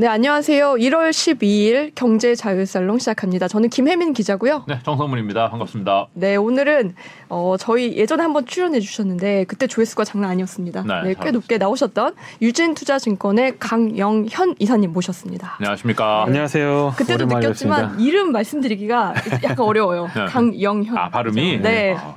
네, 0.00 0.06
안녕하세요. 0.06 0.74
1월 0.74 1.10
12일 1.10 1.90
경제 1.96 2.36
자유살롱 2.36 3.00
시작합니다. 3.00 3.48
저는 3.48 3.68
김혜민 3.68 4.12
기자고요. 4.12 4.62
네, 4.68 4.78
정성문입니다. 4.84 5.50
반갑습니다. 5.50 6.06
네, 6.14 6.36
오늘은 6.36 6.94
어, 7.28 7.56
저희 7.58 7.96
예전에 7.96 8.22
한번 8.22 8.46
출연해 8.46 8.78
주셨는데 8.78 9.46
그때 9.48 9.66
조회수가 9.66 10.04
장난 10.04 10.30
아니었습니다. 10.30 10.84
네, 10.84 11.02
네, 11.02 11.14
꽤 11.20 11.32
높게 11.32 11.58
나오셨던 11.58 12.14
유진투자증권의 12.40 13.58
강영현 13.58 14.54
이사님 14.60 14.92
모셨습니다. 14.92 15.56
안녕하십니까. 15.58 16.26
안녕하세요. 16.26 16.94
그때도 16.96 17.24
느꼈지만 17.24 17.50
뵙습니다. 17.88 17.94
이름 17.98 18.30
말씀드리기가 18.30 19.14
약간 19.42 19.58
어려워요. 19.58 20.08
네. 20.14 20.26
강영현. 20.26 20.96
아, 20.96 21.08
발음이? 21.08 21.58
네. 21.60 21.96
어, 22.00 22.16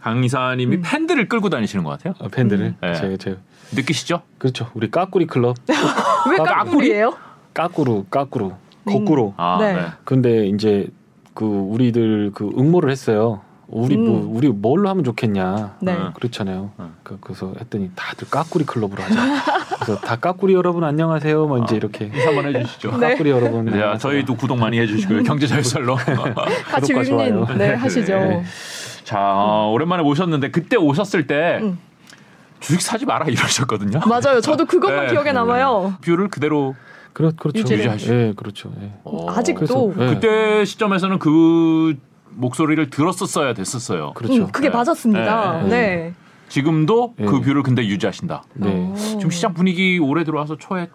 강 0.00 0.24
이사님이 0.24 0.76
음. 0.76 0.82
팬들을 0.82 1.28
끌고 1.28 1.50
다니시는 1.50 1.84
것 1.84 1.90
같아요. 1.90 2.14
어, 2.18 2.28
팬들을 2.28 2.76
네. 2.80 2.94
제, 2.94 3.18
제 3.18 3.36
느끼시죠? 3.72 4.22
그렇죠. 4.38 4.68
우리 4.74 4.90
까꾸리 4.90 5.26
클럽 5.26 5.56
왜 6.30 6.36
까- 6.38 6.44
까꾸리예요? 6.64 7.14
까꾸루 7.54 8.04
까꾸루 8.10 8.52
네. 8.84 8.92
거꾸로. 8.92 9.34
아, 9.36 9.58
네. 9.60 9.74
네. 9.74 9.80
근데 10.04 10.46
이제 10.46 10.88
그 11.34 11.44
우리들 11.44 12.32
그 12.34 12.50
응모를 12.58 12.90
했어요. 12.90 13.40
우리 13.68 13.96
뭐 13.96 14.20
음. 14.22 14.36
우리 14.36 14.48
뭘로 14.48 14.88
하면 14.88 15.04
좋겠냐. 15.04 15.76
네. 15.80 15.92
음. 15.94 16.10
그렇잖아요. 16.14 16.72
음. 16.80 16.94
그, 17.04 17.18
그래서 17.20 17.52
했더니 17.60 17.90
다들 17.94 18.28
까꾸리 18.28 18.64
클럽으로 18.66 19.00
하자. 19.02 19.76
그래서 19.76 20.00
다 20.00 20.16
까꾸리 20.16 20.54
여러분 20.54 20.82
안녕하세요. 20.82 21.46
뭐 21.46 21.58
이제 21.58 21.74
아. 21.74 21.76
이렇게 21.76 22.06
인사 22.06 22.28
한번 22.28 22.46
해주시죠. 22.54 22.96
네. 22.98 23.10
까꾸리 23.14 23.30
여러분. 23.30 23.66
네, 23.66 23.72
안녕하세요. 23.72 23.98
저희도 23.98 24.34
구독 24.36 24.58
많이 24.58 24.80
해주시고요. 24.80 25.22
경제자유살롱. 25.22 25.96
같이 26.66 26.92
구독과 26.94 27.22
윈윈 27.24 27.46
좋아요. 27.46 27.58
네, 27.58 27.74
하시죠. 27.74 28.12
네. 28.18 28.42
자, 29.04 29.18
어, 29.20 29.70
오랜만에 29.72 30.02
모셨는데 30.02 30.50
그때 30.50 30.76
오셨을 30.76 31.26
때 31.28 31.60
음. 31.62 31.78
주식 32.60 32.80
사지 32.82 33.06
마라 33.06 33.26
이러셨거든요. 33.26 34.00
맞아요. 34.06 34.40
저도 34.40 34.66
그것만 34.66 35.06
네. 35.06 35.12
기억에 35.12 35.32
남아요. 35.32 35.94
view를 36.02 36.28
그대로 36.28 36.74
그렇 37.12 37.32
그렇죠. 37.36 37.58
유지를. 37.60 37.78
유지하시죠. 37.80 38.14
예, 38.14 38.32
그렇죠. 38.36 38.72
예. 38.80 38.92
어, 39.04 39.30
아직도 39.30 39.92
그래서, 39.92 39.92
예. 40.10 40.14
그때 40.14 40.64
시점에서는 40.64 41.18
그 41.18 41.96
목소리를 42.30 42.90
들었었어야 42.90 43.54
됐었어요. 43.54 44.12
그렇죠. 44.14 44.44
음, 44.44 44.52
그게 44.52 44.68
네. 44.68 44.76
맞았습니다. 44.76 45.62
네. 45.62 45.68
네. 45.68 46.14
지금도 46.48 47.14
예. 47.20 47.24
그 47.24 47.40
view를 47.40 47.62
근데 47.62 47.84
유지하신다. 47.86 48.44
네. 48.54 48.68
어. 48.92 48.94
지금 48.96 49.30
시장 49.30 49.54
분위기 49.54 49.98
올해 49.98 50.24
들어와서 50.24 50.56
초에 50.56 50.88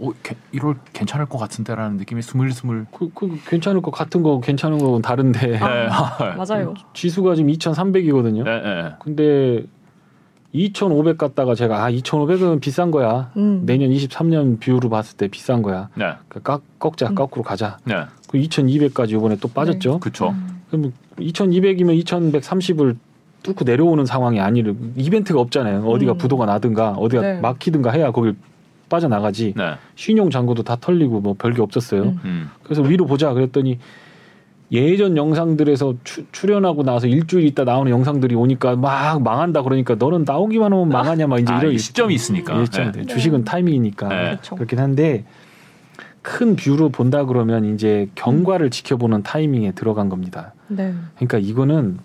오, 0.00 0.12
개- 0.24 0.34
1월 0.54 0.76
괜찮을 0.92 1.26
것 1.26 1.38
같은데라는 1.38 1.98
느낌이 1.98 2.20
스물스물. 2.22 2.86
그, 2.92 3.10
그 3.14 3.38
괜찮을 3.46 3.80
것 3.80 3.92
같은 3.92 4.22
거 4.24 4.40
괜찮은 4.40 4.78
거는 4.78 5.02
다른데 5.02 5.46
네. 5.46 5.58
맞아요. 5.58 6.74
지수가 6.94 7.36
지금 7.36 7.50
2,300이거든요. 7.52 8.42
네, 8.42 8.60
네. 8.60 8.92
근데 9.00 9.64
2,500 10.52 11.18
갔다가 11.18 11.54
제가 11.54 11.84
아 11.84 11.90
2,500은 11.90 12.60
비싼 12.60 12.90
거야. 12.90 13.30
음. 13.36 13.62
내년 13.66 13.90
23년 13.90 14.60
뷰로 14.60 14.88
봤을 14.88 15.16
때 15.16 15.28
비싼 15.28 15.62
거야. 15.62 15.88
네. 15.94 16.12
그 16.28 16.40
깎, 16.40 16.62
꺾자 16.78 17.10
음. 17.10 17.14
거꾸로 17.14 17.42
가자. 17.42 17.78
네. 17.84 17.94
그 18.28 18.38
2,200까지 18.38 19.10
이번에 19.10 19.36
또 19.40 19.48
빠졌죠. 19.48 20.00
그쵸. 20.00 20.30
음. 20.30 20.62
그럼 20.70 20.92
2,200이면 21.18 22.02
2,130을 22.04 22.96
뚫고 23.42 23.64
내려오는 23.64 24.04
상황이 24.04 24.40
아니를 24.40 24.74
이벤트가 24.96 25.40
없잖아요. 25.40 25.84
어디가 25.86 26.12
음. 26.12 26.18
부도가 26.18 26.46
나든가 26.46 26.90
어디가 26.92 27.22
네. 27.22 27.40
막히든가 27.40 27.90
해야 27.90 28.10
거길 28.10 28.34
빠져나가지. 28.88 29.54
네. 29.56 29.74
신용 29.96 30.30
잔고도 30.30 30.62
다 30.62 30.76
털리고 30.80 31.20
뭐 31.20 31.34
별게 31.38 31.60
없었어요. 31.62 32.02
음. 32.02 32.20
음. 32.24 32.50
그래서 32.62 32.82
위로 32.82 33.06
보자 33.06 33.32
그랬더니 33.32 33.78
예전 34.70 35.16
영상들에서 35.16 35.94
추, 36.04 36.24
출연하고 36.30 36.82
나서 36.82 37.06
일주일 37.06 37.46
있다 37.46 37.64
나오는 37.64 37.90
영상들이 37.90 38.34
오니까 38.34 38.76
막 38.76 39.22
망한다 39.22 39.62
그러니까 39.62 39.94
너는 39.94 40.24
나오기만 40.26 40.72
하면 40.72 40.88
망하냐 40.88 41.26
막 41.26 41.40
이제 41.40 41.52
아, 41.52 41.60
이런 41.60 41.72
이 41.72 41.78
시점이 41.78 42.14
있으니까. 42.14 42.60
예, 42.60 42.64
시점이 42.66 42.92
네. 42.92 42.92
돼. 42.92 43.06
주식은 43.06 43.44
타이밍이니까 43.44 44.08
네. 44.08 44.24
그렇죠. 44.24 44.56
그렇긴 44.56 44.78
한데 44.78 45.24
큰 46.20 46.56
뷰로 46.56 46.90
본다 46.90 47.24
그러면 47.24 47.64
이제 47.74 48.10
경과를 48.14 48.70
지켜보는 48.70 49.22
타이밍에 49.22 49.72
들어간 49.72 50.10
겁니다. 50.10 50.52
네. 50.68 50.92
그러니까 51.16 51.38
이거는 51.38 51.98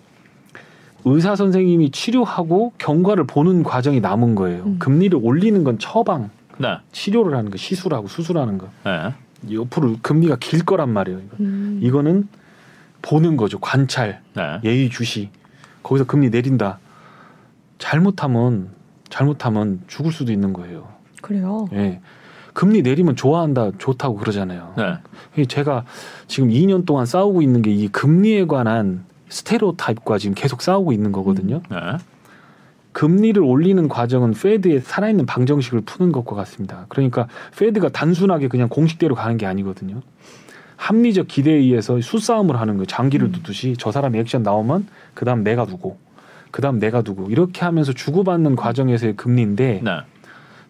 의사 1.04 1.36
선생님이 1.36 1.90
치료하고 1.90 2.72
경과를 2.78 3.24
보는 3.24 3.62
과정이 3.62 4.00
남은 4.00 4.34
거예요. 4.34 4.62
음. 4.64 4.76
금리를 4.78 5.18
올리는 5.22 5.62
건 5.62 5.78
처방, 5.78 6.30
네. 6.56 6.78
치료를 6.92 7.36
하는 7.36 7.50
거, 7.50 7.58
시술하고 7.58 8.08
수술하는 8.08 8.56
거. 8.56 8.68
네. 8.84 9.12
옆으로 9.54 9.96
금리가 10.00 10.36
길 10.40 10.64
거란 10.64 10.88
말이에요. 10.90 11.18
이거. 11.18 11.36
음. 11.40 11.80
이거는 11.82 12.28
보는 13.04 13.36
거죠. 13.36 13.58
관찰, 13.60 14.22
네. 14.34 14.60
예의주시. 14.64 15.28
거기서 15.82 16.06
금리 16.06 16.30
내린다. 16.30 16.78
잘못하면 17.78 18.70
잘못하면 19.10 19.82
죽을 19.86 20.10
수도 20.10 20.32
있는 20.32 20.52
거예요. 20.54 20.88
그래요. 21.20 21.66
예. 21.74 22.00
금리 22.54 22.82
내리면 22.82 23.14
좋아한다, 23.16 23.72
좋다고 23.78 24.16
그러잖아요. 24.16 24.74
네. 24.76 24.94
이 25.36 25.46
제가 25.46 25.84
지금 26.28 26.48
2년 26.48 26.86
동안 26.86 27.04
싸우고 27.04 27.42
있는 27.42 27.60
게 27.62 27.70
이 27.70 27.88
금리에 27.88 28.46
관한 28.46 29.04
스테레오타입과 29.28 30.18
지금 30.18 30.34
계속 30.34 30.62
싸우고 30.62 30.92
있는 30.92 31.12
거거든요. 31.12 31.60
네. 31.68 31.76
금리를 32.92 33.42
올리는 33.42 33.88
과정은 33.88 34.32
페드의 34.34 34.80
살아있는 34.80 35.26
방정식을 35.26 35.80
푸는 35.82 36.12
것과 36.12 36.36
같습니다. 36.36 36.86
그러니까 36.88 37.26
페드가 37.58 37.88
단순하게 37.88 38.46
그냥 38.48 38.68
공식대로 38.68 39.16
가는 39.16 39.36
게 39.36 39.46
아니거든요. 39.46 40.00
합리적 40.76 41.28
기대에 41.28 41.54
의해서 41.54 42.00
수싸움을 42.00 42.60
하는 42.60 42.74
거예요. 42.74 42.86
장기를 42.86 43.28
음. 43.28 43.32
두듯이 43.32 43.74
저 43.78 43.92
사람 43.92 44.14
액션 44.16 44.42
나오면 44.42 44.86
그다음 45.14 45.44
내가 45.44 45.66
두고 45.66 45.98
그다음 46.50 46.78
내가 46.78 47.02
두고 47.02 47.30
이렇게 47.30 47.64
하면서 47.64 47.92
주고받는 47.92 48.56
과정에서의 48.56 49.16
금리인데 49.16 49.80
네. 49.84 49.90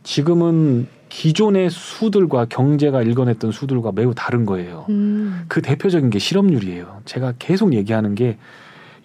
지금은 0.03 0.87
기존의 1.09 1.71
수들과 1.71 2.47
경제가 2.47 3.03
일궈냈던 3.03 3.53
수들과 3.53 3.93
매우 3.93 4.15
다른 4.15 4.45
거예요. 4.47 4.87
음. 4.89 5.45
그 5.47 5.63
대표적인 5.63 6.11
게 6.11 6.19
실업률이에요. 6.19 7.03
제가 7.05 7.35
계속 7.39 7.73
얘기하는 7.73 8.17
게, 8.17 8.37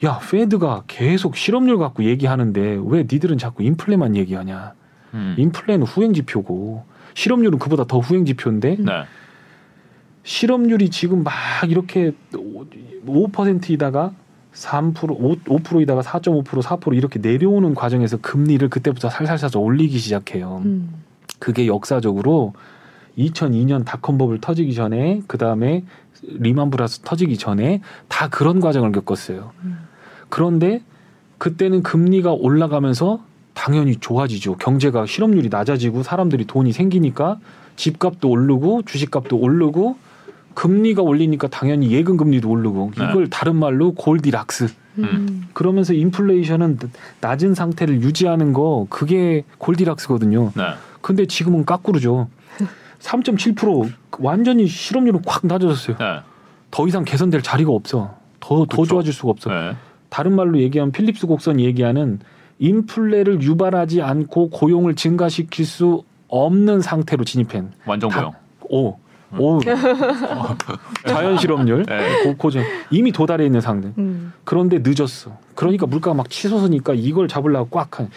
야, 0.04 0.18
페드가 0.20 0.86
계속 0.88 1.38
실업률 1.38 1.78
갖고 1.78 2.04
얘기하는데 2.04 2.80
왜 2.84 3.02
니들은 3.02 3.38
자꾸 3.38 3.62
인플레만 3.62 4.16
얘기하냐. 4.16 4.74
음. 5.14 5.36
인플레는 5.38 5.86
후행 5.86 6.14
지표고, 6.14 6.84
실업률은 7.14 7.60
그보다 7.60 7.84
더 7.84 8.00
후행 8.00 8.26
지표인데, 8.26 8.78
네. 8.80 9.04
실업률이 10.30 10.92
지금 10.92 11.24
막 11.24 11.34
이렇게 11.68 12.14
5%이다가 12.32 14.14
3% 14.54 15.10
5, 15.10 15.36
5%이다가 15.38 16.02
4.5% 16.02 16.62
4% 16.62 16.96
이렇게 16.96 17.18
내려오는 17.18 17.74
과정에서 17.74 18.18
금리를 18.18 18.70
그때부터 18.70 19.10
살살살살 19.10 19.60
올리기 19.60 19.98
시작해요. 19.98 20.62
음. 20.66 20.94
그게 21.40 21.66
역사적으로 21.66 22.54
2002년 23.18 23.84
닷컴버블 23.86 24.40
터지기 24.40 24.76
전에 24.76 25.24
그 25.26 25.40
다음에 25.40 25.84
리만 26.22 26.70
브라스 26.70 27.00
터지기 27.00 27.40
전에 27.40 27.82
다 28.08 28.30
그런 28.30 28.60
과정을 28.60 28.92
겪었어요. 28.92 29.52
음. 29.64 29.80
그런데 30.30 30.84
그때는 31.40 31.82
금리가 31.82 32.34
올라가면서 32.34 33.20
당연히 33.56 33.96
좋아지죠. 33.96 34.58
경제가 34.58 35.08
실업률이 35.08 35.50
낮아지고 35.50 36.04
사람들이 36.04 36.46
돈이 36.46 36.72
생기니까 36.72 37.40
집값도 37.78 38.30
오르고 38.30 38.84
주식값도 38.84 39.36
오르고 39.36 39.98
금리가 40.54 41.02
올리니까 41.02 41.48
당연히 41.48 41.92
예금 41.92 42.18
금리도 42.18 42.50
오르고 42.50 42.92
네. 42.98 43.06
이걸 43.10 43.30
다른 43.30 43.56
말로 43.56 43.94
골디락스. 43.94 44.68
음. 45.00 45.48
그러면서 45.54 45.94
인플레이션은 45.94 46.80
낮은 47.22 47.54
상태를 47.56 48.02
유지하는 48.02 48.52
거 48.54 48.86
그게 48.90 49.44
골디락스거든요. 49.58 50.52
네. 50.56 50.64
근데 51.02 51.26
지금은 51.26 51.64
까꾸르죠. 51.66 52.28
3.7% 53.00 53.92
완전히 54.20 54.68
실업률은 54.68 55.22
확 55.26 55.46
낮아졌어요. 55.48 55.98
네. 55.98 56.20
더 56.72 56.88
이상 56.88 57.04
개선될 57.06 57.42
자리가 57.42 57.72
없어. 57.72 58.16
더, 58.40 58.66
더. 58.66 58.86
좋아질 58.86 59.14
수가 59.14 59.30
없어. 59.30 59.50
네. 59.50 59.76
다른 60.10 60.36
말로 60.36 60.60
얘기하면 60.60 60.92
필립스 60.92 61.28
곡선이 61.28 61.64
얘기하는 61.66 62.20
인플레를 62.60 63.42
유발하지 63.42 64.02
않고 64.02 64.50
고용을 64.50 64.96
증가시킬 64.96 65.66
수 65.66 66.04
없는 66.28 66.82
상태로 66.82 67.24
진입한 67.24 67.72
완전 67.86 68.10
다- 68.10 68.20
고용. 68.20 68.34
오. 68.70 68.98
오. 69.38 69.60
자연 71.08 71.38
실업률 71.38 71.86
네. 71.86 72.24
고, 72.24 72.36
고정 72.38 72.64
이미 72.90 73.12
도달해 73.12 73.46
있는 73.46 73.62
상태. 73.62 73.92
음. 73.98 74.34
그런데 74.44 74.80
늦었어. 74.84 75.38
그러니까 75.56 75.86
물가가 75.86 76.14
막 76.16 76.30
치솟으니까 76.30 76.94
이걸 76.96 77.28
잡으려고 77.28 77.70
꽉 77.70 78.00
한. 78.00 78.10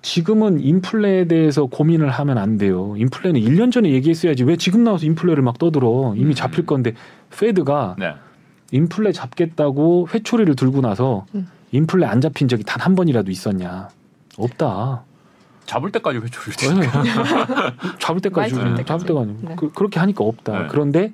지금은 0.00 0.60
인플레에 0.60 1.26
대해서 1.26 1.66
고민을 1.66 2.08
하면 2.10 2.38
안 2.38 2.56
돼요. 2.56 2.94
인플레는 2.96 3.40
1년 3.40 3.72
전에 3.72 3.90
얘기했어야지. 3.90 4.44
왜 4.44 4.56
지금 4.56 4.84
나와서 4.84 5.04
인플레를 5.06 5.42
막 5.42 5.58
떠들어. 5.58 6.14
이미 6.16 6.26
음. 6.28 6.34
잡힐 6.34 6.64
건데 6.66 6.94
페드가 7.36 7.96
네. 7.98 8.14
인플레 8.70 9.12
잡겠다고 9.12 10.08
회초리를 10.14 10.54
들고 10.54 10.80
나서 10.82 11.26
음. 11.34 11.48
인플레 11.72 12.06
안 12.06 12.20
잡힌 12.20 12.46
적이 12.48 12.62
단 12.64 12.80
한 12.80 12.94
번이라도 12.94 13.30
있었냐? 13.30 13.88
없다. 14.36 15.02
잡을 15.68 15.92
때까지 15.92 16.18
회초리를 16.18 16.54
네. 16.54 16.90
치니까. 16.90 17.02
잡을 18.00 18.20
때까지 18.22 18.54
많이 18.54 18.70
주고, 18.70 18.84
잡을 18.84 19.06
때까지. 19.06 19.18
아니고 19.18 19.48
네. 19.48 19.54
그, 19.56 19.70
그렇게 19.70 20.00
하니까 20.00 20.24
없다. 20.24 20.62
네. 20.62 20.66
그런데 20.70 21.12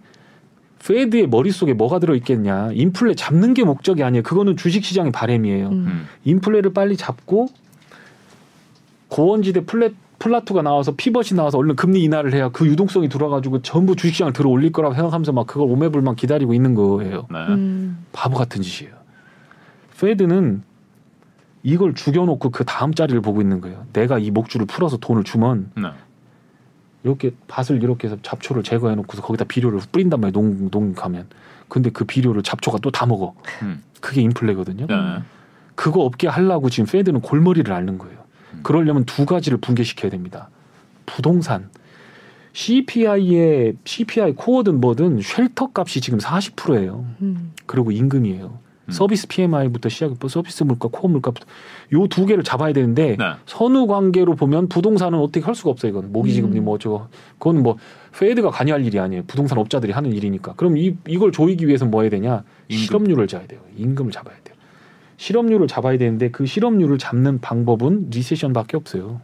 Fed의 0.87 1.27
머릿속에 1.27 1.75
뭐가 1.75 1.99
들어 1.99 2.15
있겠냐? 2.15 2.71
인플레 2.73 3.15
잡는 3.17 3.55
게 3.55 3.65
목적이 3.65 4.05
아니에요. 4.05 4.23
그거는 4.23 4.57
주식 4.57 4.85
시장의 4.85 5.11
바램이에요. 5.11 5.69
음. 5.69 5.73
음. 5.73 6.09
인플레를 6.25 6.73
빨리 6.73 6.97
잡고 6.97 7.49
고원지대 9.09 9.65
flat 9.65 9.93
plateau가 10.21 10.63
나와서 10.63 10.95
피벗이 10.97 11.35
나와서 11.35 11.59
얼른 11.59 11.75
금리 11.75 12.03
인하를 12.05 12.33
해야 12.33 12.49
그 12.49 12.67
유동성이 12.67 13.09
들어가지고 13.09 13.61
전부 13.63 13.97
주식시장을 13.97 14.33
들어 14.33 14.49
올릴 14.49 14.71
거라고 14.71 14.95
생각하면서 14.95 15.33
막 15.33 15.47
그걸 15.47 15.69
오매불망 15.69 16.15
기다리고 16.15 16.55
있는 16.55 16.75
거예요. 16.75 17.27
네. 17.31 17.39
음. 17.49 18.07
바보 18.13 18.37
같은 18.37 18.63
짓이에요. 18.63 18.95
Fed는 20.01 20.63
이걸 21.65 21.95
죽여놓고 21.95 22.51
그 22.51 22.65
다음 22.65 22.95
자리를 22.95 23.21
보고 23.23 23.41
있는 23.41 23.61
거예요. 23.61 23.87
내가 23.95 24.19
이 24.19 24.31
목줄을 24.31 24.67
풀어서 24.67 24.99
돈을 24.99 25.25
주면 25.25 25.73
네. 25.77 25.89
이렇게 27.03 27.33
밭을 27.49 27.83
이렇게 27.83 28.07
해서 28.07 28.19
잡초를 28.23 28.63
제거해놓고서 28.63 29.23
거기다 29.23 29.45
비료를 29.47 29.81
뿌린단 29.91 30.21
말이에요. 30.21 30.33
농, 30.33 30.69
농가면. 30.71 31.27
근데 31.69 31.91
그 31.91 32.05
비료를 32.05 32.43
잡초가 32.43 32.79
또 32.79 32.91
다 32.91 33.07
먹어. 33.07 33.35
음. 33.63 33.83
그게 34.01 34.21
인플레거든요. 34.21 34.87
네. 34.87 34.95
그거 35.75 36.03
없게 36.03 36.29
하려고 36.29 36.69
지금 36.71 36.87
Fed는 36.87 37.21
골머리를 37.23 37.73
앓는 37.73 37.97
거예요. 37.99 38.19
음. 38.53 38.61
그러려면 38.63 39.05
두 39.07 39.25
가지를 39.25 39.59
붕괴시켜야 39.59 40.11
됩니다. 40.11 40.51
부동산. 41.07 41.71
CPI의 42.53 43.75
CPI 43.85 44.35
core든 44.35 44.81
뭐든 44.81 45.21
shelter 45.23 45.71
값이 45.75 46.01
지금 46.03 46.19
40%예요. 46.19 47.05
음. 47.23 47.53
그리고 47.67 47.91
임금이에요. 47.91 48.59
음. 48.87 48.91
서비스 48.93 49.27
PMI부터 49.29 49.89
시작해서 49.89 50.29
서비스 50.29 50.63
물가, 50.65 50.89
코어 50.93 51.11
물가부터 51.11 51.47
요 51.95 52.07
두 52.09 52.27
개를 52.27 52.45
잡아야 52.45 52.73
되는데 52.73 53.17
네. 53.19 53.25
선후 53.47 53.87
관계로 53.87 54.35
보면 54.35 54.69
부동산은 54.69 55.19
어떻게 55.19 55.41
할 55.45 55.55
수가 55.55 55.71
없어요. 55.71 55.91
이건 55.91 56.13
모기지급리 56.13 56.59
음. 56.59 56.65
뭐 56.65 56.79
저거 56.79 57.09
그건 57.39 57.63
뭐 57.63 57.77
페드가 58.19 58.51
관여할 58.51 58.85
일이 58.85 58.99
아니에요. 59.01 59.25
부동산 59.27 59.59
업자들이 59.59 59.93
하는 59.93 60.13
일이니까. 60.13 60.55
그럼 60.57 60.77
이 60.77 60.97
이걸 61.09 61.33
조이기 61.33 61.67
위해서 61.67 61.85
뭐 61.87 62.03
해야 62.03 62.11
되냐? 62.11 62.45
임금. 62.69 62.85
실업률을 62.85 63.27
잡아야 63.27 63.47
돼요. 63.47 63.61
임금을 63.77 64.13
잡아야 64.13 64.37
돼요. 64.45 64.55
실업률을 65.17 65.67
잡아야 65.69 65.97
되는데 65.99 66.31
그 66.31 66.45
실업률을 66.47 66.99
잡는 66.99 67.41
방법은 67.41 68.11
리세션밖에 68.11 68.77
없어요. 68.77 69.21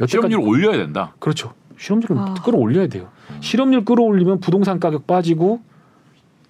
여태까지- 0.00 0.08
실업률 0.10 0.40
올려야 0.40 0.76
된다. 0.76 1.14
그렇죠. 1.18 1.52
실업률을 1.78 2.18
아. 2.18 2.34
끌어올려야 2.44 2.88
돼요. 2.88 3.08
음. 3.30 3.36
실업률 3.40 3.84
끌어올리면 3.84 4.40
부동산 4.40 4.80
가격 4.80 5.06
빠지고 5.06 5.60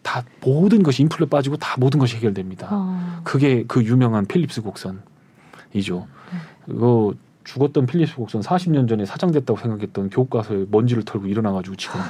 다 0.03 0.25
모든 0.41 0.83
것이 0.83 1.03
인플레 1.03 1.29
빠지고 1.29 1.57
다 1.57 1.77
모든 1.79 2.01
것이 2.01 2.17
해결됩니다. 2.17 2.69
아. 2.71 3.21
그게 3.25 3.65
그 3.67 3.83
유명한 3.85 4.27
필립스 4.27 4.63
곡선이죠. 4.63 6.07
그거 6.67 7.15
죽었던 7.45 7.87
필립스 7.87 8.17
곡선 8.17 8.43
40년 8.43 8.89
전에 8.89 9.05
사장됐다고 9.07 9.59
생각했던 9.59 10.11
교과서에 10.11 10.67
먼지를 10.71 11.05
털고 11.05 11.27
일어나가지고 11.27 11.77
지금 11.77 12.01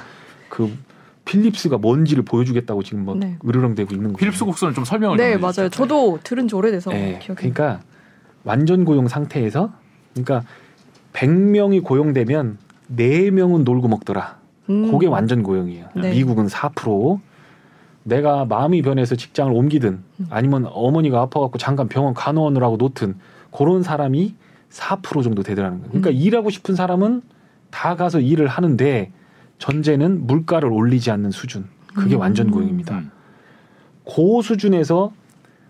그 0.49 0.77
필립스가 1.25 1.79
뭔지를 1.79 2.25
보여주겠다고 2.25 2.83
지금 2.83 3.05
뭐 3.05 3.15
네. 3.15 3.37
으르렁대고 3.47 3.95
있는 3.95 4.13
거예요. 4.13 4.17
필립스 4.17 4.45
곡선을 4.45 4.75
좀 4.75 4.85
설명을 4.85 5.17
네, 5.17 5.33
좀 5.33 5.43
맞아요. 5.43 5.69
저도 5.69 6.19
들은 6.23 6.49
지 6.49 6.55
오래돼서 6.55 6.91
네, 6.91 7.19
기억이. 7.21 7.39
그러니까 7.39 7.81
완전 8.45 8.85
고용 8.85 9.09
상태에서 9.09 9.73
그러니까 10.15 10.45
100명이 11.13 11.85
고용되면 11.85 12.59
4명은 12.97 13.65
놀고 13.65 13.89
먹더라. 13.89 14.39
음. 14.71 14.91
그게 14.91 15.07
완전 15.07 15.43
고용이에요. 15.43 15.89
네. 15.97 16.11
미국은 16.11 16.47
4%. 16.47 17.21
내가 18.09 18.45
마음이 18.45 18.83
변해서 18.83 19.15
직장을 19.15 19.53
옮기든 19.53 19.89
음. 20.21 20.27
아니면 20.31 20.67
어머니가 20.67 21.21
아파갖고 21.23 21.59
잠깐 21.59 21.89
병원 21.89 22.15
간호원을 22.15 22.63
하고 22.63 22.77
놓든 22.77 23.17
그런 23.53 23.83
사람이 23.83 24.35
4% 24.71 25.23
정도 25.23 25.43
되더라는 25.43 25.79
거예요. 25.79 25.91
그러니까 25.91 26.11
음. 26.11 26.17
일하고 26.17 26.51
싶은 26.51 26.75
사람은 26.75 27.23
다 27.71 27.97
가서 27.97 28.21
일을 28.21 28.49
하는데 28.49 29.13
전제는 29.59 30.27
물가를 30.27 30.71
올리지 30.71 31.11
않는 31.11 31.31
수준. 31.31 31.67
그게 31.95 32.17
음. 32.17 32.21
완전 32.21 32.51
고용입니다. 32.51 32.99
음. 32.99 33.11
그 34.05 34.43
수준에서 34.43 35.13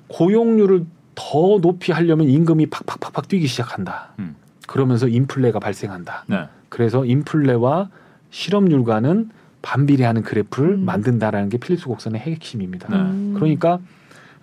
고용률을 0.08 0.87
더 1.14 1.58
높이 1.61 1.93
하려면 1.93 2.29
임금이 2.29 2.67
팍팍팍팍 2.67 3.29
뛰기 3.29 3.46
시작한다. 3.46 4.11
음. 4.19 4.37
그러면서 4.67 5.08
인플레가 5.08 5.58
발생한다. 5.58 6.25
네. 6.29 6.44
그래서 6.69 7.05
인플레와 7.05 7.88
실업률과는 8.31 9.31
반비례하는 9.69 10.23
그래프를 10.23 10.70
음. 10.70 10.85
만든다라는 10.87 11.50
게 11.50 11.59
필립스 11.59 11.88
곡선의 11.88 12.23
핵심입니다. 12.23 12.88
네. 12.88 12.97
음. 12.97 13.35
그러니까 13.35 13.79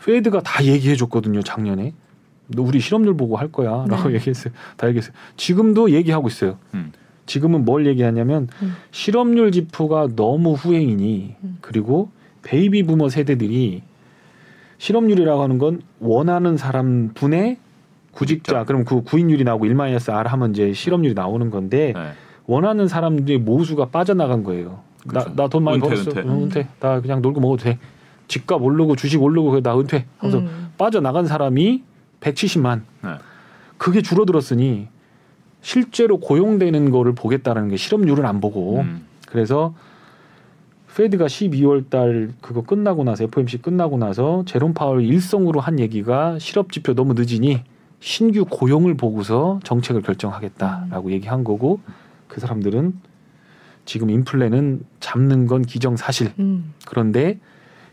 Fed가 0.04 0.42
다 0.42 0.64
얘기해 0.64 0.96
줬거든요 0.96 1.42
작년에. 1.42 1.94
너 2.48 2.62
우리 2.62 2.80
실업률 2.80 3.18
보고 3.18 3.36
할 3.36 3.52
거야라고 3.52 4.10
네. 4.10 4.16
얘기했어요. 4.16 4.54
다 4.78 4.88
얘기했어요. 4.88 5.14
지금도 5.36 5.90
얘기하고 5.92 6.28
있어요. 6.28 6.60
음. 6.76 6.92
지금은 7.26 7.66
뭘 7.66 7.88
얘기하냐면 7.88 8.50
음. 8.62 8.76
실업률 8.92 9.52
지표가 9.52 10.10
너무 10.16 10.54
후행이니 10.54 11.36
음. 11.44 11.58
그리고 11.62 12.12
베이비 12.44 12.84
부머 12.84 13.10
세대들이 13.10 13.82
실업률이라고 14.78 15.42
하는 15.42 15.58
건 15.58 15.82
원하는 16.00 16.56
사람 16.56 17.14
분의 17.16 17.58
구직자. 18.12 18.66
그럼 18.66 18.86
그 18.86 19.02
구인율이 19.02 19.44
나오고 19.44 19.66
1 19.66 19.74
마이너스 19.74 20.12
R 20.12 20.30
하면 20.30 20.52
이제 20.52 20.72
실업률이 20.72 21.16
나오는 21.16 21.50
건데 21.50 21.94
네. 21.96 22.12
원하는 22.46 22.88
사람들의 22.88 23.40
모수가 23.40 23.88
빠져나간 23.90 24.44
거예요. 24.44 24.85
그렇죠. 25.08 25.32
나돈 25.36 25.64
많이 25.64 25.78
은퇴, 25.78 25.88
벌었어. 25.90 26.10
은퇴. 26.12 26.22
응, 26.22 26.44
은퇴. 26.44 26.68
나 26.80 27.02
그냥 27.02 27.22
놀고 27.22 27.40
먹어도 27.40 27.64
돼. 27.64 27.80
집값 28.28 28.62
오르고 28.62 28.96
주식 28.96 29.22
오르고 29.22 29.52
그래, 29.52 29.62
나 29.62 29.78
은퇴. 29.78 30.06
하면서 30.18 30.40
음. 30.40 30.72
빠져나간 30.78 31.28
사람이 31.28 31.84
170만. 32.22 32.82
네. 33.04 33.10
그게 33.78 34.02
줄어들었으니 34.02 34.88
실제로 35.62 36.20
고용되는 36.20 36.92
거를 36.92 37.14
보겠다라는 37.14 37.70
게 37.70 37.78
실업률은 37.78 38.26
안 38.26 38.40
보고 38.40 38.80
음. 38.80 39.06
그래서 39.28 39.74
페드가 40.96 41.26
12월 41.26 41.90
달 41.90 42.32
그거 42.40 42.62
끝나고 42.62 43.04
나서 43.04 43.26
FOMC 43.26 43.58
끝나고 43.58 43.98
나서 43.98 44.44
제롬 44.46 44.74
파월 44.74 45.04
일성으로 45.04 45.60
한 45.60 45.80
얘기가 45.80 46.40
실업 46.40 46.72
지표 46.72 46.94
너무 46.94 47.14
늦으니 47.16 47.64
신규 48.00 48.46
고용을 48.46 48.96
보고서 48.96 49.60
정책을 49.64 50.04
결정하겠다라고 50.04 51.12
얘기한 51.12 51.44
거고 51.44 51.82
그 52.28 52.40
사람들은 52.40 52.94
지금 53.86 54.10
인플레는 54.10 54.84
잡는 55.00 55.48
건 55.48 55.62
기정사실. 55.62 56.34
음. 56.40 56.74
그런데 56.86 57.40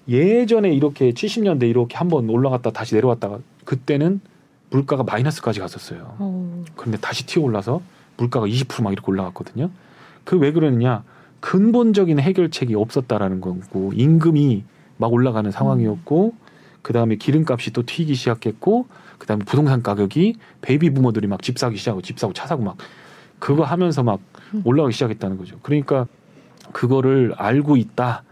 예전에 0.09 0.73
이렇게 0.73 1.13
70년대 1.13 1.69
이렇게 1.69 1.97
한번 1.97 2.29
올라갔다 2.29 2.71
다시 2.73 2.95
내려왔다가 2.95 3.39
그때는 3.65 4.21
물가가 4.71 5.03
마이너스까지 5.05 5.61
갔었어요. 5.61 6.17
어. 6.19 6.65
그런데 6.77 6.99
다시 6.99 7.27
튀어 7.27 7.43
올라서 7.43 7.83
물가가 8.17 8.47
20%막 8.47 8.93
이렇게 8.93 9.11
올라갔거든요. 9.11 9.71
그 10.25 10.37
왜 10.37 10.53
그러느냐? 10.53 11.05
근본적인 11.41 12.19
해결책이 12.21 12.75
없었다라는 12.75 13.41
거고 13.41 13.93
임금이 13.95 14.65
막 14.97 15.13
올라가는 15.13 15.51
상황이었고 15.51 16.35
그 16.83 16.93
다음에 16.93 17.17
기름값이 17.17 17.73
또 17.73 17.83
튀기 17.85 18.15
시작했고 18.15 18.87
그 19.19 19.27
다음에 19.27 19.45
부동산 19.45 19.83
가격이 19.83 20.37
베이비 20.63 20.91
부머들이 20.95 21.27
막 21.27 21.43
집 21.43 21.59
사기 21.59 21.77
시작하고 21.77 22.01
집 22.03 22.19
사고 22.19 22.33
차 22.33 22.47
사고 22.47 22.63
막 22.63 22.77
그거 23.41 23.65
하면서 23.65 24.03
막 24.05 24.21
음. 24.21 24.32
올라가기 24.65 24.93
시작했다는 24.93 25.39
거죠. 25.39 25.59
그러니까 25.63 26.07
그거를 26.73 27.35
알고 27.37 27.77
있다. 27.77 28.23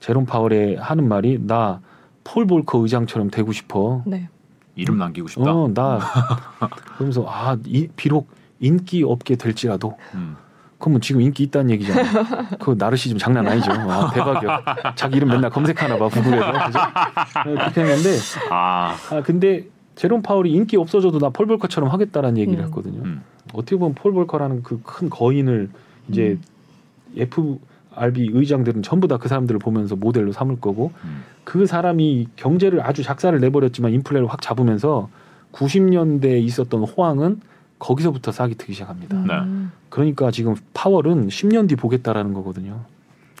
제롬 0.00 0.26
파월의 0.26 0.76
하는 0.76 1.08
말이 1.08 1.38
나 1.46 1.80
폴 2.24 2.46
볼커 2.46 2.78
의장처럼 2.78 3.28
되고 3.30 3.52
싶어. 3.52 4.02
네. 4.06 4.28
이름 4.76 4.96
남기고 4.96 5.28
싶다. 5.28 5.52
어, 5.52 5.68
나 5.72 6.00
그러면서 6.96 7.24
아, 7.28 7.56
이, 7.66 7.86
비록 7.96 8.28
인기 8.60 9.04
없게 9.04 9.36
될지라도 9.36 9.96
음. 10.14 10.34
그러면 10.78 11.00
지금 11.02 11.20
인기 11.20 11.42
있다는 11.44 11.70
얘기잖아. 11.72 12.48
그 12.58 12.74
나르시즘 12.78 13.18
장난 13.18 13.46
아니죠. 13.46 13.70
와, 13.86 14.10
대박이야. 14.10 14.94
자기 14.96 15.18
이름 15.18 15.28
맨날 15.28 15.50
검색하나 15.50 15.98
봐 15.98 16.08
구글에서. 16.08 16.52
그죠? 16.66 16.78
네, 17.46 17.54
그렇게 17.54 17.80
했는데 17.82 18.16
아, 18.50 18.96
아 19.10 19.22
근데 19.22 19.68
제롬 19.94 20.22
파월이 20.22 20.50
인기 20.50 20.76
없어져도 20.78 21.18
나 21.18 21.28
폴 21.28 21.46
볼커처럼 21.46 21.90
하겠다라는 21.90 22.38
얘기를 22.38 22.58
음. 22.60 22.64
했거든요. 22.66 23.02
음. 23.04 23.22
어떻게 23.54 23.76
보면 23.76 23.94
폴 23.94 24.12
볼커라는 24.12 24.62
그 24.62 24.80
큰 24.82 25.08
거인을 25.10 25.70
이제 26.08 26.38
음. 26.38 27.58
FRB 27.96 28.30
의장들은 28.32 28.82
전부 28.82 29.06
다 29.08 29.16
그 29.18 29.28
사람들을 29.28 29.58
보면서 29.60 29.96
모델로 29.96 30.32
삼을 30.32 30.60
거고 30.60 30.92
음. 31.04 31.22
그 31.44 31.66
사람이 31.66 32.28
경제를 32.36 32.84
아주 32.84 33.02
작사를 33.02 33.38
내버렸지만 33.38 33.92
인플레를 33.92 34.26
확 34.28 34.40
잡으면서 34.42 35.08
90년대에 35.52 36.42
있었던 36.42 36.82
호황은 36.82 37.40
거기서부터 37.78 38.32
싹이 38.32 38.54
트기 38.56 38.72
시작합니다. 38.72 39.16
음. 39.44 39.70
그러니까 39.88 40.30
지금 40.30 40.56
파월은 40.74 41.28
10년 41.28 41.68
뒤 41.68 41.76
보겠다라는 41.76 42.32
거거든요. 42.34 42.80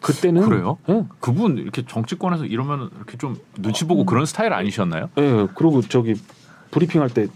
그때는 0.02 0.42
그래요? 0.48 0.76
예. 0.90 1.04
그분 1.18 1.56
이렇게 1.56 1.82
정치권에서 1.86 2.44
이러면 2.44 2.90
이렇게 2.96 3.16
좀 3.16 3.36
눈치 3.58 3.86
보고 3.86 4.02
음. 4.02 4.06
그런 4.06 4.26
스타일 4.26 4.52
아니셨나요? 4.52 5.08
예. 5.16 5.48
그리고 5.54 5.80
저기 5.80 6.14
브리핑 6.70 7.00
할 7.00 7.08
때 7.08 7.26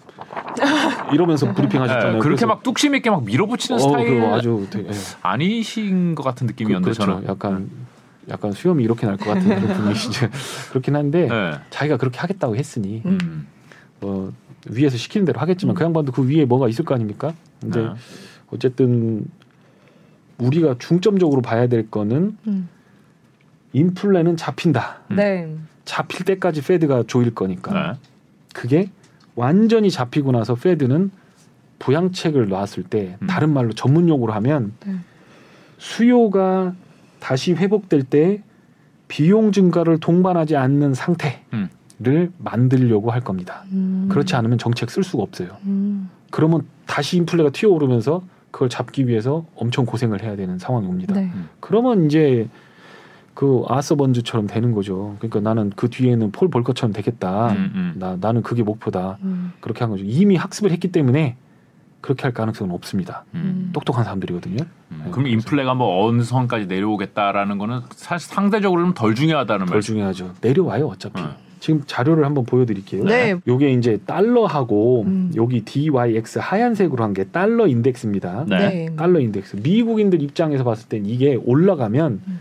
이러면서 1.13 1.53
브리핑 1.53 1.81
하셨잖아요. 1.83 2.13
네, 2.15 2.19
그렇게 2.19 2.29
그래서 2.29 2.47
막 2.47 2.63
뚝심 2.63 2.95
있게 2.97 3.11
막 3.11 3.25
밀어붙이는 3.25 3.81
어, 3.81 3.83
스타일 3.83 4.25
아주 4.27 4.67
되게, 4.71 4.89
예. 4.89 4.93
아니신 5.23 6.15
것 6.15 6.23
같은 6.23 6.47
느낌이었는데 6.47 6.91
그, 6.91 6.97
그렇죠. 6.97 7.13
저는. 7.21 7.29
약간 7.29 7.71
약간 8.29 8.53
수염이 8.53 8.85
이렇게 8.85 9.07
날 9.07 9.17
것 9.17 9.27
같은 9.27 9.43
그런 9.49 9.67
분위기죠. 9.79 10.29
그렇긴 10.71 10.97
한데 10.97 11.29
네. 11.29 11.53
자기가 11.71 11.97
그렇게 11.97 12.19
하겠다고 12.19 12.57
했으니 12.57 13.03
음. 13.07 13.19
음. 13.23 13.47
뭐 14.01 14.33
위에서 14.69 14.97
시키는 14.97 15.25
대로 15.25 15.41
하겠지만 15.41 15.75
음. 15.75 15.77
그 15.79 15.85
양반도 15.85 16.13
그 16.13 16.29
위에 16.29 16.45
뭐가 16.45 16.69
있을 16.69 16.85
거 16.85 16.95
아닙니까? 16.95 17.33
이제 17.67 17.81
네. 17.81 17.89
어쨌든 18.51 19.25
우리가 20.39 20.77
중점적으로 20.79 21.43
봐야 21.43 21.67
될 21.69 21.91
거는 21.91 22.37
음. 22.47 22.69
인플레는 23.73 24.37
잡힌다. 24.37 25.01
음. 25.11 25.17
네. 25.17 25.55
잡힐 25.85 26.25
때까지 26.27 26.63
페드가 26.63 27.05
조일 27.07 27.35
거니까 27.35 27.73
네. 27.73 27.99
그게 28.53 28.91
완전히 29.39 29.89
잡히고 29.89 30.33
나서 30.33 30.57
페드는 30.57 31.13
부양책을 31.79 32.49
놨을 32.49 32.83
때 32.91 33.17
음. 33.23 33.29
다른 33.29 33.53
말로 33.53 33.73
전문 33.73 34.09
용어로 34.09 34.33
하면 34.33 34.73
네. 34.85 34.97
수요가 35.79 36.75
다시 37.21 37.53
회복될 37.53 38.03
때 38.03 38.43
비용 39.07 39.53
증가를 39.53 40.01
동반하지 40.01 40.57
않는 40.57 40.93
상태를 40.93 41.39
음. 41.53 42.33
만들려고 42.39 43.13
할 43.13 43.21
겁니다. 43.21 43.63
음. 43.71 44.09
그렇지 44.11 44.35
않으면 44.35 44.59
정책 44.59 44.91
쓸 44.91 45.05
수가 45.05 45.23
없어요. 45.23 45.57
음. 45.67 46.11
그러면 46.31 46.67
다시 46.87 47.17
인플레가 47.19 47.51
튀어오르면서 47.51 48.23
그걸 48.51 48.69
잡기 48.69 49.07
위해서 49.07 49.47
엄청 49.55 49.87
고생을 49.87 50.21
해야 50.21 50.35
되는 50.35 50.59
상황이 50.59 50.89
옵니다. 50.89 51.15
네. 51.15 51.31
그러면 51.61 52.07
이제 52.07 52.49
그 53.39 53.63
아서 53.69 53.95
번즈처럼 53.95 54.49
되는 54.49 54.73
거죠. 54.73 55.15
그러니까 55.21 55.39
나는 55.39 55.71
그 55.77 55.89
뒤에는 55.89 56.33
폴 56.33 56.49
볼것처럼 56.49 56.93
되겠다. 56.93 57.53
음, 57.53 57.71
음. 57.73 57.93
나 57.95 58.17
나는 58.21 58.43
그게 58.43 58.65
목표다. 58.65 59.19
음. 59.23 59.53
그렇게 59.61 59.79
한 59.85 59.91
거죠. 59.91 60.03
이미 60.05 60.35
학습을 60.35 60.73
했기 60.73 60.91
때문에 60.91 61.37
그렇게 62.01 62.23
할 62.25 62.33
가능성은 62.35 62.75
없습니다. 62.75 63.25
음. 63.35 63.71
똑똑한 63.73 64.03
사람들이거든요. 64.03 64.57
음. 64.91 65.03
네, 65.05 65.11
그럼 65.13 65.25
그래서- 65.27 65.29
인플레가 65.35 65.75
뭐 65.75 66.05
어느 66.09 66.23
선까지 66.23 66.67
내려오겠다라는 66.67 67.59
거는 67.59 67.83
사실 67.95 68.29
상대적으로는 68.29 68.95
덜 68.95 69.15
중요하다는 69.15 69.67
덜 69.67 69.75
말씀. 69.77 69.95
중요하죠. 69.95 70.33
내려와요 70.41 70.89
어차피. 70.89 71.23
어. 71.23 71.31
지금 71.61 71.83
자료를 71.87 72.25
한번 72.25 72.45
보여드릴게요. 72.45 73.05
네. 73.05 73.37
요게 73.47 73.71
이제 73.75 73.99
달러하고 74.05 75.03
음. 75.05 75.31
여기 75.37 75.61
DYX 75.65 76.41
하얀색으로 76.43 77.05
한 77.05 77.13
게 77.15 77.23
달러 77.23 77.69
인덱스입니다. 77.69 78.47
네. 78.49 78.89
달러 78.97 79.21
인덱스. 79.21 79.59
미국인들 79.63 80.23
입장에서 80.23 80.65
봤을 80.65 80.89
땐 80.89 81.07
이게 81.07 81.37
올라가면 81.37 82.21
음. 82.27 82.41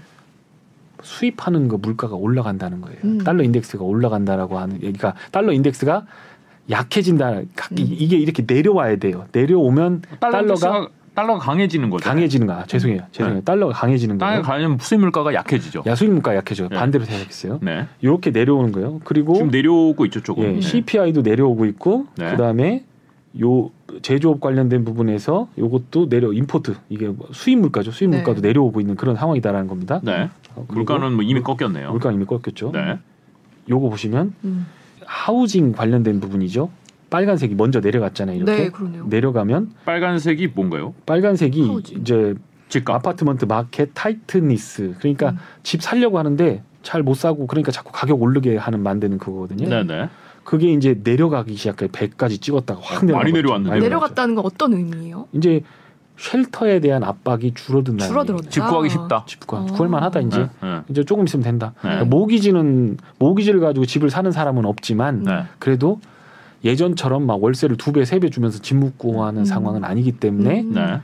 수입하는 1.01 1.67
거 1.67 1.77
물가가 1.77 2.15
올라간다는 2.15 2.81
거예요. 2.81 2.97
음. 3.03 3.17
달러 3.19 3.43
인덱스가 3.43 3.83
올라간다라고 3.83 4.57
하는 4.59 4.81
얘기가 4.83 5.13
달러 5.31 5.51
인덱스가 5.53 6.05
약해진다. 6.69 7.41
가- 7.55 7.69
이- 7.77 7.81
이게 7.83 8.17
이렇게 8.17 8.43
내려와야 8.45 8.97
돼요. 8.97 9.25
내려오면 9.31 10.01
달러가 10.19 10.55
달러가 10.55 10.89
달러가 11.15 11.39
강해지는 11.39 11.89
거죠. 11.89 12.03
강해지는 12.07 12.45
거야. 12.45 12.65
죄송해요. 12.67 13.01
죄송해요. 13.11 13.41
달러가 13.41 13.73
강해지는 13.73 14.17
달러가 14.17 14.33
거예요. 14.41 14.43
강해지면 14.43 14.77
수입 14.79 14.99
물가가 14.99 15.33
약해지죠. 15.33 15.83
야 15.87 15.95
수입 15.95 16.11
물가 16.11 16.35
약해져요. 16.35 16.67
네. 16.69 16.75
반대로 16.75 17.05
생각했어요. 17.05 17.59
네. 17.63 17.87
이렇게 18.01 18.29
내려오는 18.31 18.71
거예요. 18.71 18.99
그리고 19.03 19.33
지금 19.33 19.49
내려오고 19.49 20.05
있죠 20.05 20.21
조금. 20.21 20.43
예, 20.43 20.47
네. 20.53 20.61
CPI도 20.61 21.21
내려오고 21.21 21.65
있고 21.65 22.05
네. 22.17 22.31
그다음에 22.31 22.83
요 23.41 23.71
제조업 24.01 24.41
관련된 24.41 24.83
부분에서 24.85 25.47
요것도 25.57 26.09
내려 26.09 26.33
임포트 26.33 26.75
이게 26.89 27.07
뭐 27.07 27.27
수입 27.31 27.59
물가죠. 27.59 27.91
수입 27.91 28.09
네. 28.11 28.17
물가도 28.17 28.41
내려오고 28.41 28.79
있는 28.81 28.95
그런 28.95 29.15
상황이다라는 29.15 29.67
겁니다. 29.67 30.01
네. 30.57 30.63
어, 30.69 30.73
물가는 30.73 31.13
뭐 31.13 31.23
이미 31.23 31.41
꺾였네요. 31.41 31.91
물가 31.91 32.11
이미 32.11 32.25
꺾였죠. 32.25 32.71
네. 32.71 32.99
요거 33.69 33.89
보시면 33.89 34.33
음. 34.45 34.65
housing 35.05 35.71
관련된 35.73 36.19
부분이죠. 36.19 36.69
빨간색이 37.09 37.55
먼저 37.55 37.79
내려갔잖아요. 37.79 38.35
이렇게 38.37 38.51
네, 38.63 38.69
그러네요. 38.69 39.05
내려가면 39.07 39.71
빨간색이 39.85 40.47
뭔가요? 40.53 40.93
빨간색이 41.05 41.67
housing. 41.67 41.99
이제 42.01 42.35
집값. 42.69 42.95
apartment 42.97 43.45
market 43.45 43.91
tightness 43.93 44.95
그러니까 44.99 45.29
음. 45.31 45.37
집 45.63 45.81
살려고 45.81 46.19
하는데 46.19 46.63
잘 46.83 47.03
못 47.03 47.15
사고 47.15 47.47
그러니까 47.47 47.71
자꾸 47.71 47.91
가격 47.93 48.21
오르게 48.21 48.57
하는 48.57 48.81
만드는 48.81 49.17
그거거든요. 49.19 49.67
네, 49.69 49.83
네. 49.83 50.09
그게 50.43 50.71
이제 50.71 50.97
내려가기 51.03 51.55
시작해 51.55 51.87
100까지 51.87 52.41
찍었다가 52.41 52.79
확 52.81 53.03
많이 53.05 53.07
내려갔죠. 53.11 53.33
내려왔는데요. 53.35 53.71
많이 53.71 53.81
내려갔다는 53.83 54.35
건 54.35 54.45
어떤 54.45 54.73
의미예요? 54.73 55.27
이제 55.33 55.61
shelter에 56.17 56.79
대한 56.79 57.03
압박이 57.03 57.53
줄어든다는 57.53 58.07
줄어들었다. 58.11 58.49
집 58.49 58.61
구하기 58.65 58.89
쉽다. 58.89 59.23
집 59.27 59.45
구하, 59.45 59.61
아. 59.61 59.65
구할만하다 59.65 60.19
이제 60.21 60.39
네. 60.39 60.47
네. 60.61 60.81
이제 60.89 61.03
조금 61.03 61.25
있으면 61.25 61.43
된다. 61.43 61.73
네. 61.75 61.81
그러니까 61.89 62.05
모기지는 62.05 62.97
모기지를 63.19 63.59
가지고 63.59 63.85
집을 63.85 64.09
사는 64.09 64.31
사람은 64.31 64.65
없지만 64.65 65.23
네. 65.23 65.43
그래도 65.59 65.99
예전처럼 66.65 67.25
막 67.27 67.41
월세를 67.43 67.77
두 67.77 67.91
배 67.91 68.01
세 68.01 68.19
배 68.19 68.29
주면서 68.29 68.59
집 68.59 68.75
묵고 68.77 69.23
하는 69.23 69.41
음. 69.41 69.45
상황은 69.45 69.83
아니기 69.83 70.11
때문에 70.13 70.61
음. 70.61 70.73
네. 70.73 70.99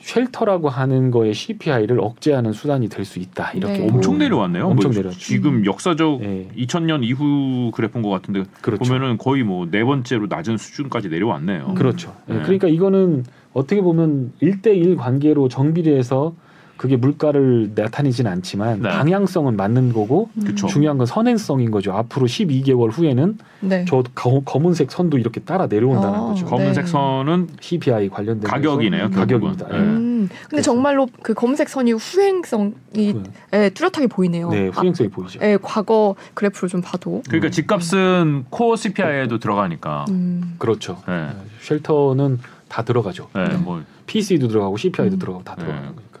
shelter라고 0.00 0.68
하는 0.68 1.10
거의 1.10 1.34
CPI를 1.34 1.98
억제하는 2.00 2.52
수단이 2.52 2.88
될 2.88 3.04
수 3.04 3.18
있다. 3.18 3.52
이렇게 3.52 3.78
네. 3.78 3.88
엄청 3.90 4.18
내려왔네요. 4.18 4.66
엄청 4.66 4.90
뭐 4.90 4.96
내려왔죠. 4.98 5.18
지금 5.18 5.64
역사적 5.64 6.22
예, 6.22 6.48
2000년 6.56 7.02
이후 7.04 7.70
그래프인 7.72 8.02
것 8.02 8.10
같은데 8.10 8.44
그렇죠. 8.60 8.84
보면은 8.84 9.18
거의 9.18 9.42
뭐 9.42 9.66
네 9.70 9.82
번째로 9.84 10.26
낮은 10.28 10.58
수준까지 10.58 11.08
내려왔네요. 11.08 11.66
음. 11.70 11.74
그렇죠. 11.74 12.14
예, 12.28 12.34
네. 12.34 12.42
그러니까 12.42 12.68
이거는 12.68 13.24
어떻게 13.56 13.80
보면 13.80 14.32
1대1 14.42 14.96
관계로 14.98 15.48
정비례해서 15.48 16.34
그게 16.76 16.96
물가를 16.96 17.70
나타내지는 17.74 18.30
않지만 18.30 18.82
네. 18.82 18.90
방향성은 18.90 19.56
맞는 19.56 19.94
거고 19.94 20.28
음. 20.34 20.44
그쵸. 20.44 20.66
중요한 20.66 20.98
건 20.98 21.06
선행성인 21.06 21.70
거죠. 21.70 21.92
앞으로 21.94 22.26
12개월 22.26 22.90
후에는 22.92 23.38
네. 23.60 23.86
저 23.88 24.02
거- 24.14 24.42
검은색 24.44 24.90
선도 24.90 25.16
이렇게 25.16 25.40
따라 25.40 25.68
내려온다는 25.68 26.18
어. 26.20 26.26
거죠. 26.26 26.44
검은색 26.44 26.84
네. 26.84 26.90
선은 26.90 27.48
CPI 27.60 28.10
관련된 28.10 28.42
가격이네요. 28.50 29.08
가격입니다. 29.10 29.68
예. 29.72 29.74
음. 29.78 30.28
근데 30.28 30.48
그래서- 30.50 30.64
정말로 30.70 31.08
그 31.22 31.32
검은색 31.32 31.70
선이 31.70 31.92
후행성이 31.92 32.72
그- 32.94 33.22
예, 33.54 33.70
뚜렷하게 33.70 34.08
보이네요. 34.08 34.50
네, 34.50 34.66
아, 34.68 34.78
후행성이 34.78 35.08
보이죠. 35.08 35.40
예, 35.42 35.56
과거 35.62 36.14
그래프를 36.34 36.68
좀 36.68 36.82
봐도. 36.82 37.22
그러니까 37.26 37.48
집값은 37.50 38.44
코어 38.50 38.76
CPI에도 38.76 39.38
들어가니까. 39.38 40.04
음. 40.10 40.56
그렇죠. 40.58 40.98
네. 41.08 41.14
예, 41.14 41.28
쉘터는 41.62 42.38
다 42.68 42.82
들어가죠. 42.82 43.28
네, 43.34 43.48
네. 43.48 43.56
뭐 43.56 43.82
PC도 44.06 44.48
들어가고 44.48 44.76
CPI도 44.76 45.16
음. 45.16 45.18
들어가고 45.18 45.44
다 45.44 45.54
네. 45.56 45.64
들어가는 45.64 45.94
거니까. 45.94 46.20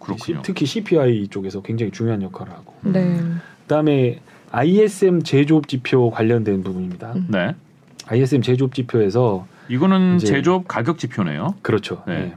그렇군요. 0.00 0.42
특히 0.42 0.66
CPI 0.66 1.28
쪽에서 1.28 1.62
굉장히 1.62 1.92
중요한 1.92 2.22
역할을 2.22 2.52
하고. 2.52 2.74
네. 2.82 3.20
그다음에 3.62 4.20
ISM 4.50 5.22
제조업 5.22 5.68
지표 5.68 6.10
관련된 6.10 6.62
부분입니다. 6.62 7.12
음. 7.14 7.26
네. 7.30 7.54
ISM 8.06 8.42
제조업 8.42 8.74
지표에서 8.74 9.46
이거는 9.68 10.16
이제- 10.16 10.26
제조업 10.26 10.68
가격 10.68 10.98
지표네요. 10.98 11.54
그렇죠. 11.62 12.02
네. 12.06 12.18
네. 12.18 12.34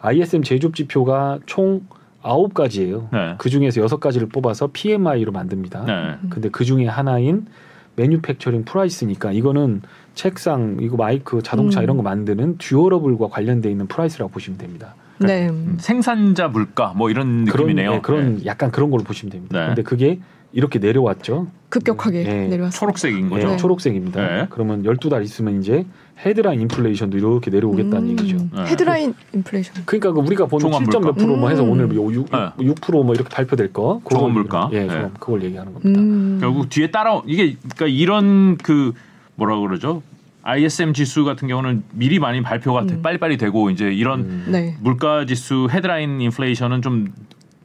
ISM 0.00 0.42
제조업 0.42 0.74
지표가 0.74 1.40
총 1.46 1.82
아홉 2.22 2.54
가지예요. 2.54 3.08
네. 3.12 3.34
그 3.38 3.48
중에서 3.50 3.80
여섯 3.82 3.98
가지를 4.00 4.28
뽑아서 4.28 4.70
PMI로 4.72 5.32
만듭니다. 5.32 5.84
네. 5.84 6.16
근데 6.30 6.48
그 6.50 6.64
중에 6.64 6.86
하나인 6.86 7.46
manufacturing 7.96 8.64
price니까 8.64 9.32
이거는 9.32 9.82
책상, 10.14 10.78
이거 10.80 10.96
마이크, 10.96 11.42
자동차 11.42 11.80
음. 11.80 11.84
이런 11.84 11.96
거 11.96 12.02
만드는 12.02 12.58
durable과 12.58 13.28
관련돼 13.28 13.70
있는 13.70 13.86
price라고 13.86 14.30
보시면 14.30 14.58
됩니다. 14.58 14.94
네. 15.18 15.48
음, 15.48 15.76
생산자 15.78 16.48
물가 16.48 16.94
뭐 16.96 17.10
이런 17.10 17.44
그런 17.44 17.66
느낌이네요. 17.66 17.92
네, 17.92 18.00
그런 18.00 18.36
네. 18.36 18.46
약간 18.46 18.70
그런 18.70 18.90
걸로 18.90 19.04
보시면 19.04 19.30
됩니다. 19.30 19.60
네. 19.60 19.66
근데 19.66 19.82
그게 19.82 20.18
이렇게 20.52 20.78
내려왔죠. 20.78 21.46
급격하게 21.68 22.24
네. 22.24 22.48
내려왔어요. 22.48 22.78
초록색인 22.80 23.24
네, 23.24 23.28
거죠. 23.28 23.48
네. 23.50 23.56
초록색입니다. 23.56 24.20
네. 24.20 24.46
그러면 24.50 24.82
12달 24.82 25.22
있으면 25.22 25.60
이제 25.60 25.86
헤드라인 26.24 26.60
인플레이션도 26.62 27.16
이렇게 27.18 27.50
내려오겠다는 27.50 28.02
음. 28.02 28.08
얘기죠. 28.10 28.36
네. 28.38 28.64
헤드라인 28.66 29.14
인플레이션. 29.32 29.84
그러니까 29.84 30.12
그 30.12 30.20
우리가 30.20 30.46
보는 30.46 30.60
종합 30.60 30.82
7점 30.82 30.92
몇 30.92 31.00
물가. 31.00 31.12
프로 31.12 31.36
뭐 31.36 31.48
해서 31.50 31.62
음. 31.62 31.70
오늘 31.70 31.86
뭐 31.86 32.12
6, 32.12 32.26
네. 32.32 32.38
6%뭐 32.58 33.14
이렇게 33.14 33.28
발표될 33.28 33.72
거. 33.72 34.00
종합 34.10 34.32
물가. 34.32 34.68
예, 34.72 34.86
네. 34.86 35.08
그걸 35.20 35.44
얘기하는 35.44 35.72
겁니다. 35.74 36.00
음. 36.00 36.38
결국 36.40 36.68
뒤에 36.68 36.90
따라 36.90 37.22
이게 37.26 37.56
그러니까 37.60 37.86
이런 37.86 38.56
그 38.56 38.92
뭐라 39.40 39.58
그러죠? 39.58 40.02
ISM 40.42 40.92
지수 40.92 41.24
같은 41.24 41.48
경우는 41.48 41.82
미리 41.92 42.18
많이 42.18 42.42
발표가 42.42 42.82
음. 42.82 43.00
빨리빨리 43.02 43.38
되고 43.38 43.70
이제 43.70 43.92
이런 43.92 44.20
음. 44.20 44.46
네. 44.50 44.76
물가 44.80 45.24
지수 45.24 45.68
헤드라인 45.70 46.20
인플레이션은 46.20 46.82
좀 46.82 47.08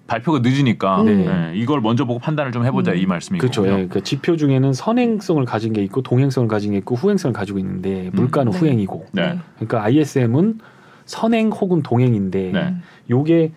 발표가 0.07 0.39
늦으니까 0.39 1.03
네. 1.03 1.25
예, 1.25 1.57
이걸 1.57 1.81
먼저 1.81 2.05
보고 2.05 2.19
판단을 2.19 2.51
좀 2.51 2.63
해보자 2.65 2.91
음. 2.91 2.97
이 2.97 3.05
말씀이고 3.05 3.41
그렇죠. 3.41 3.67
예, 3.67 3.87
그 3.87 4.03
지표 4.03 4.37
중에는 4.37 4.71
선행성을 4.71 5.43
가진 5.45 5.73
게 5.73 5.83
있고 5.83 6.01
동행성을 6.01 6.47
가진 6.47 6.71
게 6.71 6.77
있고 6.77 6.95
후행성을 6.95 7.33
가지고 7.33 7.59
있는데 7.59 8.09
물가는 8.13 8.51
네. 8.51 8.57
후행이고. 8.57 9.07
네. 9.13 9.37
그러니까 9.55 9.83
ISM은 9.83 10.59
선행 11.05 11.49
혹은 11.49 11.81
동행인데 11.81 12.51
네. 12.53 12.75
요게 13.09 13.51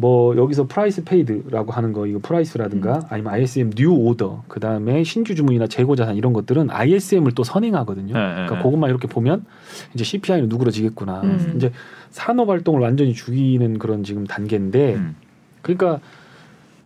뭐 0.00 0.34
여기서 0.34 0.66
price 0.66 1.04
paid라고 1.04 1.72
하는 1.72 1.92
거 1.92 2.06
이거 2.06 2.18
price라든가 2.22 2.96
음. 2.96 3.02
아니면 3.10 3.34
ISM 3.34 3.70
new 3.70 3.92
order 3.92 4.44
그다음에 4.48 5.04
신규 5.04 5.34
주문이나 5.34 5.66
재고 5.66 5.94
자산 5.94 6.16
이런 6.16 6.32
것들은 6.32 6.70
ISM을 6.70 7.32
또 7.32 7.44
선행하거든요. 7.44 8.14
네, 8.14 8.20
네, 8.20 8.32
그러니까 8.32 8.56
네. 8.56 8.62
그것만 8.62 8.88
이렇게 8.88 9.06
보면 9.06 9.44
이제 9.92 10.02
CPI는 10.02 10.48
누그러지겠구나. 10.48 11.20
음. 11.20 11.52
이제 11.56 11.70
산업 12.08 12.48
활동을 12.48 12.80
완전히 12.80 13.12
죽이는 13.12 13.78
그런 13.78 14.02
지금 14.02 14.26
단계인데 14.26 14.94
음. 14.94 15.16
그러니까 15.60 16.00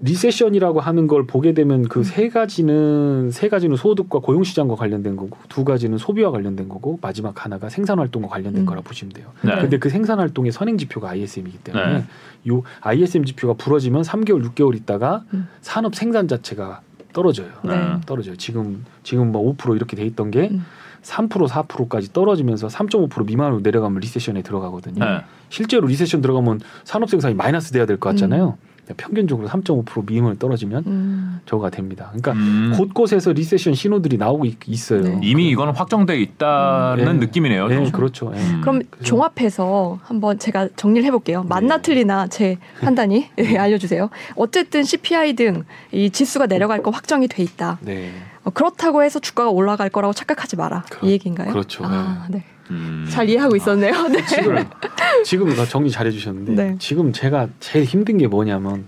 리세션이라고 0.04 0.80
하는 0.80 1.06
걸 1.06 1.26
보게 1.26 1.54
되면 1.54 1.80
음. 1.84 1.88
그세 1.88 2.28
가지는 2.28 3.30
세 3.30 3.48
가지는 3.48 3.76
소득과 3.76 4.18
고용 4.18 4.44
시장과 4.44 4.76
관련된 4.76 5.16
거고 5.16 5.38
두 5.48 5.64
가지는 5.64 5.96
소비와 5.96 6.30
관련된 6.30 6.68
거고 6.68 6.98
마지막 7.00 7.42
하나가 7.44 7.70
생산 7.70 7.98
활동과 7.98 8.28
관련된 8.28 8.62
음. 8.62 8.66
거라 8.66 8.82
보시면 8.82 9.14
돼요. 9.14 9.28
네. 9.42 9.56
근데 9.56 9.78
그 9.78 9.88
생산 9.88 10.18
활동의 10.18 10.52
선행 10.52 10.76
지표가 10.76 11.08
ISM이기 11.10 11.58
때문에 11.58 11.92
네. 11.94 12.04
요 12.48 12.62
ISM 12.82 13.24
지표가 13.24 13.54
부러지면 13.54 14.02
3개월, 14.02 14.44
6개월 14.50 14.76
있다가 14.76 15.24
음. 15.32 15.48
산업 15.62 15.94
생산 15.94 16.28
자체가 16.28 16.82
떨어져요. 17.14 17.48
네. 17.64 17.72
떨어져요. 18.04 18.36
지금 18.36 18.84
지금 19.02 19.32
뭐5% 19.32 19.74
이렇게 19.74 19.96
돼 19.96 20.04
있던 20.04 20.30
게 20.30 20.48
음. 20.50 20.66
3% 21.02 21.48
4%까지 21.48 22.12
떨어지면서 22.12 22.66
3.5% 22.66 23.26
미만으로 23.26 23.60
내려가면 23.60 24.00
recession에 24.00 24.42
들어가거든요. 24.42 25.02
네. 25.02 25.20
실제로 25.48 25.86
recession 25.86 26.20
들어가면 26.20 26.60
산업 26.84 27.08
생산이 27.08 27.34
마이너스 27.34 27.72
돼야 27.72 27.86
될 27.86 27.96
것 27.98 28.10
같잖아요. 28.10 28.58
평균적으로 28.96 29.48
3.5% 29.48 30.06
미만을 30.10 30.38
떨어지면 30.38 30.84
음. 30.86 31.40
저거가 31.46 31.70
됩니다. 31.70 32.06
그러니까 32.14 32.32
음. 32.32 32.72
곳곳에서 32.76 33.32
recession 33.32 33.74
신호들이 33.74 34.18
나오고 34.18 34.44
있, 34.44 34.92
어요 34.92 35.00
네. 35.02 35.20
이미 35.22 35.48
이거는 35.48 35.74
확정돼 35.74 36.20
있다는 36.20 37.06
음. 37.06 37.20
네. 37.20 37.26
느낌이네요. 37.26 37.68
네, 37.68 37.76
좀. 37.76 37.90
그렇죠. 37.92 38.30
예. 38.34 38.38
음. 38.40 38.60
그럼 38.60 38.82
그래서- 38.90 39.04
종합해서 39.04 39.98
한번 40.02 40.38
제가 40.38 40.68
정리를 40.76 41.06
해볼게요. 41.06 41.44
맞나 41.44 41.76
네. 41.76 41.82
틀리나 41.82 42.26
제 42.26 42.58
판단이 42.82 43.28
예, 43.38 43.56
알려주세요. 43.56 44.10
어쨌든 44.36 44.82
CPI 44.84 45.32
등 45.34 45.64
이 45.92 46.10
지수가 46.10 46.46
내려갈 46.46 46.82
거 46.82 46.90
확정이 46.90 47.28
돼 47.28 47.42
있다. 47.42 47.78
네. 47.80 48.10
어, 48.42 48.50
그렇다고 48.50 49.02
해서 49.02 49.20
주가가 49.20 49.50
올라갈 49.50 49.88
거라고 49.88 50.12
착각하지 50.12 50.56
마라. 50.56 50.84
그렇- 50.90 51.06
이 51.08 51.12
얘기인가요? 51.12 51.50
그렇죠. 51.52 51.84
아, 51.86 52.26
네. 52.28 52.44
음. 52.70 53.06
잘 53.10 53.28
이해하고 53.28 53.56
있었네요. 53.56 54.08
네. 54.08 54.24
지금 54.26 54.56
지금 55.24 55.66
정리 55.68 55.90
잘 55.90 56.06
해주셨는데 56.06 56.54
네. 56.54 56.76
지금 56.78 57.12
제가 57.12 57.48
제일 57.60 57.84
힘든 57.84 58.18
게 58.18 58.26
뭐냐면 58.26 58.86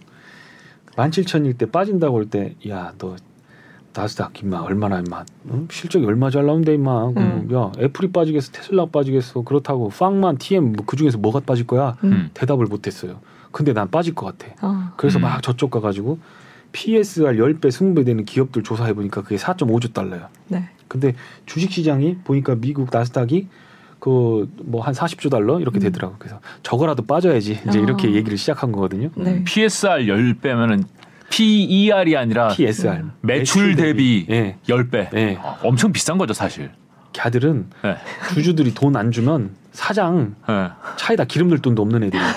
17,000일 0.96 1.58
때 1.58 1.66
빠진다고 1.70 2.16
할 2.18 2.26
때 2.30 2.54
야 2.66 2.92
너 2.98 3.16
나스닥 3.92 4.42
임마 4.42 4.58
얼마나 4.60 4.98
임마 5.00 5.24
응? 5.50 5.68
실적이 5.70 6.04
얼마 6.04 6.28
잘 6.30 6.44
나온대 6.44 6.74
임마 6.74 7.08
음. 7.16 7.48
야 7.54 7.72
애플이 7.78 8.12
빠지겠어 8.12 8.52
테슬라 8.52 8.86
빠지겠어 8.86 9.40
그렇다고 9.42 9.88
팡만 9.88 10.36
TM 10.36 10.72
뭐 10.72 10.84
그중에서 10.84 11.16
뭐가 11.18 11.40
빠질 11.40 11.66
거야 11.66 11.96
음. 12.04 12.28
대답을 12.34 12.66
못했어요 12.66 13.20
근데 13.52 13.72
난 13.72 13.90
빠질 13.90 14.14
것 14.14 14.26
같아 14.26 14.54
아, 14.60 14.92
그래서 14.98 15.18
음. 15.18 15.22
막 15.22 15.42
저쪽 15.42 15.70
가가지고 15.70 16.18
PSR 16.72 17.36
10배 17.36 17.68
20배 17.68 18.04
되는 18.04 18.26
기업들 18.26 18.62
조사해 18.62 18.92
보니까 18.92 19.22
그게 19.22 19.36
4.5조 19.36 19.94
달러야 19.94 20.28
네. 20.48 20.68
근데 20.88 21.14
주식 21.46 21.72
시장이 21.72 22.18
보니까 22.24 22.54
미국 22.56 22.88
나스닥이 22.92 23.48
그 23.98 24.46
뭐 24.64 24.80
한 24.82 24.94
40조 24.94 25.30
달러 25.30 25.58
이렇게 25.60 25.78
음. 25.78 25.80
되더라고. 25.80 26.14
그래서 26.18 26.40
저거라도 26.62 27.04
빠져야지 27.06 27.60
이제 27.68 27.78
아. 27.78 27.82
이렇게 27.82 28.12
얘기를 28.12 28.36
시작한 28.38 28.70
거거든요. 28.72 29.10
네. 29.16 29.42
PSR 29.44 30.04
10배면은 30.06 30.84
PER이 31.30 32.16
아니라 32.16 32.48
PSR 32.48 33.02
매출 33.22 33.74
대비 33.76 34.26
예. 34.30 34.56
10배. 34.68 35.14
예. 35.14 35.38
아, 35.42 35.56
엄청 35.62 35.92
비싼 35.92 36.18
거죠, 36.18 36.32
사실. 36.32 36.70
걔들은 37.12 37.66
네. 37.82 37.96
주주들이 38.34 38.74
돈 38.74 38.94
안 38.94 39.10
주면 39.10 39.50
사장 39.72 40.34
네. 40.48 40.68
차에다 40.96 41.24
기름 41.24 41.48
넣을 41.48 41.60
돈도 41.60 41.82
없는 41.82 42.02
애들이야. 42.04 42.32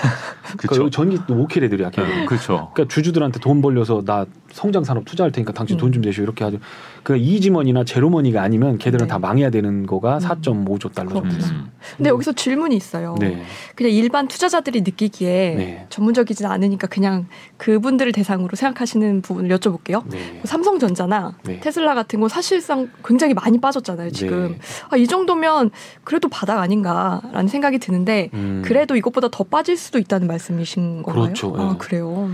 그쵸. 0.56 0.68
그러니까 0.68 0.90
전기도 0.90 1.34
못킬 1.34 1.64
애들이야. 1.64 1.90
걔들. 1.90 2.08
네, 2.20 2.24
그렇죠. 2.26 2.70
그러니까 2.74 2.92
주주들한테 2.94 3.40
돈 3.40 3.62
벌려서 3.62 4.02
나 4.04 4.26
성장 4.52 4.82
산업 4.84 5.04
투자할 5.04 5.30
테니까 5.32 5.52
당신 5.52 5.76
돈좀 5.76 6.02
내시오 6.02 6.24
이렇게 6.24 6.44
하죠. 6.44 6.58
그 7.02 7.16
이지머니나 7.16 7.84
제로머니가 7.84 8.42
아니면 8.42 8.78
걔들은 8.78 9.06
네. 9.06 9.08
다 9.08 9.18
망해야 9.18 9.50
되는 9.50 9.86
거가 9.86 10.18
음. 10.18 10.20
4.5조 10.20 10.92
달러 10.94 11.10
정도. 11.14 11.34
음. 11.34 11.70
근데 11.96 12.10
여기서 12.10 12.32
질문이 12.32 12.76
있어요. 12.76 13.16
네. 13.18 13.42
그냥 13.74 13.92
일반 13.92 14.28
투자자들이 14.28 14.82
느끼기에 14.82 15.54
네. 15.56 15.86
전문적이진 15.88 16.46
않으니까 16.46 16.86
그냥 16.88 17.26
그분들을 17.56 18.12
대상으로 18.12 18.54
생각하시는 18.54 19.22
부분을 19.22 19.56
여쭤볼게요. 19.56 20.02
네. 20.08 20.40
삼성전자나 20.44 21.36
네. 21.44 21.60
테슬라 21.60 21.94
같은 21.94 22.20
거 22.20 22.28
사실상 22.28 22.90
굉장히 23.04 23.34
많이 23.34 23.58
빠졌잖아요, 23.60 24.10
지금. 24.10 24.52
네. 24.52 24.58
아, 24.90 24.96
이 24.96 25.06
정도면 25.06 25.70
그래도 26.04 26.28
바닥 26.28 26.58
아닌가라는 26.60 27.48
생각이 27.48 27.78
드는데 27.78 28.30
음. 28.34 28.62
그래도 28.64 28.96
이것보다 28.96 29.28
더 29.30 29.44
빠질 29.44 29.76
수도 29.76 29.98
있다는 29.98 30.26
말씀이신 30.26 31.02
건가요? 31.02 31.24
그렇죠, 31.24 31.54
아, 31.56 31.70
예. 31.74 31.78
그래요. 31.78 32.30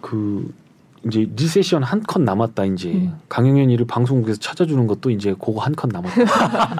그 0.00 0.52
이제 1.06 1.28
리세션 1.36 1.82
한 1.82 2.02
컷 2.06 2.22
남았다 2.22 2.64
이제 2.66 2.90
음. 2.92 3.14
강영현이를 3.28 3.86
방송국에서 3.86 4.38
찾아주는 4.40 4.86
것도 4.86 5.10
이제 5.10 5.34
그거 5.38 5.60
한 5.60 5.74
컷 5.74 5.90
남았다. 5.92 6.22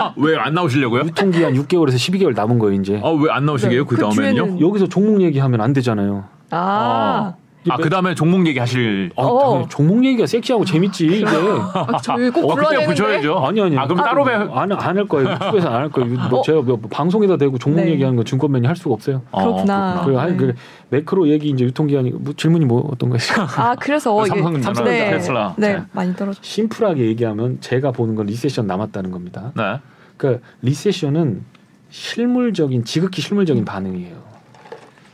아, 0.02 0.14
왜안 0.18 0.54
나오시려고요? 0.54 1.02
유통기한 1.06 1.54
6개월에서 1.54 1.94
12개월 1.96 2.34
남은 2.34 2.58
거예요 2.58 2.80
이제. 2.80 3.00
아, 3.02 3.08
왜 3.10 3.30
안 3.30 3.46
나오시게요? 3.46 3.82
네, 3.82 3.88
그그 3.88 4.00
다음에는요? 4.00 4.60
여기서 4.66 4.86
종목 4.88 5.22
얘기하면 5.22 5.60
안 5.60 5.72
되잖아요. 5.72 6.24
아, 6.50 6.56
아, 6.58 7.34
그 7.81 7.88
다음에 7.88 8.14
종목 8.14 8.47
얘기 8.47 8.59
하실. 8.59 9.11
아, 9.16 9.23
어. 9.23 9.66
종목 9.69 10.04
얘기가 10.04 10.26
섹시하고 10.26 10.64
재밌지 10.64 11.07
이게. 11.07 11.25
아, 11.26 11.99
저희 12.02 12.28
꼭 12.31 12.50
어, 12.50 12.54
그때. 12.57 12.85
붙여야죠. 12.85 13.38
아니 13.38 13.61
아니. 13.61 13.78
아, 13.78 13.87
그럼 13.87 14.02
따로 14.04 14.25
배. 14.25 14.33
안 14.33 14.73
안 14.73 14.97
할 14.97 15.07
거예요. 15.07 15.31
유튜브에서 15.31 15.69
안 15.69 15.83
할 15.83 15.88
거예요. 15.90 16.14
뭐 16.28 16.40
어. 16.40 16.42
제가 16.42 16.61
뭐 16.62 16.78
방송에다 16.90 17.37
대고 17.37 17.59
종목 17.59 17.83
네. 17.85 17.90
얘기하는 17.92 18.16
거 18.16 18.25
증권맨이 18.25 18.66
할 18.66 18.75
수가 18.75 18.95
없어요. 18.95 19.23
어, 19.31 19.42
그렇구나. 19.42 20.02
그리고 20.04 20.19
아, 20.19 20.23
한 20.25 20.31
네. 20.31 20.37
그 20.37 20.54
매크로 20.90 21.28
얘기 21.28 21.50
이제 21.50 21.64
유통기한이 21.64 22.11
뭐 22.11 22.35
질문이 22.37 22.64
뭐 22.64 22.88
어떤 22.92 23.11
거예요? 23.11 23.20
아, 23.57 23.77
그래서 23.77 24.27
이게 24.27 24.42
삼성, 24.42 24.61
삼성, 24.62 24.85
네, 24.85 25.11
테슬라. 25.11 25.55
네, 25.57 25.75
네. 25.77 25.83
많이 25.92 26.14
떨어져. 26.16 26.40
심플하게 26.42 27.07
얘기하면 27.07 27.59
제가 27.61 27.92
보는 27.92 28.14
건 28.16 28.27
리세션 28.27 28.66
남았다는 28.66 29.11
겁니다. 29.12 29.53
네. 29.57 29.79
그러니까 30.16 30.44
리세션은 30.62 31.44
실물적인 31.90 32.85
지극히 32.85 33.22
실물적인 33.22 33.64
반응이에요. 33.64 34.16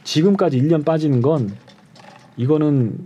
지금까지 0.04 0.60
1년 0.62 0.84
빠지는 0.84 1.20
건 1.20 1.52
이거는 2.38 2.96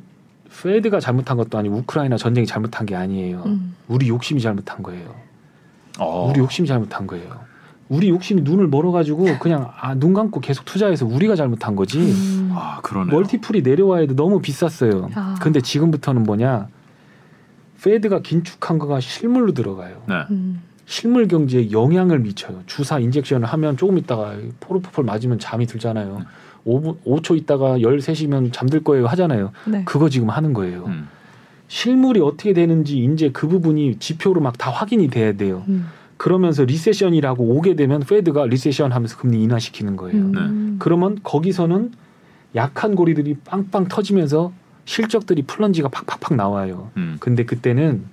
페드가 0.63 1.01
잘못한 1.01 1.37
것도 1.37 1.59
아니고 1.59 1.77
우크라이나 1.79 2.17
전쟁이 2.17 2.47
잘못한 2.47 2.87
게 2.87 2.95
아니에요. 2.95 3.43
음. 3.47 3.75
우리 3.89 4.09
욕심이 4.09 4.41
잘못한 4.41 4.83
거예요. 4.83 5.15
어. 5.99 6.29
우리 6.31 6.41
욕심이 6.41 6.69
잘못한 6.69 7.07
거예요. 7.07 7.41
우리 7.89 8.09
욕심이 8.09 8.43
눈을 8.43 8.69
멀어가지고 8.69 9.39
그냥 9.39 9.71
아, 9.81 9.95
눈 9.95 10.15
감고 10.15 10.41
계속 10.41 10.65
투자해서 10.65 11.07
우리가 11.07 11.35
잘못한 11.35 11.75
거지. 11.75 11.99
음. 11.99 12.51
아, 12.55 12.81
그러네요. 12.83 13.15
멀티플이 13.15 13.63
내려와야 13.63 14.07
돼 14.07 14.15
너무 14.15 14.41
비쌌어요. 14.41 15.11
아. 15.15 15.35
근데 15.41 15.61
지금부터는 15.61 16.23
뭐냐? 16.23 16.69
페드가 17.83 18.21
긴축한 18.21 18.79
거가 18.79 19.01
실물로 19.01 19.53
들어가요. 19.53 20.03
네. 20.09 20.15
음. 20.31 20.63
실물 20.87 21.27
경제에 21.27 21.71
영향을 21.71 22.19
미쳐요. 22.21 22.63
주사 22.67 22.99
인젝션을 22.99 23.47
하면 23.47 23.77
조금 23.77 23.99
있다가 23.99 24.37
포로포폴 24.61 25.05
맞으면 25.05 25.39
잠이 25.39 25.67
들잖아요. 25.67 26.19
음. 26.21 26.25
5분 26.67 26.97
5초 27.05 27.37
있다가 27.37 27.79
13시면 27.79 28.53
잠들 28.53 28.83
거예요 28.85 29.07
하잖아요. 29.09 29.53
네. 29.67 29.83
그거 29.85 30.09
지금 30.09 30.31
하는 30.31 30.53
거예요. 30.53 30.85
음. 30.87 31.09
실물이 31.69 32.21
어떻게 32.21 32.53
되는지 32.53 32.99
이제 33.05 33.31
그 33.33 33.49
부분이 33.49 33.97
지표로 33.99 34.41
막 34.41 34.59
다 34.59 34.71
확인이 34.71 35.09
돼야 35.09 35.33
돼요. 35.33 35.65
음. 35.69 35.87
그러면서 36.19 36.65
recession이라고 36.65 37.43
오게 37.43 37.75
되면 37.75 38.01
Fed가 38.01 38.47
recession 38.47 38.93
하면서 38.93 39.17
금리 39.17 39.43
인하시키는 39.43 39.97
거예요. 39.97 40.23
음. 40.23 40.77
그러면 40.79 41.19
거기서는 41.23 41.91
약한 42.55 42.95
고리들이 42.95 43.39
빵빵 43.45 43.89
터지면서 43.89 44.53
실적들이 44.85 45.43
plunge가 45.43 45.89
팍팍팍 45.89 46.37
나와요. 46.37 46.91
음. 46.97 47.17
근데 47.19 47.45
그때는 47.45 48.05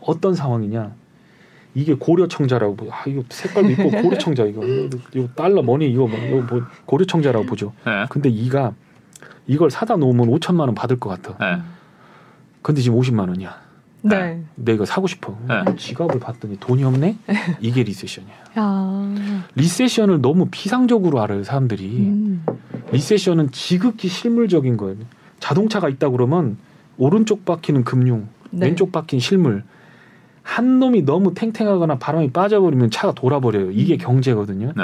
어떤 0.00 0.34
상황이냐? 0.34 0.92
이게 1.74 1.94
고려청자라고 1.94 2.76
보- 2.76 2.92
아 2.92 3.04
이거 3.06 3.22
색깔도 3.28 3.70
이쁘고 3.70 3.90
고려청자 4.02 4.44
이거 4.44 4.64
이거, 4.64 4.98
이거 5.14 5.28
달러 5.34 5.62
money 5.62 5.90
이거 5.90 6.06
뭐, 6.06 6.18
이거 6.18 6.36
뭐 6.42 6.62
고려청자라고 6.86 7.46
보죠. 7.46 7.72
네. 7.86 8.06
근데 8.08 8.28
이가 8.28 8.72
이걸 9.46 9.70
사다 9.70 9.96
놓으면 9.96 10.28
5천만 10.28 10.60
원 10.60 10.74
받을 10.74 10.98
것 10.98 11.10
같아. 11.10 11.36
네. 11.38 11.62
근데 12.62 12.80
지금 12.82 12.98
50만 12.98 13.28
원이야. 13.28 13.56
네. 14.02 14.42
내가 14.54 14.74
이거 14.76 14.84
사고 14.84 15.06
싶어. 15.06 15.36
네. 15.46 15.76
지갑을 15.76 16.20
봤더니 16.20 16.58
돈이 16.58 16.84
없네. 16.84 17.16
이게 17.60 17.82
리세션이야. 17.82 18.32
야. 18.58 19.44
리세션을 19.54 20.20
너무 20.22 20.48
피상적으로 20.50 21.20
알아요 21.22 21.42
사람들이. 21.44 21.86
음. 21.86 22.44
리세션은 22.92 23.50
지극히 23.52 24.08
실물적인 24.08 24.76
거예요. 24.76 24.96
자동차가 25.38 25.88
있다 25.88 26.08
그러면 26.10 26.56
오른쪽 26.98 27.44
바퀴는 27.44 27.84
금융, 27.84 28.28
네. 28.50 28.66
왼쪽 28.66 28.90
바퀴는 28.92 29.20
실물. 29.20 29.64
한 30.50 30.80
놈이 30.80 31.04
너무 31.04 31.32
탱탱하거나 31.32 31.98
바람이 31.98 32.32
빠져버리면 32.32 32.90
차가 32.90 33.12
돌아버려요. 33.12 33.70
이게 33.70 33.94
음. 33.94 33.98
경제거든요. 33.98 34.72
네. 34.76 34.82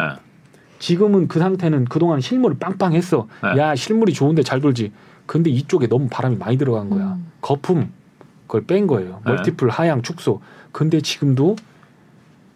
지금은 0.78 1.26
그 1.26 1.40
상태는 1.40 1.86
그동안 1.86 2.20
실물을 2.20 2.56
빵빵했어. 2.60 3.26
네. 3.42 3.60
야 3.60 3.74
실물이 3.74 4.12
좋은데 4.12 4.44
잘 4.44 4.60
돌지. 4.60 4.92
근데 5.26 5.50
이쪽에 5.50 5.88
너무 5.88 6.06
바람이 6.08 6.36
많이 6.36 6.56
들어간 6.56 6.88
거야. 6.88 7.14
음. 7.14 7.26
거품 7.40 7.90
그걸 8.46 8.64
뺀 8.64 8.86
거예요. 8.86 9.20
네. 9.26 9.32
멀티플 9.32 9.68
하향 9.68 10.02
축소. 10.02 10.40
근데 10.70 11.00
지금도 11.00 11.56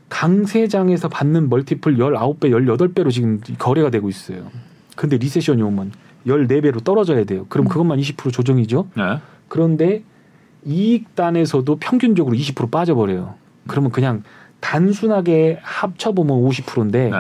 강세장에서 0.09 1.09
받는 1.09 1.49
멀티플 1.49 1.96
19배, 1.96 2.53
18배로 2.53 3.11
지금 3.11 3.40
거래가 3.59 3.90
되고 3.90 4.09
있어요. 4.09 4.46
근데 4.94 5.16
리세션이 5.16 5.62
오면 5.62 5.90
14배로 6.29 6.85
떨어져야 6.85 7.25
돼요. 7.25 7.46
그럼 7.49 7.66
음. 7.66 7.70
그것만 7.70 7.99
20% 7.99 8.33
조정이죠. 8.33 8.87
네. 8.96 9.18
그런데 9.49 10.05
이익단에서도 10.64 11.77
평균적으로 11.77 12.37
20% 12.37 12.70
빠져버려요. 12.70 13.35
그러면 13.66 13.90
그냥 13.90 14.23
단순하게 14.61 15.59
합쳐보면 15.62 16.37
50%인데 16.42 17.11
네. 17.11 17.16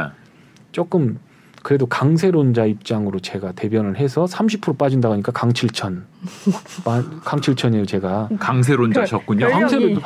조금 0.72 1.18
그래도 1.62 1.84
강세론자 1.86 2.64
입장으로 2.64 3.20
제가 3.20 3.52
대변을 3.52 3.98
해서 3.98 4.24
30% 4.24 4.78
빠진다고 4.78 5.12
하니까 5.12 5.30
강칠천. 5.32 6.04
마- 6.84 7.02
강칠천이에요, 7.24 7.84
제가. 7.84 8.28
강세론자셨군요. 8.38 9.46
별명이. 9.46 9.94
그, 9.94 10.00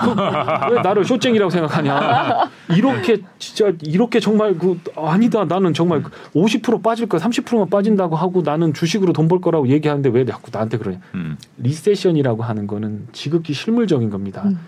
왜 0.72 0.80
나를 0.82 1.04
short쟁이라고 1.04 1.50
생각하냐? 1.50 2.50
이렇게 2.76 3.18
진짜 3.38 3.72
이렇게 3.82 4.18
정말 4.20 4.56
그 4.58 4.80
아니다. 4.96 5.44
나는 5.44 5.72
정말 5.74 6.02
50% 6.34 6.82
빠질 6.82 7.08
거 7.08 7.18
30%만 7.18 7.68
빠진다고 7.70 8.16
하고 8.16 8.42
나는 8.42 8.72
주식으로 8.74 9.12
돈 9.12 9.24
벌 9.28 9.40
거라고 9.40 9.68
얘기하는데 9.68 10.10
왜 10.10 10.24
자꾸 10.26 10.50
나한테 10.52 10.76
그러냐? 10.76 10.98
음. 11.14 11.36
recession이라고 11.58 12.42
하는 12.42 12.66
거는 12.66 13.06
지극히 13.12 13.54
실물적인 13.54 14.10
겁니다. 14.10 14.42
음. 14.44 14.58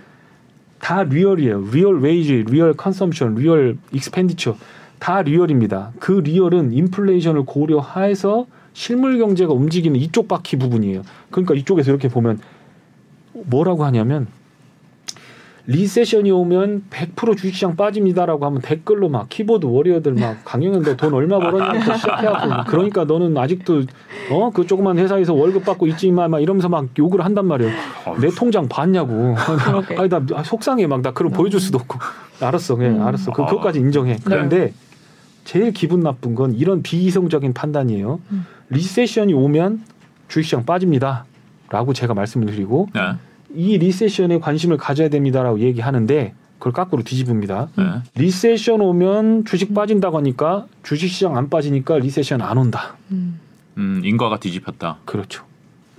다 0.79 1.03
real이에요. 1.03 1.69
Real 1.73 2.01
wage, 2.01 2.45
real 2.49 2.75
consumption, 2.75 3.35
real 3.35 3.77
expenditure 3.93 4.57
다 4.99 5.23
real입니다. 5.23 5.93
그 6.01 6.13
real은 6.13 6.73
인플레이션을 6.73 7.45
고려해서 7.45 8.47
실물 8.73 9.19
경제가 9.19 9.53
움직이는 9.53 9.99
이쪽 10.01 10.29
바퀴 10.29 10.57
부분이에요. 10.57 11.03
그러니까 11.31 11.55
이쪽에서 11.55 11.91
이렇게 11.91 12.09
보면 12.09 12.39
뭐라고 13.33 13.85
하냐면 13.85 14.27
recession이 15.69 16.31
오면 16.31 16.85
100% 16.91 17.37
주식시장 17.37 17.75
빠집니다라고 17.75 18.47
하면 18.47 18.61
댓글로 18.61 19.09
막 19.09 19.29
keyboard 19.29 19.67
warrior들 19.67 20.15
막 20.15 20.37
강영현 20.45 20.83
너 20.83 20.95
돈 20.97 21.13
얼마 21.13 21.41
벌었냐부터 21.41 21.95
시작해갖고 21.99 22.71
그러니까 22.71 23.03
너는 23.05 23.37
아직도 23.37 23.83
어 24.31 24.51
그 24.55 24.65
조그만 24.65 24.97
회사에서 24.97 25.35
월급 25.35 25.65
받고 25.65 25.89
있지만 25.89 26.31
막 26.31 26.41
이러면서 26.41 26.69
막 26.69 26.87
욕을 26.97 27.25
한단 27.25 27.47
말이에요. 27.47 27.73
내 28.21 28.29
통장 28.29 28.69
봤냐고. 28.69 29.35
아니 29.99 30.09
나 30.09 30.21
속상해 30.45 30.87
막 30.87 31.03
나 31.03 31.11
그럼 31.13 31.33
보여줄 31.33 31.59
수도 31.59 31.79
없고. 31.79 31.99
알았어 32.41 32.77
그냥 32.77 32.97
음. 32.97 33.03
알았어. 33.03 33.33
그 33.33 33.45
그것까지 33.45 33.81
인정해. 33.81 34.19
그런데 34.25 34.73
제일 35.47 35.73
기분 35.73 36.01
나쁜 36.01 36.35
건 36.35 36.55
이런 36.55 36.83
비이성적인 36.83 37.55
판단이에요. 37.55 38.21
음. 38.33 38.47
recession이 38.69 39.33
오면 39.33 39.81
주식시장 40.29 40.67
빠집니다라고 40.67 41.93
제가 41.95 42.15
말씀을 42.15 42.49
드리고 42.49 42.89
네. 42.93 43.01
이 43.55 43.79
recession에 43.79 44.41
관심을 44.41 44.77
가져야 44.77 45.09
됩니다라고 45.09 45.61
얘기하는데 45.61 46.35
그걸 46.59 46.73
거꾸로 46.73 47.05
뒤집습니다. 47.05 47.69
네. 47.77 47.85
recession 48.17 48.81
오면 48.81 49.45
주식 49.45 49.73
빠진다고 49.73 50.17
하니까 50.19 50.67
주식시장 50.83 51.37
안 51.37 51.49
빠지니까 51.49 51.99
recession 51.99 52.43
안 52.43 52.59
온다. 52.59 52.97
음. 53.13 53.39
음, 53.79 54.03
인과가 54.05 54.41
뒤집혔다. 54.41 54.99
그렇죠. 55.05 55.45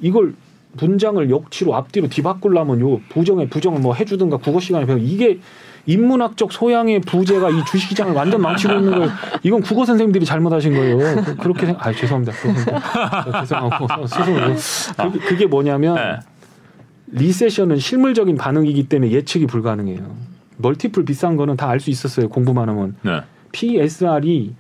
이걸 0.02 0.36
문장을 0.74 1.30
역치로 1.30 1.74
앞뒤로 1.74 2.10
뒤바꾸려면 2.10 2.82
요 2.82 3.00
부정에 3.08 3.48
부정을 3.48 3.80
뭐 3.80 3.94
해주든가 3.96 4.38
국어 4.38 4.60
시간에 4.60 4.86
배우 4.86 5.00
이게 5.00 5.40
인문학적 5.88 6.52
소양의 6.52 7.00
부재가 7.02 7.50
이 7.50 7.66
주식시장을 7.66 8.14
완전 8.14 8.42
망치고 8.42 8.74
있는 8.76 8.92
걸 9.00 9.10
이건 9.44 9.62
국어 9.62 9.86
선생님들이 9.86 10.26
잘못하신 10.26 10.74
거예요. 10.74 10.98
그- 11.24 11.36
그렇게 11.38 11.66
생아 11.66 11.92
죄송합니다. 11.94 12.34
죄송합니다. 12.34 13.40
죄송하고 13.42 14.08
스스로 14.08 14.36
그게, 15.12 15.20
그게 15.26 15.46
뭐냐면 15.48 15.96
네. 15.96 16.20
리세션은 17.10 17.78
실물적인 17.80 18.36
반응이기 18.36 18.90
때문에 18.90 19.12
예측이 19.12 19.48
불가능해요. 19.48 20.16
멀티플 20.58 21.06
비싼 21.06 21.38
거는 21.38 21.56
다 21.56 21.70
알 21.70 21.80
수 21.80 21.90
있었어요. 21.90 22.28
공부만 22.30 22.68
하면. 22.70 22.96
네. 23.04 23.22
PSR이 23.54 24.56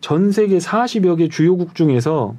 전 0.00 0.32
세계 0.32 0.56
40여 0.58 1.18
개 1.18 1.28
주요국 1.28 1.74
중에서 1.74 2.34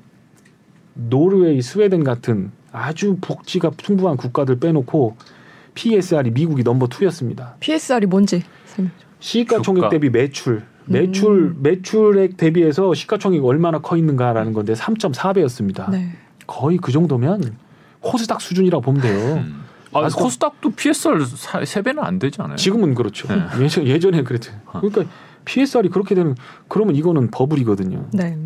노르웨이, 0.96 1.62
스웨덴 1.62 2.04
같은 2.04 2.52
아주 2.72 3.18
복지가 3.22 3.72
풍부한 3.72 4.18
국가들 4.18 4.60
빼놓고 4.60 5.16
PSR이 5.76 6.32
미국이 6.32 6.64
넘버 6.64 6.88
2였습니다. 6.88 7.54
PSR이 7.60 8.06
뭔지 8.08 8.44
설명 8.66 8.92
좀. 8.98 9.08
시가총액. 9.20 9.90
대비 9.90 10.10
매출, 10.10 10.64
매출 10.86 11.56
매출액 11.60 12.38
대비해서 12.38 12.94
시가총액이 12.94 13.46
얼마나 13.46 13.80
커 13.80 13.96
있는가라는 13.98 14.54
건데 14.54 14.74
3.4배였습니다. 14.74 15.90
네. 15.90 16.12
거의 16.46 16.78
그 16.78 16.92
정도면 16.92 17.56
코스닥 18.02 18.42
수준이라고 18.42 18.82
보면 18.82 19.02
돼요. 19.02 19.36
음. 19.36 19.64
아, 19.94 20.08
코스닥도 20.10 20.72
PSR 20.72 21.24
사, 21.26 21.64
세 21.64 21.82
배는 21.82 22.04
안 22.04 22.20
되지 22.20 22.42
않아요? 22.42 22.58
지금은 22.58 22.96
그렇죠. 22.96 23.28
네. 23.28 23.44
예전 23.64 23.86
예전에 23.88 24.24
그랬죠. 24.24 24.52
그러니까 24.72 25.06
PSR이 25.46 25.90
그렇게 25.90 26.16
되는 26.16 26.36
그러면 26.68 26.96
이거는 26.96 27.32
버블이거든요. 27.32 28.08
네. 28.12 28.38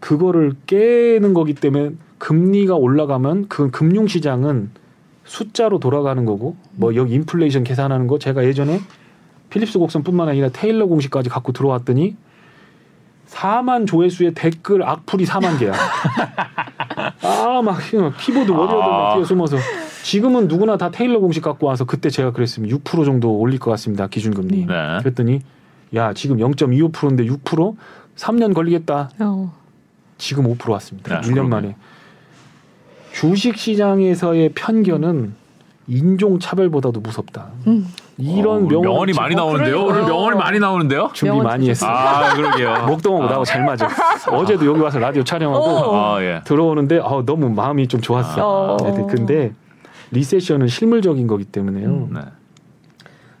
그거를 0.00 0.54
깨는 0.66 1.34
거기 1.34 1.54
때문에 1.54 1.90
금리가 2.18 2.76
올라가면 2.76 3.48
그 3.48 3.70
금융 3.70 4.06
시장은 4.06 4.70
숫자로 5.26 5.78
돌아가는 5.78 6.24
거고 6.24 6.56
뭐 6.72 6.94
여기 6.94 7.14
인플레이션 7.14 7.64
계산하는 7.64 8.06
거 8.06 8.18
제가 8.18 8.44
예전에 8.44 8.80
필립스 9.50 9.78
곡선뿐만 9.78 10.28
아니라 10.28 10.48
테일러 10.48 10.86
공식까지 10.86 11.28
갖고 11.28 11.52
들어왔더니 11.52 12.16
4만 13.28 13.86
조회수의 13.86 14.34
댓글 14.34 14.82
악플이 14.84 15.24
4만 15.24 15.58
개야. 15.58 15.72
아막 17.22 17.78
키보드 18.18 18.50
워리어들 18.50 18.78
막 18.78 19.10
아. 19.10 19.14
뒤에 19.14 19.24
숨어서 19.24 19.56
지금은 20.04 20.46
누구나 20.46 20.76
다 20.76 20.90
테일러 20.90 21.18
공식 21.18 21.42
갖고 21.42 21.66
와서 21.66 21.84
그때 21.84 22.08
제가 22.08 22.30
그랬으면 22.32 22.70
6% 22.70 23.04
정도 23.04 23.36
올릴 23.36 23.58
것 23.58 23.70
같습니다 23.72 24.06
기준금리. 24.06 24.66
네. 24.66 24.98
그랬더니 25.00 25.40
야 25.94 26.12
지금 26.12 26.36
0.25%인데 26.36 27.24
6% 27.24 27.76
3년 28.16 28.54
걸리겠다. 28.54 29.10
어. 29.18 29.52
지금 30.18 30.44
5% 30.44 30.70
왔습니다. 30.70 31.20
네, 31.20 31.28
1년 31.28 31.34
그러게요. 31.34 31.48
만에. 31.48 31.76
주식 33.16 33.56
시장에서의 33.56 34.50
편견은 34.54 35.32
인종 35.88 36.38
차별보다도 36.38 37.00
무섭다. 37.00 37.46
음. 37.66 37.86
이런 38.18 38.64
어, 38.64 38.68
명언 38.68 38.82
명언이 38.82 39.12
많이 39.14 39.34
나오는데요. 39.34 39.84
그러니까요. 39.86 40.02
오늘 40.02 40.12
명언이 40.12 40.36
많이 40.36 40.58
나오는데요. 40.58 41.10
준비 41.14 41.40
많이 41.40 41.70
했어. 41.70 41.86
아, 41.86 42.34
그러게요. 42.34 42.84
목동하고 42.88 43.24
나하고 43.24 43.44
잘 43.46 43.64
맞아. 43.64 43.88
어제도 44.30 44.66
여기 44.66 44.80
와서 44.80 44.98
라디오 44.98 45.24
촬영하고 45.24 45.64
어. 45.64 46.16
아, 46.16 46.22
예. 46.22 46.42
들어오는데 46.44 46.98
어, 46.98 47.22
너무 47.24 47.48
마음이 47.48 47.88
좀 47.88 48.02
좋았어. 48.02 48.74
어. 48.74 48.76
네, 48.84 49.06
근데 49.08 49.54
리세션은 50.10 50.68
실물적인 50.68 51.26
거기 51.26 51.44
때문에요. 51.44 52.08
네. 52.12 52.20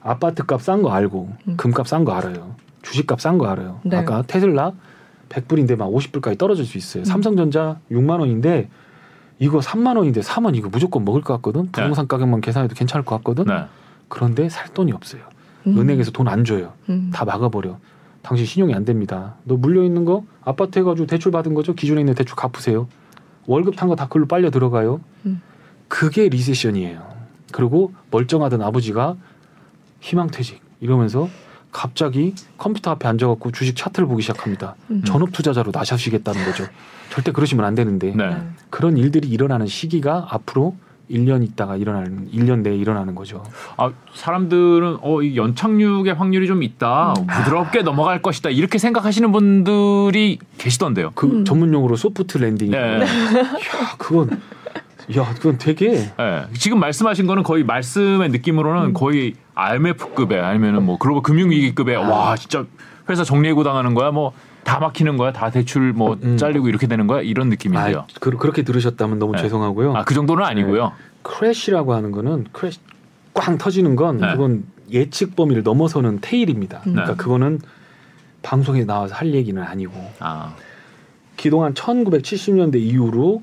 아파트 0.00 0.46
값 0.46 0.62
싼 0.62 0.80
거 0.80 0.90
알고 0.90 1.28
음. 1.48 1.56
금값 1.58 1.86
싼 1.86 2.04
거 2.06 2.12
알아요. 2.14 2.54
주식 2.80 3.06
값 3.06 3.20
싼 3.20 3.36
거 3.36 3.46
알아요. 3.48 3.80
네. 3.82 3.96
아까 3.98 4.22
테슬라 4.22 4.72
100불인데 5.28 5.76
막 5.76 5.90
50불까지 5.90 6.38
떨어질 6.38 6.64
수 6.64 6.78
있어요. 6.78 7.04
삼성전자 7.04 7.76
6만 7.90 8.20
원인데 8.20 8.70
이거 9.38 9.58
3만 9.60 9.96
원인데 9.96 10.22
사면 10.22 10.54
이거 10.54 10.68
무조건 10.68 11.04
먹을 11.04 11.20
것 11.20 11.34
같거든. 11.34 11.70
부동산 11.70 12.06
가격만 12.08 12.40
계산해도 12.40 12.74
괜찮을 12.74 13.04
것 13.04 13.16
같거든. 13.18 13.44
네. 13.44 13.64
그런데 14.08 14.48
살 14.48 14.72
돈이 14.72 14.92
없어요. 14.92 15.22
음. 15.66 15.78
은행에서 15.78 16.10
돈 16.12 16.28
안 16.28 16.44
줘요. 16.44 16.72
음. 16.88 17.10
다 17.12 17.24
막아버려. 17.24 17.78
당신 18.22 18.46
신용이 18.46 18.74
안 18.74 18.84
됩니다. 18.84 19.34
너 19.44 19.56
물려 19.56 19.82
있는 19.84 20.04
거 20.04 20.24
아파트 20.42 20.78
해가지고 20.78 21.06
대출 21.06 21.30
받은 21.32 21.54
거죠. 21.54 21.74
기존에 21.74 22.00
있는 22.00 22.14
대출 22.14 22.34
갚으세요. 22.36 22.88
월급 23.46 23.76
탄 23.76 23.88
거 23.88 23.94
다 23.94 24.06
그걸로 24.06 24.26
빨려 24.26 24.50
들어가요. 24.50 25.00
음. 25.26 25.40
그게 25.88 26.28
리세션이에요. 26.28 27.06
그리고 27.52 27.92
멀쩡하던 28.10 28.62
아버지가 28.62 29.16
희망퇴직 30.00 30.60
이러면서 30.80 31.28
갑자기 31.76 32.34
컴퓨터 32.56 32.90
앞에 32.92 33.06
앉아갖고 33.06 33.52
주식 33.52 33.76
차트를 33.76 34.08
보기 34.08 34.22
시작합니다. 34.22 34.76
음. 34.90 35.02
전업 35.04 35.30
투자자로 35.32 35.72
나서시겠다는 35.74 36.46
거죠. 36.46 36.64
절대 37.10 37.32
그러시면 37.32 37.66
안 37.66 37.74
되는데 37.74 38.14
네. 38.16 38.28
네. 38.28 38.36
그런 38.70 38.96
일들이 38.96 39.28
일어나는 39.28 39.66
시기가 39.66 40.26
앞으로 40.30 40.74
1년 41.10 41.44
있다가 41.44 41.76
일어나는 41.76 42.30
1년 42.32 42.60
내에 42.62 42.74
일어나는 42.74 43.14
거죠. 43.14 43.44
아, 43.76 43.92
사람들은 44.14 44.98
어, 45.02 45.20
이 45.20 45.36
연착륙의 45.36 46.14
확률이 46.14 46.46
좀 46.46 46.62
있다. 46.62 47.12
음. 47.18 47.26
부드럽게 47.26 47.82
넘어갈 47.82 48.22
것이다. 48.22 48.48
이렇게 48.48 48.78
생각하시는 48.78 49.30
분들이 49.30 50.38
계시던데요. 50.56 51.10
그 51.14 51.26
음. 51.26 51.44
전문 51.44 51.74
용어로 51.74 51.96
soft 51.96 52.38
landing이. 52.38 52.70
네. 52.70 53.02
야, 53.02 53.06
그건 53.98 54.40
야, 55.16 55.34
그건 55.34 55.58
되게 55.58 56.10
예. 56.18 56.46
지금 56.58 56.80
말씀하신 56.80 57.26
거는 57.26 57.42
거의 57.42 57.64
말씀의 57.64 58.30
느낌으로는 58.30 58.88
음. 58.88 58.92
거의 58.92 59.34
IMF급에 59.54 60.38
아니면은 60.40 60.82
뭐 60.84 60.98
글로벌 60.98 61.22
금융위기급에 61.22 61.94
와 61.94 62.34
진짜 62.36 62.64
회사 63.08 63.22
정리해고 63.22 63.62
당하는 63.62 63.94
거야 63.94 64.10
뭐 64.10 64.32
다 64.66 64.80
막히는 64.80 65.16
거야 65.16 65.32
다 65.32 65.48
대출 65.50 65.92
뭐 65.92 66.18
음. 66.24 66.36
잘리고 66.36 66.68
이렇게 66.68 66.88
되는 66.88 67.06
거야 67.06 67.22
이런 67.22 67.48
느낌인데요. 67.48 68.00
아, 68.00 68.06
그, 68.20 68.32
그렇게 68.32 68.62
들으셨다면 68.62 69.20
너무 69.20 69.32
네. 69.36 69.42
죄송하고요. 69.42 69.94
아그 69.96 70.12
정도는 70.12 70.44
아니고요. 70.44 70.92
crash라고 71.22 71.94
하는 71.94 72.10
거는 72.10 72.46
crash 72.50 72.80
꽝 73.32 73.58
터지는 73.58 73.94
건 73.94 74.16
네. 74.18 74.32
그건 74.32 74.64
예측 74.90 75.36
범위를 75.36 75.62
넘어서는 75.62 76.18
tail입니다. 76.20 76.78
음. 76.78 76.92
그러니까 76.92 77.12
네. 77.12 77.16
그거는 77.16 77.60
방송에 78.42 78.84
나와서 78.84 79.14
할 79.14 79.32
얘기는 79.34 79.60
아니고 79.62 79.94
아 80.18 80.56
그동안 81.40 81.72
1970년대 81.72 82.76
이후로 82.80 83.42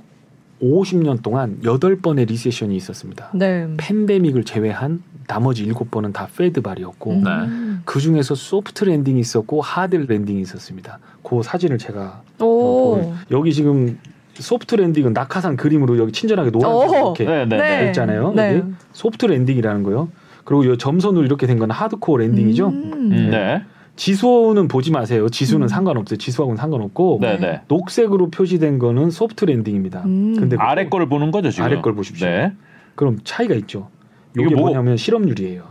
50년 0.63 1.21
동안 1.21 1.59
8번의 1.63 2.27
recession이 2.27 2.75
있었습니다. 2.77 3.29
네. 3.33 3.67
팬데믹을 3.77 4.43
제외한 4.45 5.03
나머지 5.27 5.67
7번은 5.67 6.13
다 6.13 6.27
Fed 6.35 6.61
발이었고 6.61 7.11
음. 7.11 7.23
네. 7.23 7.81
그 7.85 7.99
중에서 7.99 8.35
soft 8.35 8.85
landing이 8.85 9.19
있었고 9.19 9.61
hard 9.61 9.95
landing이 9.95 10.41
있었습니다. 10.41 10.99
그 11.23 11.41
사진을 11.43 11.77
제가 11.77 12.21
어, 12.39 13.17
여기 13.31 13.53
지금 13.53 13.99
soft 14.35 14.75
landing은 14.75 15.13
낙하산 15.13 15.57
그림으로 15.57 15.97
여기 15.97 16.11
친절하게 16.11 16.51
노란색 16.51 16.89
오. 16.89 17.13
이렇게 17.15 17.25
네, 17.25 17.45
네, 17.45 17.57
네. 17.57 17.87
있잖아요. 17.87 18.33
네. 18.33 18.63
soft 18.93 19.25
landing이라는 19.25 19.83
거요. 19.83 20.09
그리고 20.45 20.63
이 20.65 20.77
점선으로 20.77 21.23
이렇게 21.25 21.45
된 21.47 21.59
건 21.59 21.71
hardcore 21.71 22.17
landing이죠. 22.17 22.67
음. 22.67 22.91
음, 22.93 23.29
네. 23.31 23.63
지수는 23.95 24.67
보지 24.67 24.91
마세요. 24.91 25.29
지수는 25.29 25.63
음. 25.63 25.67
상관없어요. 25.67 26.17
지수하고는 26.17 26.57
상관없고 26.57 27.19
네, 27.21 27.37
네. 27.37 27.39
네. 27.47 27.61
녹색으로 27.67 28.29
표시된 28.31 28.79
거는 28.79 29.11
soft 29.11 29.45
landing입니다. 29.45 30.01
음. 30.05 30.35
근데 30.37 30.55
아래 30.59 30.89
거를 30.89 31.07
보는 31.07 31.31
거죠 31.31 31.51
지금. 31.51 31.65
아래 31.65 31.79
걸 31.81 31.93
보십시오. 31.93 32.27
네. 32.27 32.53
그럼 32.95 33.19
차이가 33.23 33.53
있죠. 33.55 33.89
이게 34.37 34.49
뭐- 34.55 34.65
뭐냐면 34.65 34.97
실업률이에요. 34.97 35.63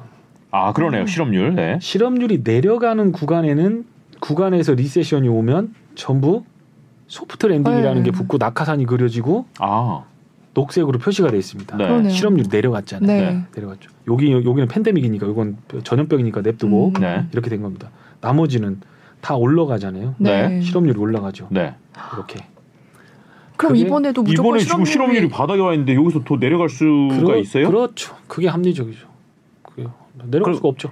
아 0.52 0.72
그러네요 0.72 1.06
실업률. 1.06 1.54
네. 1.54 1.78
실업률이 1.80 2.42
내려가는 2.44 3.10
구간에는 3.10 3.84
구간에서 4.20 4.74
recession이 4.74 5.26
오면 5.28 5.74
전부 5.94 6.44
soft 7.08 7.46
landing이라는 7.46 8.02
네. 8.02 8.10
게 8.10 8.16
붙고 8.16 8.36
낙하산이 8.38 8.86
그려지고 8.86 9.46
아 9.58 10.04
녹색으로 10.54 10.98
표시가 10.98 11.30
돼 11.30 11.38
있습니다. 11.38 11.76
네. 11.76 12.08
실업률 12.10 12.46
내려갔잖아요. 12.50 13.06
네. 13.06 13.32
네. 13.32 13.42
내려갔죠. 13.56 13.90
여기 14.08 14.30
여기는 14.32 14.68
팬데믹이니까 14.68 15.26
이건 15.26 15.56
전염병이니까 15.82 16.42
냅두고 16.42 16.92
음. 16.96 17.00
네. 17.00 17.24
이렇게 17.32 17.50
된 17.50 17.62
겁니다. 17.62 17.88
나머지는 18.22 18.80
다 19.20 19.34
올라가잖아요. 19.36 20.14
네. 20.18 20.62
실업률이 20.62 20.98
올라가죠. 20.98 21.48
네. 21.50 21.74
이렇게 22.14 22.40
그럼 23.56 23.76
이번에도 23.76 24.22
무조건 24.22 24.50
이번에 24.52 24.60
지금 24.64 24.84
실업률이 24.84 25.28
바닥에 25.28 25.60
와 25.60 25.72
있는데 25.74 25.94
여기서 25.94 26.22
더 26.24 26.38
내려갈 26.38 26.68
수가 26.70 27.16
그러- 27.20 27.36
있어요? 27.36 27.68
그렇죠. 27.68 28.16
그게 28.26 28.48
합리적이죠. 28.48 29.06
그게 29.62 29.82
내려갈 30.24 30.40
그럼- 30.42 30.54
수가 30.54 30.68
없죠. 30.68 30.90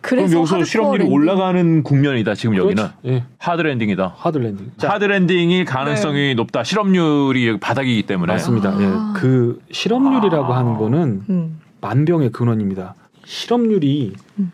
그럼 0.00 0.32
여기서 0.32 0.64
실업률이 0.64 0.98
landing. 1.04 1.12
올라가는 1.14 1.82
국면이다 1.82 2.34
지금 2.34 2.56
여기는 2.56 2.76
그렇죠. 2.76 2.94
예. 3.06 3.24
hard 3.38 3.62
landing이다. 3.62 4.14
hard 4.16 4.38
landing. 4.38 4.70
hard 4.80 5.04
landing이 5.04 5.64
가능성이 5.64 6.34
높다. 6.36 6.62
실업률이 6.64 7.58
바닥이기 7.60 8.04
때문에. 8.04 8.32
맞습니다. 8.32 8.70
아. 8.70 8.80
예. 9.14 9.18
그 9.20 9.60
실업률이라고 9.72 10.52
아. 10.54 10.58
하는 10.58 10.76
거는 10.76 11.22
음. 11.28 11.60
만병의 11.80 12.30
근원입니다. 12.30 12.94
실업률이 13.24 14.12
음. 14.38 14.52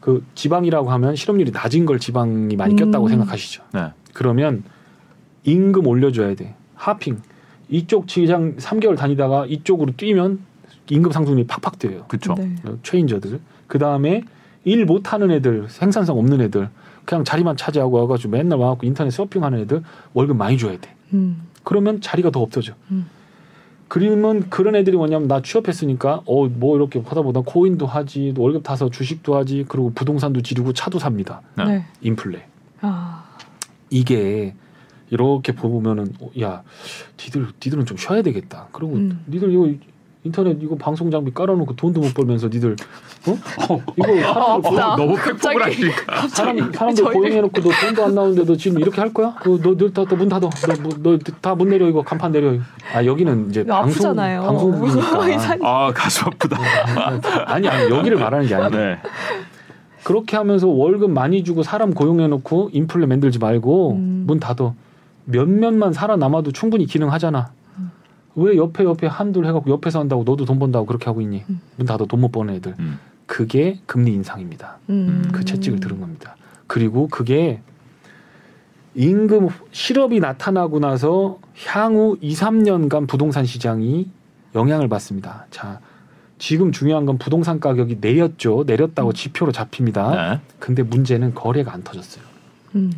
그 0.00 0.24
지방이라고 0.34 0.90
하면 0.90 1.14
실업률이 1.14 1.50
낮은 1.52 1.86
걸 1.86 1.98
지방이 1.98 2.56
많이 2.56 2.74
꼈다고 2.76 3.06
음. 3.06 3.10
생각하시죠. 3.10 3.62
네. 3.72 3.92
그러면 4.14 4.64
임금 5.44 5.86
올려줘야 5.86 6.34
돼. 6.34 6.54
하핑. 6.74 7.20
이쪽 7.68 8.08
지장 8.08 8.56
3개월 8.56 8.96
다니다가 8.96 9.46
이쪽으로 9.46 9.92
뛰면 9.96 10.40
임금 10.88 11.12
상승률이 11.12 11.46
팍팍 11.46 11.78
뛰어요. 11.78 12.04
그렇죠. 12.08 12.34
네. 12.34 12.56
어, 12.64 12.76
트레인저들. 12.82 13.40
그 13.66 13.78
다음에 13.78 14.24
일 14.64 14.84
못하는 14.84 15.30
애들, 15.30 15.68
생산성 15.68 16.18
없는 16.18 16.40
애들, 16.40 16.68
그냥 17.04 17.24
자리만 17.24 17.56
차지하고 17.56 17.98
와가지고 17.98 18.30
맨날 18.30 18.58
와갖고 18.58 18.86
인터넷 18.86 19.10
서핑하는 19.10 19.60
애들 19.60 19.82
월급 20.14 20.36
많이 20.36 20.58
줘야 20.58 20.78
돼. 20.78 20.94
음. 21.12 21.42
그러면 21.62 22.00
자리가 22.00 22.30
더 22.30 22.40
없어져. 22.40 22.74
음. 22.90 23.06
그러면 23.90 24.48
그런 24.50 24.76
애들이 24.76 24.96
뭐냐면 24.96 25.26
나 25.26 25.42
취업했으니까 25.42 26.22
어 26.24 26.46
뭐 26.46 26.76
이렇게 26.76 27.00
하다 27.00 27.22
보다 27.22 27.40
코인도 27.40 27.86
하지 27.86 28.32
월급 28.38 28.62
타서 28.62 28.88
주식도 28.88 29.34
하지 29.34 29.64
그리고 29.68 29.92
부동산도 29.92 30.42
지르고 30.42 30.72
차도 30.72 31.00
삽니다. 31.00 31.42
네. 31.56 31.64
네. 31.64 31.84
인플레. 32.00 32.46
아. 32.82 33.24
이게 33.90 34.54
이렇게 35.10 35.52
보면은 35.52 36.12
어, 36.20 36.30
야 36.40 36.62
니들 37.18 37.48
니들은 37.64 37.84
좀 37.84 37.96
쉬어야 37.96 38.22
되겠다. 38.22 38.68
그리고 38.70 38.92
음. 38.94 39.24
니들 39.28 39.52
이거 39.52 39.68
인터넷 40.22 40.62
이거 40.62 40.76
방송 40.76 41.10
장비 41.10 41.34
깔아놓고 41.34 41.74
돈도 41.74 42.00
못 42.00 42.14
벌면서 42.14 42.46
니들 42.48 42.76
어 43.26 43.80
이거 43.96 44.06
사람들 44.20 44.70
없다. 44.70 44.96
너무. 44.96 45.14
팩폭을 45.16 45.62
하시니까. 45.64 46.28
사람 46.28 46.72
사람들 46.72 47.04
저희- 47.04 47.14
고용해놓고 47.14 47.60
너 47.60 47.70
돈도 47.70 48.04
안 48.04 48.14
나오는데 48.14 48.44
너 48.46 48.56
지금 48.56 48.80
이렇게 48.80 49.00
할 49.00 49.12
거야? 49.12 49.34
너너너문 49.44 50.28
닫어. 50.28 50.48
너다 51.02 51.54
문 51.54 51.68
내려 51.68 51.86
이거 51.88 52.02
간판 52.02 52.32
내려. 52.32 52.54
아 52.94 53.04
여기는 53.04 53.50
이제 53.50 53.64
방송. 53.64 54.16
방송국이니까. 54.16 55.28
이사님. 55.36 55.64
아 55.66 55.92
가슴 55.92 56.28
아프다. 56.28 56.56
아니 57.46 57.68
아니 57.68 57.90
여기를 57.90 58.16
말하는 58.18 58.46
게 58.46 58.54
아니라 58.54 58.70
네. 58.70 58.98
그렇게 60.02 60.36
하면서 60.38 60.66
월급 60.66 61.10
많이 61.10 61.44
주고 61.44 61.62
사람 61.62 61.92
고용해놓고 61.92 62.70
인플레 62.72 63.04
만들지 63.06 63.38
말고 63.38 63.92
음. 63.96 64.24
문 64.26 64.40
닫어. 64.40 64.74
몇몇만 65.26 65.92
살아남아도 65.92 66.52
충분히 66.52 66.86
기능하잖아. 66.86 67.50
음. 67.78 67.90
왜 68.36 68.56
옆에 68.56 68.84
옆에 68.84 69.06
한둘 69.06 69.44
해갖고 69.46 69.70
옆에서 69.70 70.00
한다고 70.00 70.24
너도 70.24 70.46
돈 70.46 70.58
번다고 70.58 70.86
그렇게 70.86 71.04
하고 71.04 71.20
있니? 71.20 71.44
음. 71.50 71.60
문 71.76 71.86
닫아 71.86 72.06
돈 72.06 72.18
못 72.20 72.32
버는 72.32 72.54
애들. 72.54 72.74
음. 73.30 73.36
그게 73.36 73.78
금리 73.86 74.12
인상입니다. 74.12 74.78
음. 74.90 75.28
그 75.32 75.44
채찍을 75.44 75.78
들은 75.78 76.00
겁니다. 76.00 76.36
그리고 76.66 77.06
그게 77.08 77.60
임금 78.96 79.48
실업이 79.70 80.18
나타나고 80.18 80.80
나서 80.80 81.38
향후 81.66 82.16
2, 82.20 82.34
3년간 82.34 83.06
부동산 83.08 83.46
시장이 83.46 84.08
영향을 84.56 84.88
받습니다. 84.88 85.46
자, 85.50 85.78
지금 86.38 86.72
중요한 86.72 87.06
건 87.06 87.18
부동산 87.18 87.60
가격이 87.60 87.98
내렸죠. 88.00 88.64
내렸다고 88.66 89.12
지표로 89.12 89.52
잡힙니다. 89.52 90.10
네. 90.34 90.40
근데 90.58 90.82
문제는 90.82 91.34
거래가 91.34 91.72
안 91.72 91.84
터졌어요. 91.84 92.24
음. 92.74 92.90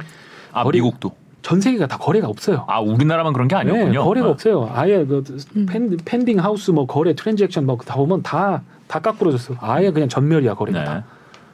아 0.53 0.64
머리- 0.64 0.79
미국도. 0.79 1.12
전 1.42 1.61
세계가 1.61 1.88
다 1.88 1.99
거래가 1.99 2.29
없어요. 2.29 2.64
아 2.68 2.79
우리나라만 2.81 3.33
그런 3.33 3.49
게 3.49 3.57
아니었군요. 3.57 3.90
네, 3.90 3.99
거래가 3.99 4.27
네. 4.29 4.33
없어요. 4.33 4.71
아예 4.73 5.05
그 5.05 5.25
음. 5.57 5.66
펜, 5.68 5.97
펜딩 6.05 6.38
하우스 6.38 6.71
뭐 6.71 6.87
거래 6.87 7.14
트랜잭션 7.14 7.66
뭐다 7.66 7.97
보면 7.97 8.23
다 8.23 8.62
다 8.92 8.98
깎으러졌어. 9.00 9.55
아예 9.61 9.90
그냥 9.90 10.07
전멸이야 10.11 10.52
거래가 10.55 10.78
네. 10.81 10.85
다. 10.85 11.05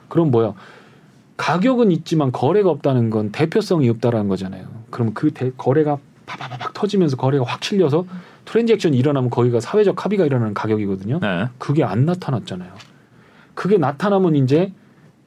그럼 0.09 0.33
뭐야? 0.33 0.55
가격은 1.37 1.93
있지만 1.93 2.33
거래가 2.33 2.69
없다는 2.71 3.11
건 3.11 3.31
대표성이 3.31 3.89
없다라는 3.91 4.27
거잖아요. 4.27 4.67
그럼 4.91 5.15
그 5.15 5.31
대, 5.33 5.53
거래가 5.57 5.99
파파파박 6.27 6.75
터지면서 6.75 7.17
거래가 7.17 7.45
확 7.47 7.63
실려서 7.63 8.07
트랜잭션이 8.45 8.97
일어나면 8.99 9.31
거기가 9.31 9.61
사회적 9.61 10.05
합의가 10.05 10.27
일어나는 10.27 10.53
가격이거든요. 10.53 11.21
네. 11.21 11.45
그게 11.59 11.85
안 11.85 12.07
나타났잖아요. 12.07 12.73
그게 13.55 13.79
나타나면 13.79 14.35
이제 14.35 14.73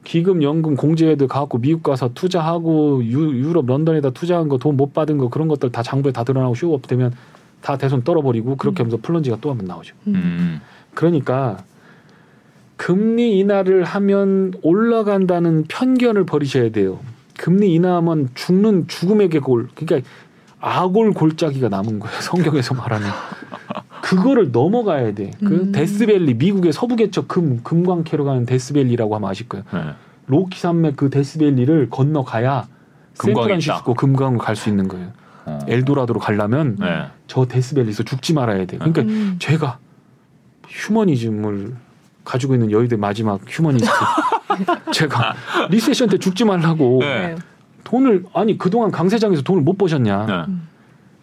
기금, 0.04 0.42
연금, 0.42 0.76
공제애들 0.76 1.28
가갖고 1.28 1.58
미국 1.58 1.82
가서 1.84 2.10
투자하고 2.12 3.02
유, 3.04 3.30
유럽, 3.38 3.64
런던에다 3.64 4.10
투자한 4.10 4.48
거 4.50 4.58
돈 4.58 4.76
못 4.76 4.92
받은 4.92 5.16
거 5.16 5.30
그런 5.30 5.48
것들 5.48 5.72
다 5.72 5.82
장부에 5.82 6.12
다 6.12 6.24
드러나고 6.24 6.54
쇼업 6.56 6.86
되면 6.86 7.14
다 7.62 7.78
대손 7.78 8.02
떨어버리고 8.04 8.56
그렇게 8.56 8.82
하면서 8.82 8.98
플런지가 9.00 9.38
또 9.40 9.48
한 9.48 9.56
번 9.56 9.66
나오죠. 9.66 9.94
음. 10.08 10.14
음. 10.14 10.60
그러니까 10.92 11.56
금리 12.76 13.38
인하를 13.38 13.84
하면 13.84 14.52
올라간다는 14.62 15.64
편견을 15.68 16.26
버리셔야 16.26 16.70
돼요. 16.70 17.00
금리 17.38 17.74
인하하면 17.74 18.28
죽는 18.34 18.88
죽음의 18.88 19.28
계골. 19.30 19.68
그러니까 19.74 20.08
아골 20.60 21.12
골짜기가 21.12 21.68
남은 21.68 21.98
거예요. 22.00 22.18
성경에서 22.20 22.74
말하는. 22.74 23.06
그거를 24.02 24.50
넘어가야 24.50 25.14
돼. 25.14 25.30
그 25.38 25.46
음. 25.46 25.72
데스밸리 25.72 26.34
미국의 26.34 26.72
서부 26.72 26.96
개척 26.96 27.28
금 27.28 27.62
금광캐로 27.62 28.24
가는 28.24 28.44
데스밸리라고 28.46 29.14
하면 29.14 29.30
아실 29.30 29.48
거예요. 29.48 29.64
네. 29.72 29.80
로키 30.26 30.58
산맥 30.58 30.96
그 30.96 31.08
데스밸리를 31.10 31.88
건너가야 31.90 32.66
샌프란시스코 33.14 33.94
금광을 33.94 34.38
갈 34.38 34.56
수 34.56 34.68
있는 34.68 34.88
거예요. 34.88 35.12
어. 35.44 35.58
엘도라도로 35.66 36.20
가려면 36.20 36.76
네. 36.78 37.06
저 37.26 37.46
데스밸리에서 37.46 38.02
죽지 38.02 38.34
말아야 38.34 38.66
돼. 38.66 38.76
그러니까 38.78 39.02
음. 39.02 39.36
제가 39.38 39.78
휴머니즘을 40.68 41.74
가지고 42.24 42.54
있는 42.54 42.70
여의도 42.70 42.96
마지막 42.96 43.40
휴머니스트 43.46 43.90
제가 44.92 45.34
recession 45.70 46.08
때 46.08 46.18
죽지 46.18 46.44
말라고 46.44 46.98
네. 47.00 47.28
네. 47.28 47.36
돈을 47.84 48.24
아니 48.32 48.56
그동안 48.58 48.90
강세장에서 48.90 49.42
돈을 49.42 49.62
못 49.62 49.76
버셨냐 49.78 50.26
네. 50.26 50.54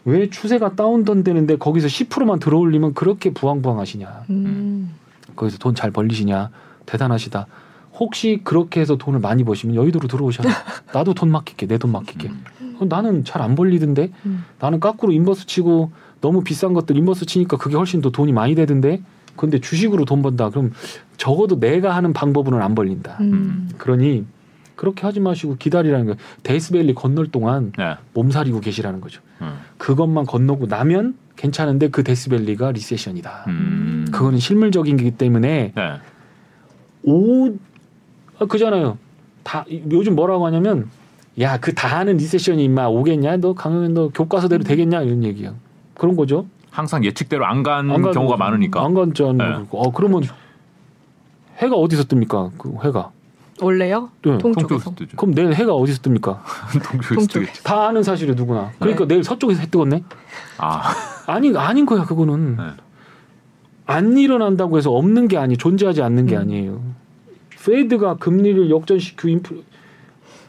왜 0.06 0.30
추세가 0.30 0.76
downturn되는데 0.76 1.58
거기서 1.58 1.88
10%만 1.88 2.40
들어올리면 2.40 2.94
그렇게 2.94 3.32
부황부황하시냐 3.34 4.24
음. 4.30 4.94
거기서 5.36 5.58
돈 5.58 5.76
잘 5.76 5.92
벌리시냐 5.92 6.50
대단하시다 6.86 7.46
혹시 8.00 8.42
그렇게 8.44 8.80
해서 8.82 8.96
돈을 8.98 9.20
많이 9.20 9.44
버시면 9.44 9.76
여의도로 9.76 10.08
들어오셔 10.08 10.44
나도 10.94 11.14
돈 11.14 11.32
맡길게 11.32 11.68
내 11.68 11.78
돈 11.78 11.92
맡길게 11.92 12.30
음. 12.30 12.78
어, 12.80 12.86
나는 12.86 13.24
잘 13.24 13.42
안 13.42 13.56
벌리던데 13.56 14.12
음. 14.26 14.46
나는 14.60 14.80
까꾸로 14.80 15.12
inverse 15.12 15.45
치고 15.46 15.92
너무 16.22 16.44
비싼 16.44 16.74
것들 16.74 16.98
inverse 16.98 17.26
치니까 17.26 17.58
그게 17.58 17.76
훨씬 17.78 18.02
더 18.02 18.10
돈이 18.10 18.32
많이 18.34 18.56
되던데 18.56 19.02
근데 19.39 19.60
주식으로 19.62 20.04
돈 20.04 20.21
번다. 20.21 20.49
그럼 20.49 20.73
적어도 21.15 21.60
내가 21.62 21.95
하는 21.95 22.12
방법으로는 22.12 22.63
안 22.63 22.75
벌린다. 22.75 23.17
음. 23.21 23.69
그러니 23.78 24.25
그렇게 24.75 25.04
하지 25.04 25.21
마시고 25.21 25.56
기다리라는 25.58 26.06
거예요 26.08 26.17
데스밸리 26.43 26.93
건널 26.93 27.28
동안 27.32 27.71
네. 27.78 27.95
몸살이고 28.13 28.60
계시라는 28.60 28.99
거죠. 28.99 29.21
음. 29.41 29.58
그것만 29.78 30.25
건너고 30.25 30.65
나면 30.67 31.15
괜찮은데 31.38 31.88
그 31.88 32.04
데스밸리가 32.04 32.73
recession이다. 32.74 33.45
음. 33.47 34.06
그거는 34.12 34.39
실물적인 34.39 34.97
거기 34.97 35.12
때문에 35.12 35.71
네. 35.73 35.93
오 37.04 37.47
아, 38.39 38.45
그잖아요. 38.45 38.97
다 39.43 39.65
요즘 39.89 40.15
뭐라고 40.15 40.45
하냐면 40.45 40.89
야 41.39 41.58
그 41.58 41.73
다 41.73 41.97
하는 41.99 42.17
리세션이 42.17 42.65
임마 42.65 42.88
오겠냐? 42.88 43.38
너 43.38 43.54
강영현 43.54 43.93
너 43.93 44.10
교과서대로 44.10 44.65
되겠냐? 44.65 45.02
이런 45.04 45.23
얘기야. 45.23 45.54
그런 45.93 46.17
거죠 46.17 46.45
항상 46.71 47.03
예측대로 47.03 47.45
안 47.45 47.63
간 47.63 47.88
경우가 47.88 48.13
거죠. 48.13 48.38
많으니까. 48.38 48.84
안 48.84 48.93
간전 48.93 49.38
네. 49.38 49.43
어 49.71 49.91
그러면 49.91 50.23
해가 51.58 51.75
어디서 51.75 52.03
뜹니까 52.03 52.51
그 52.58 52.73
해가 52.84 53.12
원래요? 53.62 54.10
네. 54.23 54.38
동쪽에서. 54.38 54.67
동쪽에서 54.67 54.95
뜨죠. 54.95 55.17
그럼 55.17 55.34
내일 55.36 55.53
해가 55.53 55.73
어디서 55.73 56.01
뜹니까 56.01 56.39
동쪽에서 56.84 57.15
동쪽. 57.15 57.34
뜨겠지. 57.41 57.63
다 57.63 57.88
아는 57.88 58.03
사실이 58.03 58.36
누구나 58.36 58.71
그러니까 58.79 59.05
내일 59.05 59.23
서쪽에서 59.23 59.62
해 59.62 59.67
뜨겠네 59.69 60.03
아. 60.58 60.93
아니 61.27 61.55
아닌 61.58 61.86
거야 61.86 62.05
그거는 62.05 62.55
네. 62.58 62.63
안 63.86 64.17
일어난다고 64.17 64.77
해서 64.77 64.91
없는 64.91 65.27
게 65.27 65.38
아니 65.38 65.58
존재하지 65.58 66.01
않는 66.03 66.27
게 66.27 66.36
음. 66.38 66.41
아니에요. 66.41 66.82
페드가 67.65 68.15
금리를 68.15 68.69
역전시키고 68.69 69.27
인플 69.27 69.63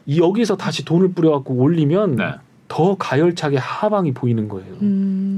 이 0.06 0.20
여기서 0.20 0.56
다시 0.56 0.84
돈을 0.84 1.12
뿌려갖고 1.12 1.54
올리면 1.54 2.16
네. 2.16 2.34
더 2.68 2.94
가열차게 2.96 3.56
하방이 3.58 4.12
보이는 4.12 4.48
거예요. 4.48 4.72
음. 4.82 5.29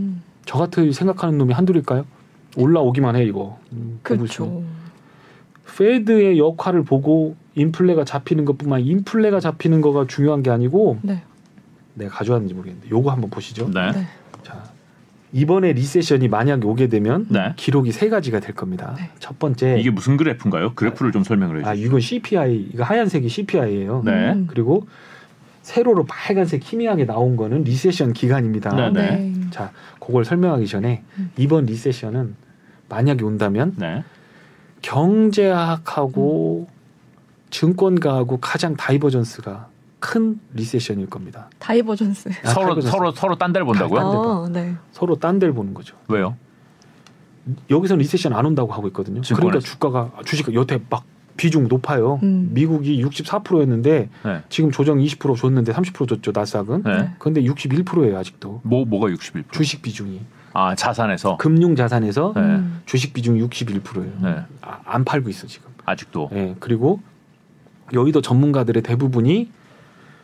저 0.44 0.59
같은 0.59 0.92
생각하는 0.92 1.38
놈이 1.38 1.52
한둘일까요? 1.52 2.05
올라오기만 2.57 3.16
해 3.16 3.24
이거. 3.24 3.59
음, 3.72 4.00
그렇죠. 4.02 4.62
페드의 5.76 6.38
역할을 6.38 6.85
보고 6.85 7.37
인플레가 7.55 8.05
잡히는 8.05 8.44
것뿐만 8.44 8.81
인플레가 8.83 9.40
잡히는 9.40 9.81
거가 9.81 10.07
중요한 10.07 10.42
게 10.42 10.50
아니고 10.50 10.98
네. 11.02 11.22
내가 11.94 12.11
가져왔는지 12.11 12.55
모르겠는데 12.55 12.90
요거 12.90 13.11
한번 13.11 13.31
보시죠. 13.31 13.70
네. 13.72 13.92
네. 13.92 14.07
자 14.42 14.62
이번에 15.33 15.72
recession이 15.72 16.28
만약 16.28 16.64
오게 16.64 16.88
되면 16.88 17.26
네. 17.31 17.55
기록이 17.57 17.92
세 17.92 18.09
가지가 18.09 18.40
될 18.40 18.55
겁니다. 18.55 18.94
네. 18.98 19.11
첫 19.18 19.38
번째 19.38 19.78
이게 19.78 19.90
무슨 19.90 20.16
그래프인가요? 20.16 20.74
그래프를 20.74 21.12
좀 21.12 21.24
설명을 21.24 21.64
아 21.64 21.70
해주세요. 21.70 21.87
이건 21.87 22.00
CPI 22.00 22.68
이거 22.74 22.85
하얀색이 22.85 23.28
CPI예요. 23.28 24.02
네. 24.05 24.33
음. 24.33 24.46
그리고 24.48 24.87
세로로 25.62 26.05
빨간색 26.07 26.62
희미하게 26.64 27.07
나온 27.07 27.37
거는 27.37 27.62
recession 27.64 28.12
기간입니다. 28.12 28.74
네, 28.74 28.90
네. 28.90 29.16
네. 29.16 29.33
자, 29.50 29.70
그걸 30.04 30.24
설명하기 30.24 30.66
전에 30.66 31.04
이번 31.36 31.66
recession은 31.66 32.35
만약에 32.88 33.24
온다면 33.24 33.74
네. 33.76 34.02
경제학하고 34.82 36.66
증권가하고 37.50 38.38
가장 38.38 38.74
divergence가 38.74 39.68
큰 40.00 40.40
recession일 40.54 41.08
겁니다. 41.08 41.48
divergence. 41.61 42.30
아, 42.44 42.48
서로 42.48 42.66
divergence. 42.68 42.90
서로 42.90 43.12
서로 43.12 43.36
딴 43.36 43.52
데를 43.52 43.64
본다고요? 43.64 44.00
딴 44.00 44.10
데. 44.10 44.16
어, 44.16 44.48
네. 44.48 44.74
서로 44.90 45.16
딴 45.16 45.38
데를 45.38 45.54
보는 45.54 45.72
거죠. 45.72 45.96
왜요? 46.08 46.36
여기서는 47.70 48.00
recession 48.00 48.32
안 48.32 48.44
온다고 48.44 48.72
하고 48.72 48.88
있거든요. 48.88 49.20
그러니까. 49.20 49.60
주가가 49.60 50.10
주식 50.24 50.52
여태 50.52 50.80
막 50.90 51.04
비중 51.36 51.68
높아요. 51.68 52.20
음. 52.22 52.50
미국이 52.52 53.02
64%였는데 53.02 54.08
네. 54.24 54.42
지금 54.48 54.70
조정 54.70 54.98
20% 54.98 55.36
줬는데 55.36 55.72
30% 55.72 56.08
줬죠 56.08 56.32
나스닥은. 56.34 56.82
네. 56.84 57.10
근데 57.18 57.42
61%예요 57.42 58.18
아직도 58.18 58.60
뭐 58.64 58.84
뭐가 58.84 59.08
61%? 59.08 59.50
주식 59.50 59.82
비중이 59.82 60.20
아 60.52 60.74
자산에서 60.74 61.36
금융 61.38 61.74
자산에서 61.74 62.32
네. 62.36 62.42
음. 62.42 62.82
주식 62.86 63.14
비중 63.14 63.38
61%예요. 63.38 64.12
네. 64.22 64.36
아, 64.60 64.80
안 64.84 65.04
팔고 65.04 65.28
있어 65.30 65.46
지금. 65.46 65.70
아직도 65.84 66.30
예, 66.32 66.54
그리고 66.60 67.00
여의도 67.92 68.20
전문가들의 68.22 68.82
대부분이 68.82 69.50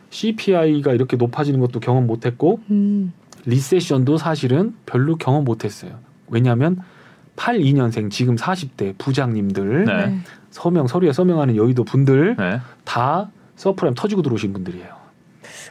CPI가 0.09 0.93
이렇게 0.93 1.17
높아지는 1.17 1.59
것도 1.59 1.79
경험 1.79 2.07
못했고 2.07 2.61
음. 2.71 3.13
recession도 3.45 4.17
사실은 4.17 4.75
별로 4.85 5.15
경험 5.15 5.43
못했어요. 5.43 5.99
왜냐하면 6.27 6.81
82년생 7.35 8.11
지금 8.11 8.35
40대 8.35 8.97
부장님들 8.97 9.85
네. 9.85 10.19
네. 10.49 10.51
서명 10.51 10.87
서류에 10.87 11.13
서명하는 11.13 11.55
여의도 11.55 11.83
분들 11.83 12.35
네. 12.37 12.59
다 12.83 13.29
서프라임 13.55 13.93
터지고 13.93 14.21
들어오신 14.21 14.53
분들이에요. 14.53 14.87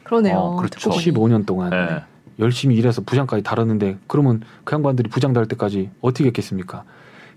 그러네요. 0.05 0.37
어, 0.37 0.57
그렇죠. 0.57 0.79
듣고 0.79 0.91
보니. 0.91 1.05
15년 1.05 1.47
동안 1.47 1.71
네. 1.71 2.03
열심히 2.39 2.77
일해서 2.77 3.03
부장까지 3.03 3.43
달았는데 3.43 3.99
그러면 4.07 4.43
그 4.65 4.75
양반들이 4.75 5.11
부장 5.11 5.33
달 5.33 5.47
때까지 5.47 5.91
어떻게 6.01 6.27
했겠습니까? 6.27 6.85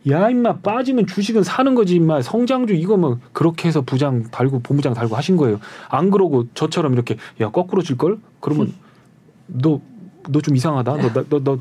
야 0.09 0.29
임마 0.29 0.57
빠지면 0.57 1.05
주식은 1.05 1.43
사는 1.43 1.75
거지 1.75 1.95
임마 1.95 2.21
성장주 2.21 2.73
이거 2.73 2.97
뭐 2.97 3.19
그렇게 3.33 3.67
해서 3.67 3.81
부장 3.81 4.23
달고 4.31 4.61
본부장 4.61 4.93
달고 4.93 5.15
하신 5.15 5.37
거예요. 5.37 5.59
안 5.89 6.09
그러고 6.09 6.45
저처럼 6.53 6.93
이렇게 6.93 7.17
야 7.39 7.49
거꾸로 7.49 7.81
질 7.81 7.97
걸? 7.97 8.17
그러면 8.39 8.73
너 9.47 9.79
너 10.29 10.39
좀 10.41 10.55
이상하다. 10.55 10.97
너너너 11.29 11.59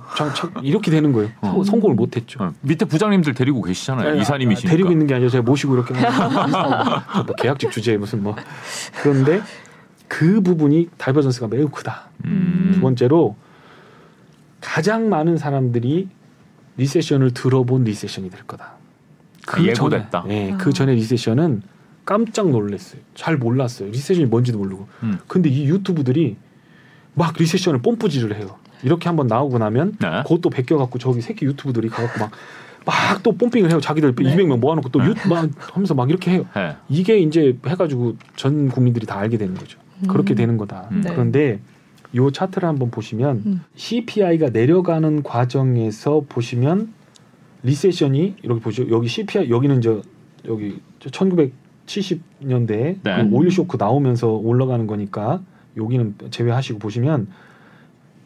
이렇게 0.63 0.91
되는 0.91 1.13
거예요. 1.13 1.31
어. 1.41 1.53
성- 1.53 1.65
성공을 1.65 1.97
못 1.97 2.17
했죠. 2.17 2.43
어, 2.43 2.53
밑에 2.61 2.85
부장님들 2.85 3.35
데리고 3.35 3.63
계시잖아요. 3.63 4.09
아, 4.09 4.13
이사님이시니까. 4.15 4.69
아, 4.69 4.71
데리고 4.71 4.91
있는 4.93 5.07
게 5.07 5.15
아니라 5.15 5.31
제가 5.31 5.43
모시고 5.43 5.75
이렇게 5.75 5.95
뭐 7.27 7.35
계약직 7.39 7.71
주제에 7.71 7.97
무슨 7.97 8.23
뭐 8.23 8.37
그런데 9.03 9.41
그 10.09 10.41
부분이 10.41 10.89
divergence가 10.99 11.49
매우 11.49 11.69
크다. 11.69 12.09
음. 12.25 12.73
두 12.75 12.81
번째로 12.81 13.37
가장 14.61 15.09
많은 15.09 15.37
사람들이 15.39 16.09
recession을 16.77 17.33
들어본 17.33 17.85
recession이 17.85 18.31
될 18.31 18.43
거다. 18.47 18.73
아, 19.49 19.61
예고됐다. 19.63 20.23
전에, 20.23 20.49
예, 20.49 20.53
아. 20.53 20.57
그 20.59 20.73
전에 20.73 20.95
recession은 20.95 21.63
깜짝 22.05 22.51
놀랐어요. 22.51 23.01
잘 23.15 23.37
몰랐어요. 23.37 23.91
recession이 23.91 24.27
뭔지도 24.27 24.59
모르고. 24.59 24.87
음. 25.03 25.19
근데 25.27 25.49
이 25.49 25.67
유튜브들이 25.67 26.37
막 27.15 27.35
recession을 27.37 27.83
뽐뿌질을 27.83 28.37
해요. 28.37 28.57
이렇게 28.83 29.09
한번 29.09 29.27
나오고 29.27 29.59
나면 29.59 29.97
네. 30.01 30.23
그것도 30.23 30.51
베껴갖고 30.51 30.99
저기 30.99 31.21
새끼 31.21 31.45
유튜브들이 31.45 31.89
가갖고 31.89 32.21
막 32.21 32.31
막 32.87 33.23
또 33.23 33.33
pumping을 33.33 33.71
해요. 33.71 33.81
자기들 33.81 34.15
200명 34.15 34.59
모아놓고 34.59 34.89
또 34.91 35.01
네. 35.01 35.09
유, 35.09 35.29
막 35.29 35.49
하면서 35.75 35.95
막 35.95 36.09
이렇게 36.09 36.33
해요. 36.33 36.47
네. 36.55 36.77
이게 36.89 37.19
이제 37.19 37.57
해가지고 37.67 38.17
전 38.37 38.69
국민들이 38.69 39.07
다 39.07 39.19
알게 39.19 39.37
되는 39.37 39.55
거죠. 39.55 39.79
그렇게 40.09 40.35
음. 40.35 40.37
되는 40.37 40.57
거다. 40.57 40.89
음. 40.93 41.03
네. 41.03 41.11
그런데 41.11 41.61
요 42.15 42.31
차트를 42.31 42.69
한번 42.69 42.91
보시면 42.91 43.43
음. 43.47 43.61
CPI가 43.77 44.51
내려가는 44.51 45.23
과정에서 45.23 46.25
보시면 46.29 46.93
recession이 47.63 48.37
이렇게 48.43 48.61
보죠. 48.61 48.91
여기 48.91 49.09
CPI 49.09 49.51
여기는 49.51 49.81
저 49.83 50.01
여기 50.47 50.81
1970년대 51.01 52.69
네. 52.69 53.01
그 53.03 53.29
오일 53.33 53.51
쇼크 53.51 53.77
나오면서 53.79 54.33
올라가는 54.33 54.87
거니까 54.87 55.43
여기는 55.81 56.15
제외하시고 56.31 56.79
보시면 56.79 57.29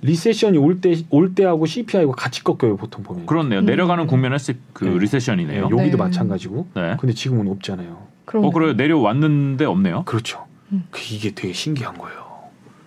recession이 0.02 0.58
올 0.58 0.80
때 0.80 0.94
올 1.10 1.34
때하고 1.34 1.64
CPI가 1.66 2.12
같이 2.12 2.44
꺾여요 2.44 2.76
보통 2.76 3.02
보면. 3.02 3.26
그렇네요. 3.26 3.60
음. 3.60 3.64
내려가는 3.64 4.06
국면에서 4.06 4.52
그 4.72 4.84
네. 4.84 4.98
recession이네요. 4.98 5.68
네, 5.68 5.76
여기도 5.78 5.96
네. 5.96 6.02
마찬가지고. 6.02 6.66
네. 6.74 6.96
근데 7.00 7.14
지금은 7.14 7.48
없잖아요. 7.48 7.98
그럼 8.26 8.44
어 8.44 8.50
그래 8.50 8.74
내려왔는데 8.74 9.64
없네요. 9.64 10.02
그렇죠. 10.04 10.44
음. 10.72 10.84
그 10.90 11.00
이게 11.10 11.30
되게 11.30 11.52
신기한 11.54 11.96
거예요. 11.96 12.22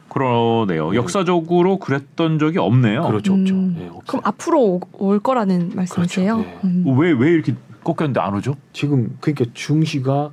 그러네요. 0.10 0.91
네. 0.91 0.97
역사적으로 0.97 1.80
그랬던 1.80 2.39
적이 2.39 2.60
없네요. 2.60 3.03
그렇죠, 3.08 3.34
없죠. 3.34 3.53
음. 3.56 3.75
예, 3.80 3.86
없어요. 3.86 4.01
그럼 4.08 4.21
앞으로 4.23 4.62
오- 4.63 4.82
올 4.93 5.19
거라는 5.19 5.71
말씀이세요? 5.75 6.38
그렇죠. 6.38 6.49
네. 6.51 6.60
음. 6.65 6.97
왜왜 6.99 7.32
이렇게 7.32 7.56
꺾였는데 7.84 8.19
안 8.19 8.36
오죠? 8.36 8.56
지금 8.73 9.17
그러니까 9.21 9.45
중시가 9.53 10.32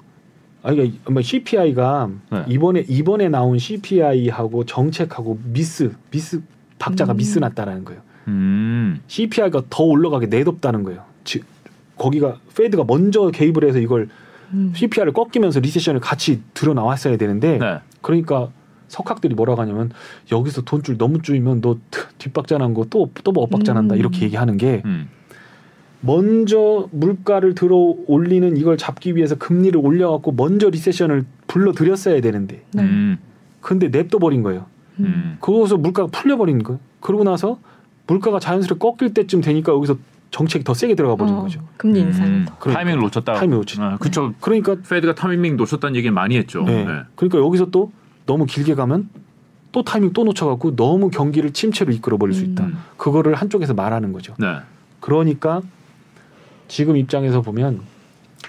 아니 0.64 0.76
그러니까 0.76 1.10
뭐 1.12 1.22
CPI가 1.22 2.08
네. 2.32 2.44
이번에 2.48 2.84
이번에 2.88 3.28
나온 3.28 3.58
CPI하고 3.58 4.64
정책하고 4.64 5.38
미스 5.44 5.92
미스 6.10 6.42
박자가 6.78 7.12
음. 7.12 7.16
미스 7.18 7.38
났다라는 7.38 7.84
거예요. 7.84 8.00
음. 8.28 9.00
CPI가 9.06 9.62
더 9.68 9.84
올라가게 9.84 10.26
내뒀다는 10.26 10.82
거예요. 10.82 11.02
즉 11.24 11.44
거기가 11.96 12.38
페드가 12.56 12.84
먼저 12.86 13.30
개입을 13.30 13.64
해서 13.64 13.78
이걸 13.78 14.08
음. 14.54 14.72
CPI를 14.74 15.12
꺾이면서 15.12 15.60
리세션을 15.60 16.00
같이 16.00 16.40
들어 16.54 16.72
나왔어야 16.72 17.18
되는데 17.18 17.58
네. 17.58 17.78
그러니까 18.00 18.48
석학들이 18.88 19.34
뭐라고 19.34 19.60
하냐면 19.60 19.90
여기서 20.32 20.62
돈줄 20.62 20.96
너무 20.98 21.20
쪼이면 21.20 21.60
너 21.60 21.76
뒷박자 22.18 22.56
난 22.58 22.72
거 22.72 22.84
또 22.88 23.10
또뭐 23.22 23.44
엇박자 23.44 23.74
난다 23.74 23.94
음. 23.96 23.98
이렇게 23.98 24.22
얘기하는 24.24 24.56
게 24.56 24.80
음. 24.86 25.08
먼저 26.04 26.88
물가를 26.92 27.54
들어 27.54 27.94
올리는 28.06 28.56
이걸 28.56 28.76
잡기 28.76 29.16
위해서 29.16 29.36
금리를 29.36 29.78
올려갖고 29.82 30.32
먼저 30.32 30.68
리세션을 30.68 31.24
불러들였어야 31.46 32.20
되는데 32.20 32.62
네. 32.72 32.82
음. 32.82 33.18
근데 33.62 33.88
냅둬 33.88 34.18
버린 34.18 34.42
거예요. 34.42 34.66
음. 35.00 35.04
음. 35.06 35.36
거기서 35.40 35.78
물가가 35.78 36.08
풀려버린 36.10 36.62
거예요. 36.62 36.78
그러고 37.00 37.24
나서 37.24 37.58
물가가 38.06 38.38
자연스럽게 38.38 38.78
꺾일 38.78 39.14
때쯤 39.14 39.40
되니까 39.40 39.72
여기서 39.72 39.96
정책이 40.30 40.62
더 40.64 40.74
세게 40.74 40.94
들어가 40.94 41.16
버린 41.16 41.34
어, 41.34 41.42
거죠. 41.42 41.60
금리 41.78 42.00
인상. 42.00 42.26
음. 42.26 42.44
더. 42.46 42.54
그러니까. 42.58 42.80
타이밍을 42.80 43.00
놓쳤다. 43.04 43.32
타이밍 43.34 43.60
놓쳤- 43.60 43.80
아, 43.80 43.96
그쵸. 43.98 44.34
그러니까 44.40 44.76
Fed가 44.86 45.14
타이밍 45.14 45.56
놓쳤다는 45.56 45.96
얘기를 45.96 46.12
많이 46.12 46.36
했죠. 46.36 46.64
네. 46.64 46.84
네. 46.84 46.92
그러니까 47.14 47.38
여기서 47.38 47.70
또 47.70 47.92
너무 48.26 48.44
길게 48.44 48.74
가면 48.74 49.08
또 49.72 49.82
타이밍 49.82 50.12
또 50.12 50.24
놓쳐갖고 50.24 50.76
너무 50.76 51.08
경기를 51.08 51.52
침체로 51.52 51.92
이끌어 51.92 52.18
버릴 52.18 52.34
수 52.34 52.44
있다. 52.44 52.64
음. 52.64 52.76
그거를 52.98 53.34
한쪽에서 53.34 53.72
말하는 53.74 54.12
거죠. 54.12 54.34
네. 54.38 54.56
그러니까 55.00 55.62
지금 56.74 56.96
입장에서 56.96 57.40
보면 57.40 57.82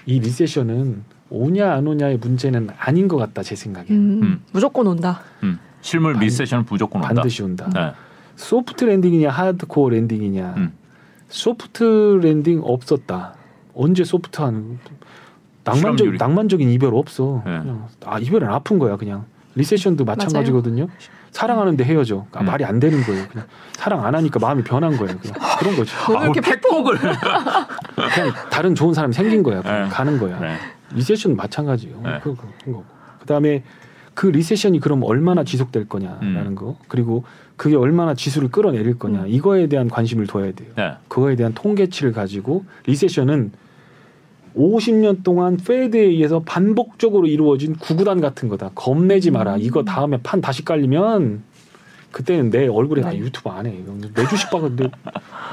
이 0.04 0.18
recession은 0.18 1.04
오냐 1.30 1.72
안 1.74 1.86
오냐의 1.86 2.16
문제는 2.16 2.70
아닌 2.76 3.06
것 3.06 3.18
같다 3.18 3.44
제 3.44 3.54
생각에 3.54 3.86
음. 3.90 4.20
음. 4.20 4.42
무조건 4.50 4.88
온다. 4.88 5.20
음. 5.44 5.60
실물 5.80 6.14
반- 6.14 6.22
recession은 6.24 6.64
무조건 6.68 7.02
온다. 7.02 7.14
반드시 7.14 7.44
온다. 7.44 7.70
네. 7.72 7.92
soft 8.34 8.84
landing이냐 8.84 9.30
hardcore 9.30 9.90
landing이냐 9.90 10.54
음. 10.56 10.72
soft 11.28 12.18
landing 12.20 12.62
없었다. 12.64 13.34
언제 13.74 14.02
soft한 14.02 14.80
낭만적 15.62 15.98
실업률이. 15.98 16.18
낭만적인 16.18 16.68
이별 16.70 16.96
없어. 16.96 17.44
네. 17.46 17.60
그냥 17.60 17.86
아 18.06 18.18
이별은 18.18 18.48
아픈 18.48 18.80
거야 18.80 18.96
그냥 18.96 19.24
recession도 19.54 20.04
마찬가지거든요. 20.04 20.88
사랑하는데 21.36 21.84
헤어져. 21.84 22.24
아, 22.32 22.40
음. 22.40 22.46
말이 22.46 22.64
안 22.64 22.80
되는 22.80 23.02
거예요. 23.02 23.28
그냥 23.28 23.46
사랑 23.72 24.06
안 24.06 24.14
하니까 24.14 24.38
마음이 24.38 24.64
변한 24.64 24.96
거예요. 24.96 25.18
그냥 25.18 25.36
그런 25.58 25.76
거죠. 25.76 25.94
오늘 26.08 26.22
이렇게 26.22 26.40
팩폭을. 26.40 26.96
그냥 27.94 28.32
다른 28.50 28.74
좋은 28.74 28.94
사람이 28.94 29.12
생긴 29.12 29.42
거야. 29.42 29.60
네. 29.60 29.88
가는 29.90 30.18
거야. 30.18 30.40
네. 30.40 30.56
recession 30.94 31.36
마찬가지예요. 31.36 32.00
네. 32.02 32.20
그, 32.22 32.34
그, 32.34 32.46
거고. 32.64 32.84
그다음에 33.20 33.64
그 34.14 34.28
recession이 34.28 34.80
그럼 34.80 35.02
얼마나 35.02 35.44
지속될 35.44 35.90
거냐라는 35.90 36.46
음. 36.46 36.54
거 36.54 36.78
그리고 36.88 37.24
그게 37.58 37.76
얼마나 37.76 38.14
지수를 38.14 38.50
끌어내릴 38.50 38.98
거냐 38.98 39.24
음. 39.24 39.28
이거에 39.28 39.66
대한 39.66 39.90
관심을 39.90 40.26
둬야 40.26 40.52
돼요. 40.52 40.70
네. 40.74 40.94
그거에 41.08 41.36
대한 41.36 41.52
통계치를 41.52 42.12
가지고 42.12 42.64
recession은 42.86 43.52
50년 44.56 45.22
동안 45.22 45.56
Fed에 45.56 46.00
의해서 46.00 46.40
반복적으로 46.40 47.26
이루어진 47.26 47.76
구구단 47.76 48.20
같은 48.20 48.48
거다. 48.48 48.70
겁내지 48.74 49.30
마라. 49.30 49.54
음. 49.54 49.60
이거 49.60 49.84
다음에 49.84 50.18
판 50.22 50.40
다시 50.40 50.64
깔리면 50.64 51.42
그때는 52.10 52.48
내 52.50 52.66
얼굴에 52.66 53.02
나 53.02 53.10
네. 53.10 53.18
유튜브 53.18 53.50
안 53.50 53.66
해. 53.66 53.74
내 54.14 54.26
주식 54.26 54.48
봐가 54.50 54.70
내, 54.74 54.90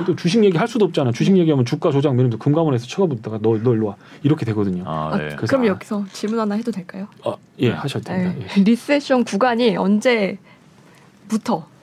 또 0.06 0.16
주식 0.16 0.42
얘기 0.46 0.58
할 0.58 0.68
수도 0.70 0.86
없잖아. 0.86 1.12
주식 1.12 1.36
얘기하면 1.36 1.66
주가 1.66 1.92
조작 1.92 2.16
매니저 2.16 2.38
금감원에서 2.38 2.88
쳐다보다가 2.88 3.40
너, 3.42 3.58
너 3.62 3.74
일로 3.74 3.88
와. 3.88 3.96
이렇게 4.24 4.46
되거든요. 4.46 4.84
아, 4.86 5.10
아, 5.12 5.18
네. 5.18 5.28
그래서 5.36 5.48
그럼 5.48 5.64
아. 5.64 5.68
여기서 5.68 6.06
질문 6.14 6.40
하나 6.40 6.56
해도 6.56 6.72
될까요? 6.72 7.08
아, 7.26 7.36
예, 7.60 7.70
네. 7.70 7.76
하셔도 7.76 8.06
됩니다. 8.06 8.34
네. 8.40 8.48
예. 8.58 8.64
리세션 8.64 9.26
구간이 9.26 9.76
언제부터 9.76 10.38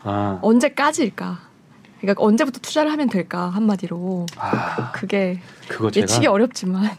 아, 0.03 0.39
언제까지일까? 0.41 1.51
그러니까 2.01 2.25
언제부터 2.25 2.61
투자를 2.61 2.91
하면 2.93 3.11
될까 3.11 3.51
한마디로 3.51 4.25
아, 4.39 4.93
그게 4.93 5.41
그거 5.69 5.91
예측이 5.95 6.27
어렵지만 6.27 6.91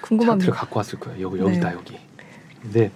궁금합니다. 0.00 0.52
갖고 0.52 0.78
왔을 0.78 0.98
거예요. 0.98 1.26
여기 1.26 1.38
네. 1.38 1.44
여기다 1.44 1.72
여기. 1.72 1.96
근데 2.62 2.90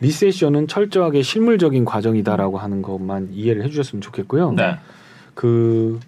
리세션은 0.00 0.68
철저하게 0.68 1.22
실물적인 1.22 1.84
과정이다라고 1.84 2.58
하는 2.58 2.82
것만 2.82 3.30
이해를 3.32 3.64
해주셨으면 3.64 4.02
좋겠고요. 4.02 4.52
네. 4.52 4.76
그 5.34 6.00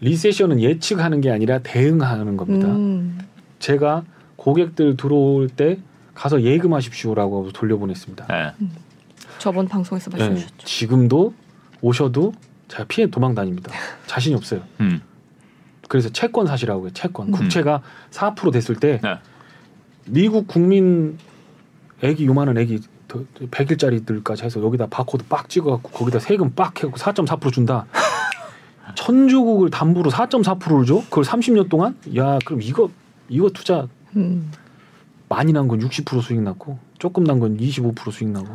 리세션은 0.00 0.60
예측하는 0.60 1.20
게 1.20 1.30
아니라 1.30 1.58
대응하는 1.58 2.36
겁니다. 2.36 2.68
음. 2.68 3.18
제가 3.58 4.04
고객들 4.36 4.96
들어올 4.96 5.48
때 5.48 5.78
가서 6.14 6.42
예금하십시오라고 6.42 7.52
돌려보냈습니다. 7.52 8.26
네. 8.26 8.66
저번 9.38 9.66
방송에서 9.66 10.10
네, 10.10 10.18
말씀하셨죠. 10.18 10.66
지금도 10.66 11.34
오셔도 11.80 12.32
제가 12.68 12.84
피해 12.84 13.06
도망 13.06 13.34
다닙니다. 13.34 13.72
자신이 14.06 14.34
없어요. 14.34 14.62
음. 14.80 15.00
그래서 15.92 16.08
채권 16.08 16.46
사시라고 16.46 16.84
해요. 16.86 16.90
채권. 16.94 17.26
음. 17.28 17.32
국채가 17.32 17.82
4% 18.12 18.50
됐을 18.50 18.76
때 18.76 18.98
네. 19.02 19.18
미국 20.06 20.46
국민 20.48 21.18
애기 22.00 22.24
요만한 22.24 22.56
애기 22.56 22.80
100일짜리들까지 23.08 24.42
해서 24.44 24.62
여기다 24.64 24.86
바코드 24.86 25.26
빡 25.26 25.50
찍어갖고 25.50 25.90
거기다 25.90 26.18
세금 26.18 26.54
빡 26.54 26.78
해갖고 26.82 26.96
4.4% 26.96 27.52
준다. 27.52 27.84
천주국을 28.96 29.68
담보로 29.68 30.10
4.4%를 30.10 30.86
줘? 30.86 30.94
그걸 31.10 31.24
30년 31.24 31.68
동안? 31.68 31.94
야 32.16 32.38
그럼 32.46 32.62
이거 32.62 32.88
이거 33.28 33.50
투자 33.50 33.86
음. 34.16 34.50
많이 35.28 35.52
난 35.52 35.68
건 35.68 35.78
60% 35.80 36.22
수익 36.22 36.40
났고 36.40 36.78
조금 36.98 37.24
난 37.24 37.38
건 37.38 37.58
25% 37.58 38.10
수익 38.12 38.30
나고 38.30 38.48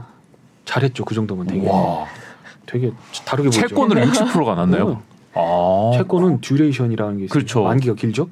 잘했죠 0.65 1.05
그 1.05 1.13
정도면 1.13 1.45
되게 1.45 1.69
와. 1.69 2.03
되게 2.65 2.91
다르게 3.25 3.49
보이죠. 3.49 3.67
채권으로 3.67 4.01
60%가 4.01 4.55
났나요? 4.55 5.03
어, 5.37 5.91
아. 5.93 5.97
채권은 5.97 6.41
duration이라는 6.41 7.17
게 7.19 7.23
있어요. 7.25 7.33
그렇죠. 7.33 7.63
만기가 7.63 7.95
길죠. 7.95 8.27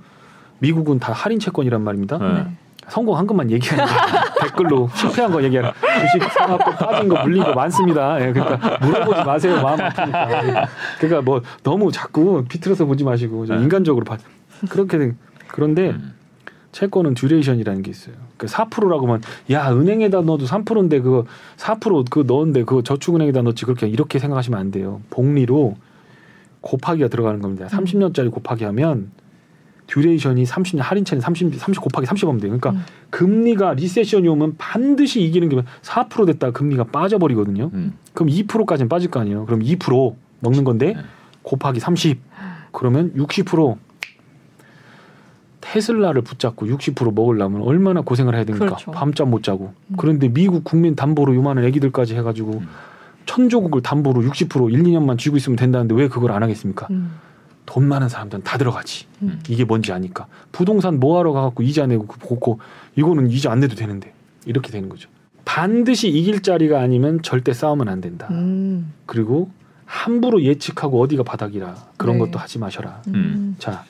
미국은 0.60 0.99
다 0.99 1.14
할인 1.14 1.39
채권이란 1.39 1.82
말입니다. 1.84 2.18
네. 2.18 2.45
성공한 2.88 3.26
것만 3.26 3.49
얘기하는 3.51 3.84
거 3.84 3.91
댓글로 4.45 4.89
실패한 4.93 5.32
거 5.32 5.43
얘기하는 5.43 5.72
주식 6.01 6.32
사갖고 6.32 6.72
빠진 6.86 7.08
거 7.10 7.22
물린 7.24 7.43
거 7.43 7.53
많습니다. 7.53 8.24
예, 8.26 8.32
그러니까 8.32 8.78
물어보지 8.86 9.24
마세요. 9.24 9.62
마음 9.62 9.82
아프니까. 9.82 10.68
그러니까 10.99 11.22
뭐 11.24 11.41
너무 11.64 11.91
자꾸 11.91 12.45
비틀어서 12.47 12.86
보지 12.86 13.03
마시고 13.03 13.45
좀 13.47 13.58
네. 13.58 13.64
인간적으로 13.64 14.06
봐. 14.06 14.18
그렇게 14.70 14.97
된- 14.99 15.18
그런데 15.47 15.89
음. 15.91 16.14
채권은 16.74 17.16
duration이라는 17.15 17.82
게 17.82 17.89
있어요. 17.89 18.16
그 18.38 18.45
4%라고 18.47 19.08
하면 19.08 19.22
야 19.49 19.72
은행에다 19.72 20.22
넣어도 20.22 20.45
3%인데 20.45 20.99
그거 20.99 21.26
4%그 21.58 22.26
넣었는데 22.28 22.66
그거 22.66 22.84
저축은행에다 22.84 23.41
넣지 23.43 23.66
그렇게 23.66 23.88
이렇게 23.88 24.20
생각하시면 24.20 24.60
안 24.60 24.72
돼요. 24.72 25.01
복리로 25.10 25.76
곱하기가 26.66 27.07
들어가는 27.09 27.39
겁니다. 27.41 27.68
30년짜리 27.68 28.32
곱하기 28.32 28.63
하면 28.66 29.11
duration이 29.88 30.43
30년 30.45 30.80
할인채는 30.80 31.22
30, 31.22 31.55
30 31.55 31.82
곱하기 31.82 32.07
30 32.07 32.28
하면 32.28 32.41
돼요. 32.41 32.57
그러니까 32.57 32.72
음. 32.72 32.84
금리가 33.11 33.76
recession이 33.76 34.28
오면 34.28 34.55
반드시 34.57 35.22
이기는 35.22 35.47
게 35.47 35.63
4% 35.84 36.26
됐다 36.26 36.51
금리가 36.51 36.86
빠져버리거든요. 36.86 37.70
음. 37.72 37.93
그럼 38.13 38.30
2%까지는 38.30 38.89
빠질 38.89 39.11
거 39.11 39.20
아니에요. 39.20 39.45
그럼 39.45 39.61
2% 39.61 40.16
먹는 40.39 40.63
건데 40.63 40.93
네. 40.95 41.01
곱하기 41.43 41.80
30 41.80 42.20
그러면 42.72 43.13
60% 43.16 43.78
테슬라를 45.61 46.24
붙잡고 46.24 46.66
60% 46.66 47.13
먹으려면 47.13 47.61
얼마나 47.61 48.01
고생을 48.01 48.34
해야 48.34 48.43
됩니까? 48.43 48.66
그렇죠. 48.66 48.91
밤잠 48.91 49.30
못 49.30 49.43
자고. 49.43 49.74
음. 49.89 49.95
그런데 49.97 50.30
미국 50.30 50.63
국민 50.63 50.95
담보로 50.95 51.36
요만한 51.36 51.63
애기들까지 51.66 52.16
해가지고 52.16 52.53
음. 52.53 52.68
천조국을 53.26 53.82
담보로 53.82 54.21
60% 54.21 54.71
1, 54.71 54.84
2년만 54.84 55.17
쥐고 55.17 55.38
있으면 55.38 55.55
된다는데 55.55 55.95
왜 55.95 56.07
그걸 56.07 56.32
안 56.32 56.43
하겠습니까? 56.43 56.88
음. 56.91 57.15
돈 57.65 57.88
많은 57.88 58.09
사람들은 58.09 58.43
다 58.43 58.57
들어가지. 58.57 59.05
음. 59.23 59.41
이게 59.49 59.65
뭔지 59.65 59.91
아니까. 59.91 60.28
부동산 60.51 60.99
뭐하러 60.99 61.32
가갖고 61.32 61.63
이자 61.63 61.88
내고 61.88 62.05
그 62.05 62.19
보고 62.19 62.59
이거는 62.95 63.32
이자 63.32 63.51
안 63.51 63.59
내도 63.59 63.76
되는데 63.76 64.13
이렇게 64.45 64.71
되는 64.71 64.88
거죠. 64.89 65.09
반드시 65.45 66.09
이길 66.09 66.41
자리가 66.41 66.80
아니면 66.80 67.21
절대 67.21 67.53
싸우면 67.53 67.88
안 67.88 68.01
된다. 68.01 68.28
음. 68.32 68.93
그리고 69.05 69.49
함부로 69.86 70.41
예측하고 70.41 71.01
어디가 71.01 71.23
바닥이라 71.23 71.76
그런 71.97 72.17
네. 72.17 72.26
것도 72.26 72.39
하지 72.39 72.59
마셔라. 72.59 73.01
음. 73.07 73.55
자, 73.59 73.84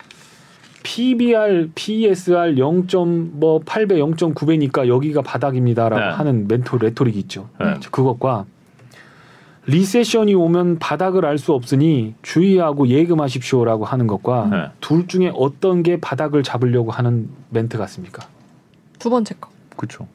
PBR, 0.83 1.71
PESR 1.73 2.55
0.뭐 2.55 3.61
8배, 3.61 3.93
0.9배니까 4.15 4.88
여기가 4.88 5.21
바닥입니다라고 5.21 6.01
네. 6.01 6.11
하는 6.11 6.47
멘트 6.47 6.77
레토릭이 6.77 7.17
있죠. 7.21 7.49
네. 7.59 7.79
자, 7.79 7.89
그것과 7.89 8.45
recession이 9.67 10.36
오면 10.36 10.80
바닥을 10.80 11.26
알 11.26 11.38
수 11.38 11.53
없으니 11.53 12.16
주의하고 12.22 12.88
예금하십시오라고 12.88 13.86
하는 13.86 14.07
것과 14.07 14.47
네. 14.51 14.72
둘 14.80 15.07
중에 15.07 15.32
어떤 15.36 15.84
게 15.84 15.99
바닥을 15.99 16.43
잡으려고 16.43 16.91
하는 16.91 17.30
멘트 17.49 17.78
같습니까? 17.78 18.28
두 18.99 19.09
번째 19.09 19.36
거. 19.39 19.49
그렇죠. 19.76 20.07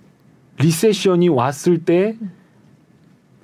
리세션이 0.58 1.28
왔을 1.28 1.84
때 1.84 2.16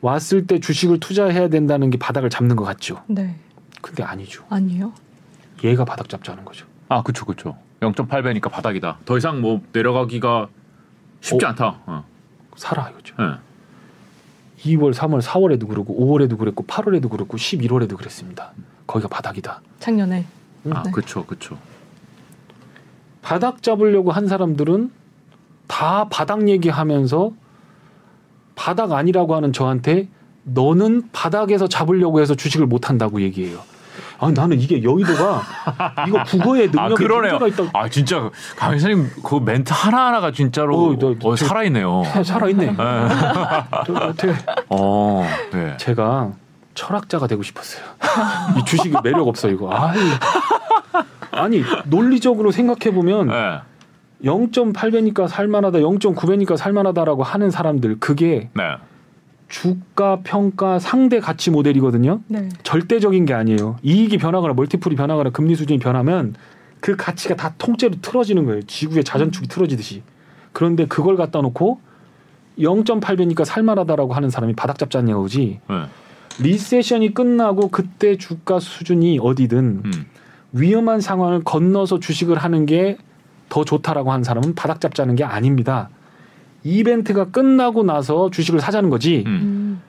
왔을 0.00 0.46
때 0.46 0.60
주식을 0.60 1.00
투자해야 1.00 1.48
된다는 1.48 1.90
게 1.90 1.98
바닥을 1.98 2.30
잡는 2.30 2.56
것 2.56 2.64
같죠. 2.64 3.02
네. 3.08 3.34
근데 3.82 4.02
아니죠. 4.02 4.44
아니에요. 4.48 4.92
얘가 5.64 5.84
바닥 5.84 6.08
잡자는 6.08 6.44
거죠. 6.44 6.66
아, 6.88 7.02
그렇죠, 7.02 7.24
그렇죠. 7.24 7.56
0.8배니까 7.80 8.50
바닥이다. 8.50 8.98
더 9.04 9.16
이상 9.18 9.40
뭐 9.40 9.60
내려가기가 9.72 10.48
쉽지 11.20 11.44
어. 11.44 11.48
않다. 11.48 11.80
어. 11.86 12.04
살아 12.56 12.88
이거죠. 12.90 13.14
네. 13.18 13.24
2월, 14.64 14.94
3월, 14.94 15.22
4월에도 15.22 15.68
그렇고 15.68 15.94
5월에도 15.94 16.38
그랬고 16.38 16.64
8월에도 16.64 17.10
그렇고 17.10 17.36
11월에도 17.36 17.96
그랬습니다. 17.96 18.52
거기가 18.86 19.08
바닥이다. 19.08 19.60
작년에. 19.80 20.24
아, 20.70 20.82
네. 20.82 20.90
그렇죠, 20.90 21.24
그렇죠. 21.26 21.58
바닥 23.22 23.62
잡으려고 23.62 24.12
한 24.12 24.28
사람들은 24.28 24.90
다 25.66 26.08
바닥 26.08 26.48
얘기하면서 26.48 27.32
바닥 28.54 28.92
아니라고 28.92 29.34
하는 29.34 29.52
저한테 29.52 30.08
너는 30.44 31.10
바닥에서 31.12 31.68
잡으려고 31.68 32.20
해서 32.20 32.34
주식을 32.34 32.66
못 32.66 32.88
한다고 32.88 33.20
얘기해요. 33.20 33.60
아 34.18 34.30
나는 34.30 34.58
이게 34.60 34.82
여의도가 34.82 35.42
이거 36.08 36.22
국어의 36.24 36.70
아, 36.76 36.82
능력에 36.88 37.04
그러네요. 37.06 37.38
문제가 37.38 37.64
있다. 37.64 37.78
아, 37.78 37.88
진짜 37.88 38.30
강 38.56 38.72
회사님 38.72 39.10
그 39.22 39.36
멘트 39.36 39.72
하나 39.74 40.06
하나가 40.06 40.30
진짜로 40.30 40.76
어, 40.90 40.96
너- 40.98 41.14
어, 41.22 41.34
저- 41.36 41.44
살아있네요. 41.46 42.02
살아있네. 42.24 42.66
네. 42.66 42.74
어, 44.70 45.24
네. 45.52 45.76
제가 45.78 46.32
철학자가 46.74 47.26
되고 47.26 47.42
싶었어요. 47.42 47.84
이 48.58 48.64
주식이 48.64 48.96
매력 49.02 49.28
없어 49.28 49.48
이거. 49.48 49.70
아이. 49.72 49.98
아니 51.32 51.62
논리적으로 51.84 52.50
생각해 52.50 52.94
보면 52.94 53.28
네. 53.28 53.60
0.8배니까 54.24 55.28
살만하다, 55.28 55.78
0.9배니까 55.80 56.56
살만하다라고 56.56 57.22
하는 57.22 57.50
사람들 57.50 57.98
그게 58.00 58.48
네. 58.54 58.62
주가 59.48 60.20
평가 60.24 60.78
상대 60.78 61.20
가치 61.20 61.50
모델이거든요. 61.50 62.20
네. 62.26 62.48
절대적인 62.62 63.26
게 63.26 63.34
아니에요. 63.34 63.76
이익이 63.82 64.18
변하거나 64.18 64.54
멀티플이 64.54 64.96
변하거나 64.96 65.30
금리 65.30 65.54
수준이 65.54 65.78
변하면 65.78 66.34
그 66.80 66.96
가치가 66.96 67.36
다 67.36 67.54
통째로 67.58 67.96
틀어지는 68.02 68.44
거예요. 68.44 68.62
지구의 68.62 69.04
자전축이 69.04 69.48
틀어지듯이. 69.48 70.02
그런데 70.52 70.86
그걸 70.86 71.16
갖다 71.16 71.40
놓고 71.40 71.80
0.8배니까 72.58 73.44
살만하다라고 73.44 74.14
하는 74.14 74.30
사람이 74.30 74.54
바닥 74.54 74.78
잡자는 74.78 75.14
거지. 75.14 75.60
네. 75.68 75.82
리세션이 76.38 77.14
끝나고 77.14 77.68
그때 77.68 78.16
주가 78.16 78.58
수준이 78.60 79.18
어디든 79.22 79.82
음. 79.84 80.06
위험한 80.52 81.00
상황을 81.00 81.44
건너서 81.44 82.00
주식을 82.00 82.36
하는 82.36 82.66
게 82.66 82.98
더 83.48 83.64
좋다라고 83.64 84.12
하는 84.12 84.24
사람은 84.24 84.54
바닥 84.54 84.80
잡자는 84.80 85.16
게 85.16 85.24
아닙니다. 85.24 85.88
이벤트가 86.66 87.26
끝나고 87.30 87.84
나서 87.84 88.30
주식을 88.30 88.60
사자는 88.60 88.90
거지 88.90 89.22
음. 89.26 89.30
음. 89.32 89.80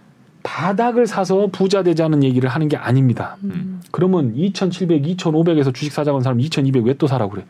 바닥을 0.43 1.07
사서 1.07 1.47
부자 1.51 1.84
되자는 1.84 2.23
얘기를 2.23 2.47
하는 2.47 2.69
게 2.69 2.78
아닙니다. 2.78 3.38
음. 3.43 3.82
그러면 3.91 4.34
2,700, 4.36 5.03
2,500에서 5.03 5.73
주식 5.73 5.91
사자고 5.91 6.17
한 6.17 6.23
사람 6.23 6.39
2,200 6.39 6.86
왜 6.86 6.93
또 6.93 7.07
사라고 7.07 7.32
그래? 7.32 7.45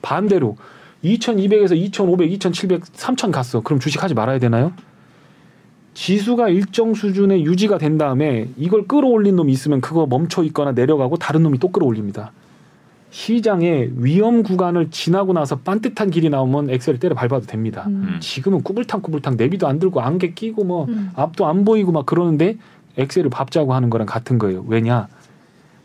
반대로 0.00 0.56
2,200에서 1.04 1.76
2,500, 1.76 2.32
2,700, 2.32 2.82
3,000 2.92 3.30
갔어. 3.30 3.60
그럼 3.60 3.78
주식 3.78 4.02
하지 4.02 4.14
말아야 4.14 4.38
되나요? 4.38 4.72
지수가 5.94 6.48
일정 6.48 6.94
수준에 6.94 7.42
유지가 7.42 7.76
된 7.78 7.98
다음에 7.98 8.48
이걸 8.56 8.86
끌어올린 8.86 9.36
놈이 9.36 9.52
있으면 9.52 9.80
그거 9.80 10.06
멈춰 10.06 10.42
있거나 10.44 10.72
내려가고 10.72 11.16
다른 11.16 11.42
놈이 11.42 11.58
또 11.58 11.68
끌어올립니다. 11.70 12.32
시장의 13.12 13.90
위험 13.96 14.42
구간을 14.42 14.90
지나고 14.90 15.34
나서 15.34 15.56
반듯한 15.58 16.10
길이 16.10 16.30
나오면 16.30 16.70
엑셀을 16.70 16.98
때려 16.98 17.14
밟아도 17.14 17.46
됩니다. 17.46 17.84
음. 17.86 18.16
지금은 18.20 18.62
꾸불탕꾸불탕 18.62 19.36
내비도 19.36 19.68
안 19.68 19.78
들고 19.78 20.00
안개 20.00 20.32
끼고 20.32 20.64
뭐 20.64 20.86
음. 20.86 21.10
앞도 21.14 21.46
안 21.46 21.66
보이고 21.66 21.92
막 21.92 22.06
그러는데 22.06 22.56
엑셀을 22.96 23.28
밟자고 23.28 23.74
하는 23.74 23.90
거랑 23.90 24.06
같은 24.06 24.38
거예요. 24.38 24.64
왜냐? 24.66 25.08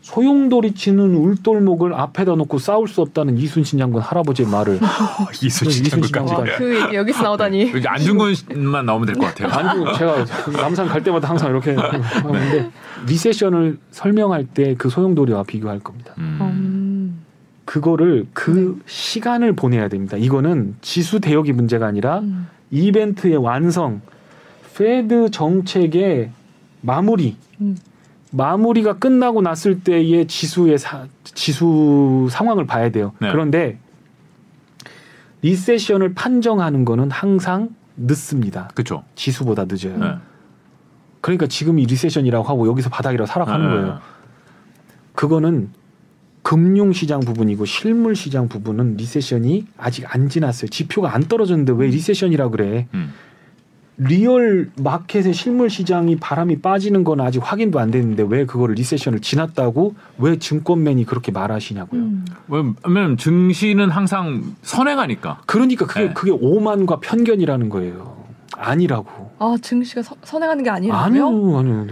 소용돌이 0.00 0.72
치는 0.72 1.14
울돌목을 1.16 1.92
앞에다 1.92 2.34
놓고 2.36 2.56
싸울 2.58 2.88
수 2.88 3.02
없다는 3.02 3.36
이순신 3.36 3.78
장군 3.78 4.00
할아버지의 4.00 4.48
말을 4.48 4.78
이순신 5.42 5.84
이순신 5.84 6.12
장군까지. 6.14 6.28
장군. 6.28 6.46
그 6.56 6.80
얘기 6.82 6.96
여기서 6.96 7.22
나오다니. 7.24 7.72
이제 7.76 7.86
안중근만 7.86 8.86
나오면 8.86 9.06
될 9.06 9.16
것 9.16 9.26
같아요. 9.34 9.48
아니고 9.52 9.92
제가 9.98 10.24
남산 10.62 10.86
갈 10.88 11.02
때마다 11.02 11.28
항상 11.28 11.50
이렇게 11.50 11.74
하는데 11.74 12.70
리세션을 13.06 13.76
설명할 13.90 14.46
때 14.46 14.74
그 14.78 14.88
소용돌이와 14.88 15.42
비교할 15.42 15.80
겁니다. 15.80 16.14
음. 16.16 16.38
음. 17.68 17.70
그거를 17.70 18.26
그 18.32 18.80
시간을 18.86 19.52
보내야 19.52 19.88
됩니다. 19.88 20.16
이거는 20.16 20.76
지수 20.80 21.20
대역이 21.20 21.52
문제가 21.52 21.86
아니라 21.86 22.20
음. 22.20 22.48
이벤트의 22.70 23.36
완성, 23.36 24.00
페드 24.74 25.30
정책의 25.30 26.30
마무리 26.80 27.36
음. 27.60 27.76
마무리가 28.30 28.98
끝나고 28.98 29.42
났을 29.42 29.80
때의 29.80 30.26
지수의 30.26 30.78
사, 30.78 31.06
지수 31.24 32.28
상황을 32.30 32.66
봐야 32.66 32.90
돼요. 32.90 33.12
네. 33.20 33.30
그런데 33.30 33.78
recession을 35.42 36.14
판정하는 36.14 36.84
거는 36.84 37.10
항상 37.10 37.70
늦습니다. 37.96 38.68
그렇죠. 38.74 39.02
지수보다 39.14 39.64
늦어요. 39.64 39.96
네. 39.98 40.14
그러니까 41.20 41.46
지금 41.46 41.78
이 41.78 41.86
recession이라고 41.86 42.44
하고 42.46 42.66
여기서 42.68 42.90
바닥이라고 42.90 43.26
사라 43.26 43.42
하는 43.42 43.66
네. 43.66 43.74
거예요. 43.74 44.00
그거는 45.14 45.70
금융시장 46.48 47.20
부분이고 47.20 47.66
실물시장 47.66 48.48
부분은 48.48 48.96
recession이 48.96 49.66
아직 49.76 50.06
안 50.14 50.30
지났어요. 50.30 50.70
지표가 50.70 51.14
안 51.14 51.24
떨어졌는데 51.24 51.74
왜 51.76 51.88
recession이라 51.88 52.48
그래? 52.48 52.86
음. 52.94 53.12
real 53.98 54.70
market의 54.82 55.34
실물 55.34 55.68
시장이 55.68 56.16
바람이 56.16 56.60
빠지는 56.62 57.04
건 57.04 57.20
아직 57.20 57.40
확인도 57.44 57.80
안 57.80 57.90
됐는데 57.90 58.24
왜 58.26 58.46
그거를 58.46 58.76
recession을 58.76 59.20
지났다고 59.20 59.94
왜 60.16 60.38
증권맨이 60.38 61.04
그렇게 61.04 61.32
말하시냐고요. 61.32 62.00
음. 62.00 62.24
왜냐면 62.48 63.18
증시는 63.18 63.90
항상 63.90 64.54
선행하니까. 64.62 65.42
그러니까 65.44 65.84
그게 65.86 66.00
네. 66.06 66.12
그게 66.14 66.30
오만과 66.30 67.00
편견이라는 67.00 67.68
거예요. 67.68 68.24
아니라고. 68.56 69.32
아 69.38 69.54
증시가 69.60 70.00
서- 70.00 70.16
선행하는 70.24 70.64
게 70.64 70.70
아니라고요? 70.70 71.04
아니요, 71.04 71.58
아니요. 71.58 71.86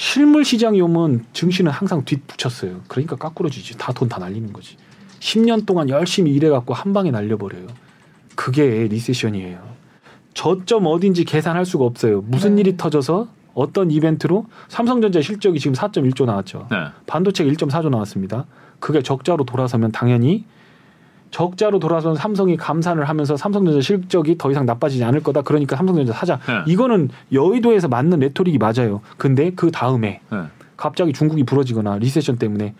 실물 0.00 0.44
시장이 0.44 0.78
오면 0.82 1.24
증시는 1.32 1.72
항상 1.72 2.04
뒷붙였어요. 2.04 2.82
그러니까 2.86 3.16
까꾸러지지. 3.16 3.78
다 3.78 3.94
돈 3.94 4.10
다 4.10 4.18
날리는 4.18 4.52
거지. 4.52 4.76
10년 5.20 5.64
동안 5.64 5.88
열심히 5.88 6.32
일해갖고 6.34 6.74
한 6.74 6.92
방에 6.92 7.10
날려버려요. 7.10 7.66
그게 8.34 8.86
리세션이에요. 8.88 9.58
저점 10.34 10.84
어딘지 10.86 11.24
계산할 11.24 11.64
수가 11.64 11.86
없어요. 11.86 12.20
무슨 12.26 12.56
네. 12.56 12.60
일이 12.60 12.76
터져서 12.76 13.28
어떤 13.54 13.90
이벤트로 13.90 14.44
삼성전자 14.68 15.22
실적이 15.22 15.58
지금 15.60 15.74
4.1조 15.74 16.26
나왔죠. 16.26 16.68
네. 16.70 16.76
반도체가 17.06 17.50
1.4조 17.50 17.88
나왔습니다. 17.88 18.44
그게 18.80 19.00
적자로 19.00 19.44
돌아서면 19.44 19.92
당연히 19.92 20.44
적자로 21.30 21.78
돌아선 21.78 22.14
삼성이 22.14 22.56
감산을 22.56 23.08
하면서 23.08 23.36
삼성전자 23.36 23.80
실적이 23.80 24.38
더 24.38 24.50
이상 24.50 24.66
나빠지지 24.66 25.04
않을 25.04 25.22
거다. 25.22 25.42
그러니까 25.42 25.76
삼성전자 25.76 26.12
사자. 26.12 26.38
네. 26.46 26.72
이거는 26.72 27.10
여의도에서 27.32 27.88
맞는 27.88 28.20
레토릭이 28.20 28.58
맞아요. 28.58 29.00
근데 29.16 29.50
그 29.50 29.70
다음에 29.70 30.20
네. 30.30 30.38
갑자기 30.76 31.12
중국이 31.12 31.44
부러지거나 31.44 31.98
recession 31.98 32.36
때문에 32.36 32.74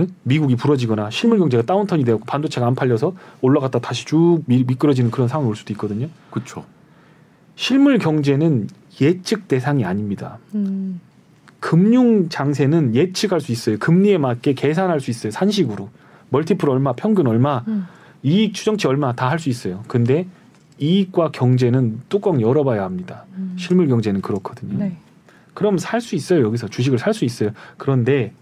응? 0.00 0.06
미국이 0.22 0.56
부러지거나 0.56 1.10
실물 1.10 1.38
경제가 1.38 1.64
downturn이 1.64 2.04
되고 2.04 2.20
반도체가 2.20 2.66
안 2.66 2.74
팔려서 2.74 3.14
올라갔다 3.40 3.78
다시 3.78 4.04
쭉 4.06 4.40
미, 4.46 4.64
미끄러지는 4.64 5.10
그런 5.10 5.28
상황이 5.28 5.48
올 5.48 5.56
수도 5.56 5.72
있거든요. 5.74 6.08
그렇죠. 6.30 6.64
실물 7.56 7.98
경제는 7.98 8.68
예측 9.00 9.48
대상이 9.48 9.84
아닙니다. 9.84 10.38
음. 10.54 11.00
금융 11.60 12.28
장세는 12.28 12.94
예측할 12.96 13.40
수 13.40 13.52
있어요. 13.52 13.78
금리에 13.78 14.18
맞게 14.18 14.54
계산할 14.54 15.00
수 15.00 15.10
있어요. 15.10 15.30
산식으로. 15.30 15.90
멀티플 16.32 16.68
얼마, 16.68 16.92
평균 16.94 17.26
얼마, 17.28 17.62
음. 17.68 17.86
이익 18.24 18.54
추정치 18.54 18.86
얼마 18.88 19.12
다 19.14 19.28
할 19.28 19.38
수 19.38 19.48
있어요. 19.50 19.82
근데 19.86 20.26
이익과 20.78 21.30
경제는 21.30 22.00
뚜껑 22.08 22.40
열어봐야 22.40 22.82
합니다. 22.82 23.24
음. 23.36 23.54
실물 23.58 23.86
경제는 23.86 24.20
그렇거든요. 24.22 24.78
네. 24.78 24.96
그럼 25.54 25.78
살 25.78 26.00
수 26.00 26.16
있어요. 26.16 26.44
여기서 26.46 26.66
주식을 26.68 26.98
살 26.98 27.12
수 27.14 27.24
있어요. 27.24 27.50
그런데 27.76 28.32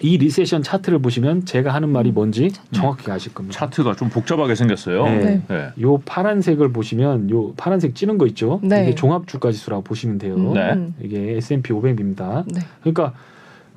이 0.00 0.16
리세션 0.16 0.62
차트를 0.62 1.00
보시면 1.00 1.44
제가 1.44 1.74
하는 1.74 1.88
말이 1.88 2.12
뭔지 2.12 2.52
정확히 2.70 3.10
아실 3.10 3.34
겁니다. 3.34 3.58
차트가 3.58 3.96
좀 3.96 4.10
복잡하게 4.10 4.54
생겼어요. 4.54 5.04
네. 5.06 5.18
네. 5.24 5.42
네. 5.48 5.68
요 5.80 5.98
파란색을 6.04 6.72
보시면 6.72 7.30
요 7.30 7.52
파란색 7.56 7.94
찌는 7.96 8.16
거 8.18 8.26
있죠. 8.28 8.60
네. 8.62 8.84
이게 8.84 8.94
종합 8.94 9.26
주가 9.26 9.50
지수라고 9.50 9.82
보시면 9.82 10.18
돼요. 10.18 10.36
음. 10.36 10.52
네. 10.52 10.72
음. 10.74 10.94
이게 11.02 11.36
S&P 11.38 11.72
500입니다. 11.72 12.44
네. 12.52 12.60
그러니까 12.80 13.12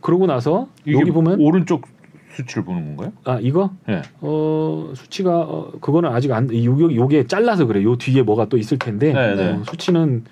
그러고 0.02 0.28
나서 0.28 0.68
여기 0.86 1.10
보면 1.12 1.40
오른쪽 1.40 1.88
수치를 2.36 2.64
보는 2.64 2.96
건가요? 2.96 3.14
아 3.26 3.40
이거 3.42 3.72
네. 3.88 4.02
어 4.22 4.92
수치가 4.96 5.42
어, 5.42 5.72
그거는 5.82 6.10
아직 6.12 6.32
안 6.32 6.54
요, 6.54 6.96
요게 6.96 7.28
잘라서 7.28 7.66
그래. 7.66 7.84
요 7.84 7.98
뒤에 7.98 8.22
뭐가 8.24 8.46
또 8.46 8.58
있을 8.58 8.78
텐데 8.80 9.14
네, 9.14 9.36
네. 9.36 9.50
어, 9.50 9.64
수치는 9.70 10.24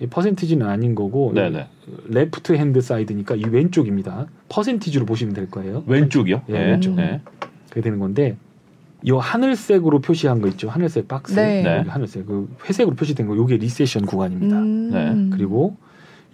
이 0.00 0.06
퍼센티지는 0.06 0.66
아닌 0.66 0.94
거고 0.94 1.32
네, 1.34 1.50
네. 1.50 1.66
left 2.08 2.52
hand 2.52 2.80
side니까 2.80 3.34
이 3.34 3.42
왼쪽입니다. 3.50 4.26
퍼센티지로 4.48 5.06
보시면 5.06 5.34
될 5.34 5.50
거예요. 5.50 5.82
왼쪽이요? 5.86 6.42
예, 6.48 6.52
네. 6.52 6.70
왼쪽. 6.70 6.94
네. 6.94 7.20
그게 7.68 7.80
되는 7.80 7.98
건데 7.98 8.36
이 9.02 9.10
하늘색으로 9.10 10.00
표시한 10.00 10.40
거 10.40 10.48
있죠. 10.48 10.68
하늘색 10.68 11.08
박스. 11.08 11.34
네. 11.34 11.62
네. 11.62 11.78
하늘색 11.88 12.26
그 12.26 12.48
회색으로 12.68 12.94
표시된 12.94 13.26
거 13.26 13.36
요게 13.36 13.56
recession 13.56 14.06
구간입니다. 14.06 14.58
음. 14.58 14.90
네. 14.92 15.36
그리고 15.36 15.76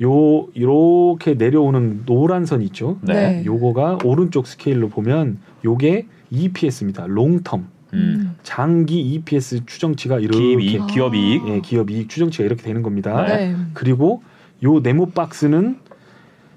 요 0.03 0.47
이렇게 0.55 1.35
내려오는 1.35 2.03
노란 2.05 2.47
선 2.47 2.63
있죠. 2.63 2.99
네. 3.03 3.15
네. 3.15 3.45
요거가 3.45 3.99
오른쪽 4.05 4.47
스케일로 4.47 4.89
보면 4.89 5.39
요게 5.65 6.07
EPS입니다. 6.31 7.07
롱텀 7.07 7.65
음. 7.93 8.35
장기 8.43 9.01
EPS 9.01 9.67
추정치가 9.67 10.19
이렇게 10.19 10.39
기업 10.39 10.61
이익, 10.61 10.83
아. 10.83 10.87
기업 10.87 11.15
이익. 11.15 11.49
예, 11.49 11.61
기업 11.61 11.91
이익 11.91 12.09
추정치가 12.09 12.45
이렇게 12.45 12.63
되는 12.63 12.83
겁니다. 12.83 13.25
네. 13.25 13.53
네. 13.53 13.57
그리고 13.73 14.23
요 14.65 14.81
네모 14.81 15.11
박스는 15.11 15.79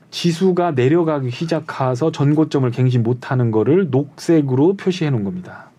지수가 0.09 0.71
내려가기 0.71 1.29
시작해서 1.29 2.11
전고점을 2.11 2.69
갱신 2.71 3.03
못하는 3.03 3.51
거를 3.51 3.89
녹색으로 3.91 4.77
표시해 4.77 5.11
놓은 5.11 5.23
겁니다. 5.23 5.69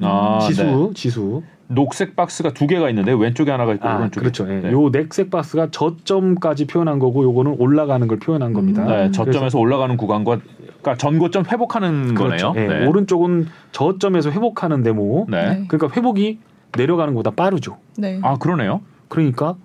아, 0.00 0.38
지수 0.46 0.64
네. 0.64 0.90
지수 0.94 1.42
녹색 1.68 2.16
박스가 2.16 2.52
두 2.52 2.66
개가 2.66 2.88
있는데 2.90 3.12
왼쪽에 3.12 3.50
하나가 3.50 3.74
있고 3.74 3.88
아 3.88 3.96
오른쪽에. 3.98 4.20
그렇죠. 4.20 4.50
예. 4.50 4.60
네. 4.60 4.72
요 4.72 4.90
녹색 4.90 5.30
박스가 5.30 5.68
저점까지 5.70 6.66
표현한 6.66 6.98
거고 6.98 7.22
요거는 7.24 7.56
올라가는 7.58 8.06
걸 8.08 8.18
표현한 8.18 8.52
겁니다. 8.54 8.82
음. 8.82 8.88
네, 8.88 9.10
저점에서 9.10 9.58
올라가는 9.58 9.96
구간과 9.96 10.38
그러니까 10.66 10.96
전고점 10.96 11.44
회복하는 11.50 12.14
그렇죠. 12.14 12.52
거네요. 12.52 12.72
예, 12.72 12.78
네. 12.80 12.86
오른쪽은 12.86 13.48
저점에서 13.72 14.30
회복하는 14.30 14.82
데모. 14.82 15.26
네. 15.28 15.48
네. 15.48 15.64
그러니까 15.68 15.94
회복이 15.94 16.38
내려가는 16.76 17.14
것보다 17.14 17.30
빠르죠. 17.34 17.76
네. 17.96 18.18
아 18.22 18.38
그러네요. 18.38 18.80
그러니까 19.08 19.56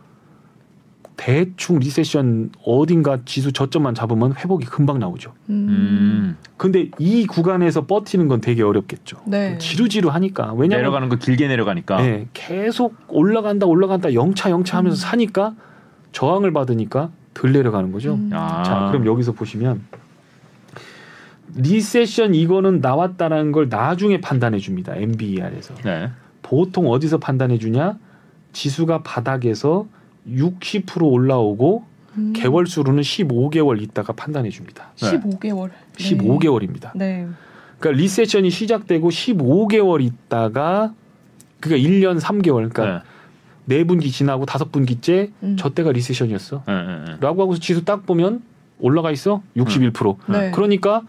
대충 1.15 1.79
리세션 1.79 2.51
어딘가 2.65 3.19
지수 3.25 3.51
저점만 3.51 3.95
잡으면 3.95 4.33
회복이 4.35 4.65
금방 4.65 4.99
나오죠. 4.99 5.33
음. 5.49 5.67
음. 5.69 6.37
근데 6.57 6.89
이 6.97 7.27
구간에서 7.27 7.85
버티는 7.85 8.27
건 8.27 8.41
되게 8.41 8.63
어렵겠죠. 8.63 9.17
네. 9.25 9.57
지루지루 9.57 10.09
하니까 10.09 10.53
왜냐면 10.53 10.81
내려가는 10.81 11.09
거 11.09 11.17
길게 11.17 11.47
내려가니까. 11.47 12.03
예, 12.05 12.27
계속 12.33 12.95
올라간다 13.07 13.65
올라간다 13.65 14.13
영차 14.13 14.49
영차 14.49 14.77
하면서 14.77 14.95
음. 14.95 14.99
사니까 14.99 15.55
저항을 16.11 16.51
받으니까 16.51 17.11
덜 17.33 17.51
내려가는 17.51 17.91
거죠. 17.91 18.13
음. 18.13 18.29
아. 18.33 18.63
자, 18.63 18.87
그럼 18.91 19.05
여기서 19.05 19.33
보시면 19.33 19.81
recession 21.55 22.33
이거는 22.33 22.79
나왔다라는 22.79 23.51
걸 23.51 23.69
나중에 23.69 24.19
판단해 24.21 24.57
줍니다. 24.57 24.95
NBER에서. 24.95 25.75
네. 25.83 26.09
보통 26.41 26.89
어디서 26.89 27.19
판단해 27.19 27.57
주냐? 27.57 27.97
지수가 28.53 29.03
바닥에서 29.03 29.87
60% 30.29 31.03
올라오고 31.03 31.85
음. 32.17 32.33
개월 32.35 32.67
수로는 32.67 33.01
15개월 33.01 33.81
있다가 33.81 34.13
판단해 34.13 34.49
줍니다. 34.49 34.91
15개월. 34.97 35.71
15개월입니다. 35.97 36.91
네. 36.95 37.27
그러니까 37.79 38.01
recession이 38.01 38.49
시작되고 38.49 39.09
15개월 39.09 40.01
있다가 40.01 40.93
그러니까 41.59 41.89
1년 41.89 42.19
3개월 42.19 42.71
그러니까 42.71 43.03
네 43.65 43.83
분기 43.83 44.11
지나고 44.11 44.45
다섯 44.45 44.71
분기째 44.71 45.31
음. 45.41 45.55
저 45.57 45.69
때가 45.69 45.91
recession이었어. 45.91 46.63
네. 46.67 46.73
네. 46.73 47.05
네. 47.05 47.17
라고 47.19 47.41
하고서 47.41 47.59
지수 47.59 47.85
딱 47.85 48.05
보면 48.05 48.41
올라가 48.79 49.11
있어. 49.11 49.41
61%. 49.55 50.17
네. 50.27 50.51
그러니까 50.51 51.03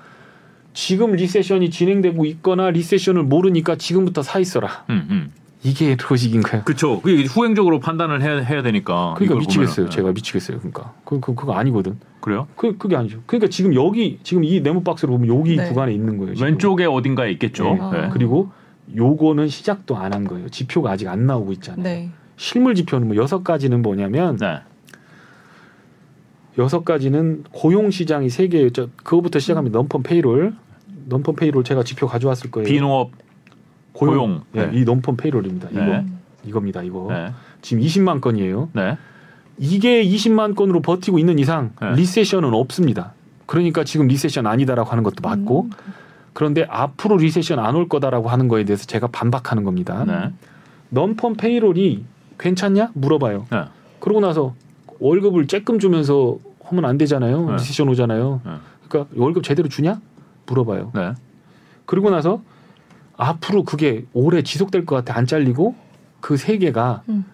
지금 0.73 1.13
recession이 1.13 1.71
진행되고 1.71 2.25
있거나 2.27 2.71
recession을 2.71 3.23
모르니까 3.23 3.77
지금부터 3.77 4.23
사 4.23 4.39
있어라. 4.39 4.85
음, 4.91 5.07
음. 5.11 5.33
이게 5.65 5.97
로직인 5.99 6.43
거예요. 6.43 6.63
그렇죠. 6.65 7.01
그게 7.01 7.25
후행적으로 7.25 7.81
판단을 7.81 8.21
해야, 8.23 8.39
해야 8.41 8.63
되니까. 8.63 9.15
그러니까 9.17 9.41
미치겠어요. 9.41 9.75
보면은. 9.87 9.91
제가 9.91 10.13
미치겠어요. 10.13 10.59
그러니까 10.59 10.93
그, 11.05 11.21
그 11.21 11.35
그거 11.35 11.55
아니거든. 11.55 11.99
그래요? 12.21 12.47
그 12.55 12.77
그게 12.77 12.97
아니죠. 12.97 13.21
그러니까 13.27 13.49
지금 13.49 13.75
여기 13.75 14.19
지금 14.23 14.45
이 14.45 14.61
네모 14.61 14.83
박스로 14.85 15.13
보면 15.15 15.35
여기 15.35 15.57
네. 15.57 15.67
구간에 15.69 15.93
있는 15.95 16.19
거예요. 16.19 16.35
지금. 16.35 16.47
왼쪽에 16.49 16.85
어딘가에 16.85 17.31
있겠죠. 17.33 17.65
네. 17.65 17.75
네. 17.75 17.81
아. 17.81 18.09
그리고 18.11 18.51
요거는 18.95 19.49
시작도 19.49 19.97
안 19.97 20.13
한 20.13 20.25
거예요. 20.25 20.51
지표가 20.51 20.91
아직 20.91 21.09
안 21.09 21.27
나오고 21.27 21.53
있잖아요. 21.53 21.83
네. 21.83 22.11
실물 22.37 22.75
지표는 22.75 23.09
뭐 23.09 23.17
여섯 23.17 23.43
가지는 23.43 23.81
뭐냐면 23.81 24.37
네. 24.37 24.59
여섯 26.59 26.85
가지는 26.85 27.43
고용 27.53 27.91
시장이 27.91 28.29
세 28.29 28.49
개예요. 28.49 28.71
저 28.71 28.89
그거부터 28.97 29.39
시작하면 29.39 29.73
nonfarm 29.73 30.03
payroll, 30.03 30.55
nonfarm 31.07 31.35
payroll 31.37 31.65
제가 31.65 31.83
지표 31.83 32.07
가져왔을 32.07 32.51
거예요. 32.51 32.69
비농업 32.69 33.11
고용. 33.95 34.43
예, 34.55 34.67
네. 34.67 34.79
이 34.81 34.85
nonfarm 34.85 35.17
payroll입니다. 35.17 35.69
이거 35.71 35.81
네. 35.81 36.05
이겁니다. 36.45 36.83
이거 36.83 37.07
네. 37.09 37.33
지금 37.63 37.83
20만 37.83 38.21
건이에요. 38.21 38.69
네. 38.75 38.99
이게 39.57 40.05
20만 40.05 40.55
건으로 40.55 40.81
버티고 40.83 41.19
있는 41.19 41.39
이상 41.39 41.71
네. 41.81 41.95
recession은 41.95 42.53
없습니다. 42.53 43.13
그러니까 43.47 43.85
지금 43.85 44.09
recession 44.09 44.47
아니다라고 44.47 44.91
하는 44.91 45.03
것도 45.05 45.17
맞고 45.23 45.63
음. 45.65 45.71
그런데 46.33 46.67
앞으로 46.69 47.17
recession 47.19 47.61
안 47.61 47.77
올 47.77 47.89
거다라고 47.89 48.29
하는 48.29 48.49
거에 48.49 48.65
대해서 48.65 48.85
제가 48.87 49.07
반박하는 49.07 49.63
겁니다. 49.63 50.05
네. 50.05 50.33
넘펀 50.91 51.37
페이롤이 51.37 52.05
괜찮냐 52.39 52.91
물어봐요. 52.95 53.47
네. 53.51 53.65
그러고 54.01 54.21
나서 54.21 54.55
월급을 54.99 55.47
쬐끔 55.47 55.79
주면서 55.81 56.37
하면 56.65 56.85
안 56.85 56.99
되잖아요. 56.99 57.47
네. 57.47 57.53
recession 57.55 57.89
오잖아요. 57.89 58.41
네. 58.45 58.53
그러니까 58.89 59.15
월급 59.17 59.45
제대로 59.45 59.69
주냐? 59.69 60.01
물어봐요. 60.47 60.91
네. 60.95 61.13
그리고 61.87 62.11
나서 62.11 62.43
앞으로 63.17 63.65
그게 63.65 64.05
오래 64.13 64.43
지속될 64.43 64.87
것 64.87 64.97
같아 64.97 65.17
안 65.19 65.27
잘리고 65.27 65.75
그 66.21 66.37
세 66.37 66.59
개가 66.59 67.03
음. 67.09 67.25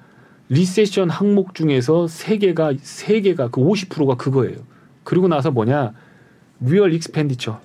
recession 0.48 1.10
항목 1.10 1.54
중에서 1.54 2.08
세 2.08 2.36
개가 2.38 2.74
세 2.82 3.20
개가 3.20 3.48
그 3.50 3.60
50%가 3.60 4.16
그거예요. 4.16 4.58
그리고 5.04 5.28
나서 5.28 5.50
뭐냐? 5.52 5.92
real 6.60 6.92
expenditure. 6.92 7.60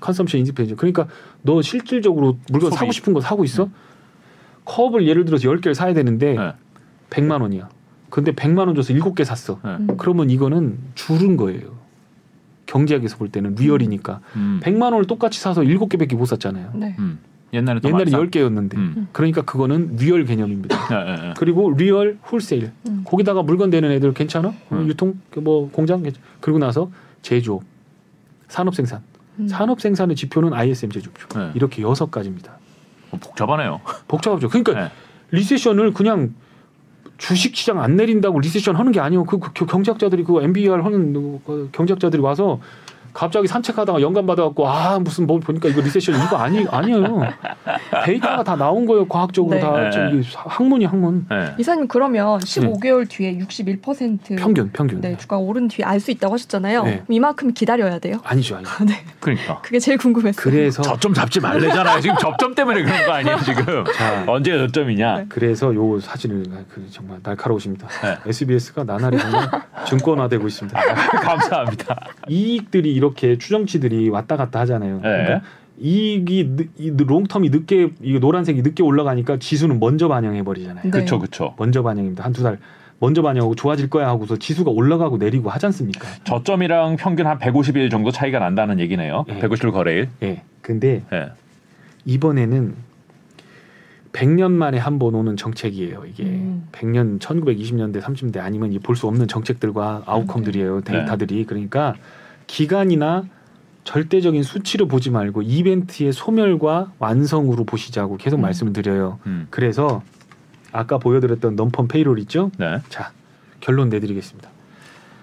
consumption 0.00 0.38
expenditure. 0.40 0.76
그러니까 0.76 1.08
너 1.42 1.60
실질적으로 1.60 2.38
물건 2.50 2.70
소비. 2.70 2.78
사고 2.78 2.92
싶은 2.92 3.12
거 3.14 3.20
사고 3.20 3.44
있어? 3.44 3.68
컵을 4.64 5.08
예를 5.08 5.24
들어서 5.24 5.48
10개를 5.48 5.74
사야 5.74 5.92
되는데 5.92 6.34
네. 6.34 6.52
100만 7.10 7.42
원이야. 7.42 7.68
근데 8.10 8.32
100만 8.32 8.58
원 8.66 8.74
줘서 8.76 8.94
7개 8.94 9.24
샀어. 9.24 9.58
네. 9.64 9.70
음. 9.72 9.88
그러면 9.98 10.30
이거는 10.30 10.78
줄은 10.94 11.36
거예요. 11.36 11.74
경제학에서 12.66 13.16
볼 13.16 13.28
때는 13.28 13.56
real이니까. 13.56 14.20
음. 14.36 14.60
100만 14.62 14.92
원을 14.92 15.06
똑같이 15.06 15.40
사서 15.40 15.62
7개밖에 15.62 16.14
못 16.16 16.26
샀잖아요. 16.26 16.70
네. 16.74 16.94
음. 17.00 17.18
옛날에 17.54 17.80
더 17.80 17.88
옛날에 17.88 18.10
많이 18.10 18.26
10개였는데. 18.30 18.76
음. 18.76 19.08
그러니까 19.12 19.42
그거는 19.42 19.96
real 19.96 20.24
개념입니다. 20.24 20.88
네, 20.88 21.04
네, 21.04 21.22
네. 21.28 21.34
그리고 21.36 21.72
real 21.72 22.18
wholesale. 22.30 22.72
음. 22.88 23.02
거기다가 23.06 23.42
물건 23.42 23.70
되는 23.70 23.90
애들 23.90 24.12
괜찮아? 24.14 24.48
어, 24.48 24.54
음. 24.72 24.88
유통 24.88 25.14
뭐 25.36 25.70
공장 25.70 26.02
괜찮- 26.02 26.22
그리고 26.40 26.58
나서 26.58 26.90
제조업, 27.22 27.62
산업 28.48 28.74
생산. 28.74 29.00
음. 29.38 29.48
산업 29.48 29.80
생산의 29.80 30.16
지표는 30.16 30.52
ISM 30.52 30.90
제조표. 30.90 31.38
네. 31.38 31.50
이렇게 31.54 31.82
여섯 31.82 32.10
가지입니다. 32.10 32.58
어, 33.10 33.18
복잡하네요. 33.18 33.80
복잡하죠. 34.08 34.48
그러니까 34.48 34.74
네. 34.74 34.90
recession을 35.30 35.92
그냥 35.92 36.34
주식 37.16 37.54
시장 37.56 37.80
안 37.80 37.96
내린다고 37.96 38.40
recession 38.40 38.74
하는 38.76 38.90
게 38.92 38.98
아니에요. 39.00 39.24
그, 39.24 39.38
그 39.38 39.66
경제학자들이 39.66 40.24
그 40.24 40.42
NBER 40.42 40.80
하는 40.82 41.12
그 41.44 41.68
경제학자들이 41.72 42.20
와서 42.20 42.60
갑자기 43.14 43.46
산책하다가 43.46 44.00
영감 44.00 44.26
받아갖고 44.26 44.68
아 44.68 44.98
무슨 44.98 45.26
뭐 45.26 45.38
보니까 45.38 45.68
이거 45.68 45.80
recession 45.80 46.16
이거 46.16 46.36
아니 46.36 46.66
아니에요. 46.68 47.22
데이터가 48.04 48.42
다 48.42 48.56
나온 48.56 48.84
거예요. 48.86 49.06
과학적으로 49.08 49.54
네. 49.54 49.60
다 49.60 49.72
네. 49.80 49.90
지금 49.90 50.20
이게 50.20 50.28
학문이 50.34 50.84
학문. 50.84 51.26
네. 51.30 51.54
이사님 51.58 51.88
그러면 51.88 52.40
15개월 52.40 53.08
뒤에 53.08 53.38
61% 53.38 54.36
평균 54.38 54.70
평균. 54.72 55.00
네, 55.00 55.16
주가가 55.16 55.40
오른 55.40 55.68
뒤에 55.68 55.84
알 55.84 56.00
수 56.04 56.10
있다고 56.10 56.34
하셨잖아요. 56.34 56.82
네. 56.84 57.02
이만큼 57.08 57.54
기다려야 57.54 57.98
돼요. 57.98 58.20
아니죠, 58.24 58.56
아니죠. 58.56 58.70
네. 58.84 58.94
그러니까. 59.20 59.60
그게 59.62 59.78
제일 59.78 59.96
궁금했어요. 59.96 60.42
그래서 60.42 60.82
저점 60.82 61.14
잡지 61.14 61.40
말래잖아요. 61.40 62.00
지금 62.00 62.16
접점 62.18 62.54
때문에 62.54 62.82
그런 62.82 63.06
거 63.06 63.12
아니에요, 63.12 63.38
지금. 63.46 63.84
자, 63.94 64.24
언제가 64.26 64.58
저점이냐? 64.58 65.16
네. 65.18 65.26
그래서 65.30 65.74
요 65.74 65.98
사진을 66.00 66.44
그 66.68 66.86
정말 66.90 67.20
날카로우십니다. 67.22 67.88
네. 68.02 68.18
SBS가 68.26 68.84
나날이 68.84 69.16
정말 69.18 69.48
증권화되고 69.86 70.46
있습니다. 70.46 70.78
감사합니다. 71.22 71.96
이익들이 72.28 72.92
이렇게 73.04 73.36
추정치들이 73.38 74.08
왔다 74.08 74.36
갔다 74.36 74.60
하잖아요. 74.60 74.94
네. 74.96 75.00
그러니까 75.02 75.42
이익이 75.78 76.50
늦- 76.56 76.70
이 76.78 76.90
롱텀이 76.92 77.50
늦게 77.50 77.90
이 78.02 78.18
노란색이 78.18 78.62
늦게 78.62 78.82
올라가니까 78.82 79.38
지수는 79.38 79.78
먼저 79.80 80.08
반영해 80.08 80.42
버리잖아요. 80.42 80.84
네. 80.84 80.90
그렇죠, 80.90 81.18
그렇죠. 81.18 81.54
먼저 81.58 81.82
반영입니다. 81.82 82.24
한 82.24 82.32
두 82.32 82.42
달 82.42 82.58
먼저 83.00 83.20
반영하고 83.22 83.54
좋아질 83.56 83.90
거야 83.90 84.06
하고서 84.08 84.36
지수가 84.38 84.70
올라가고 84.70 85.18
내리고 85.18 85.50
하지 85.50 85.66
않습니까? 85.66 86.06
저점이랑 86.24 86.96
평균 86.96 87.26
한 87.26 87.38
150일 87.38 87.90
정도 87.90 88.10
차이가 88.10 88.38
난다는 88.38 88.78
얘기네요. 88.80 89.24
네. 89.28 89.40
150일 89.40 89.72
거래일. 89.72 90.08
예. 90.22 90.42
근데 90.62 91.02
예. 91.12 91.30
이번에는 92.06 92.74
100년 94.12 94.52
만에 94.52 94.78
한 94.78 94.98
번 95.00 95.16
오는 95.16 95.36
정책이에요. 95.36 96.04
이게 96.08 96.22
음. 96.22 96.68
100년 96.72 97.18
1920년대 97.18 98.00
30대 98.00 98.38
아니면 98.38 98.78
볼 98.82 98.94
수 98.94 99.08
없는 99.08 99.26
정책들과 99.26 100.04
아웃컴들이에요. 100.06 100.82
네. 100.82 100.92
데이터들이 100.92 101.44
그러니까 101.46 101.94
기간이나 102.46 103.24
절대적인 103.84 104.42
수치로 104.42 104.88
보지 104.88 105.10
말고 105.10 105.42
이벤트의 105.42 106.12
소멸과 106.12 106.92
완성으로 106.98 107.64
보시자고 107.64 108.16
계속 108.16 108.38
음. 108.38 108.42
말씀을 108.42 108.72
드려요. 108.72 109.18
음. 109.26 109.46
그래서 109.50 110.02
아까 110.72 110.98
보여드렸던 110.98 111.54
넘펀 111.56 111.88
페이롤 111.88 112.18
있죠? 112.20 112.50
네. 112.58 112.80
자 112.88 113.12
결론 113.60 113.90
내드리겠습니다. 113.90 114.50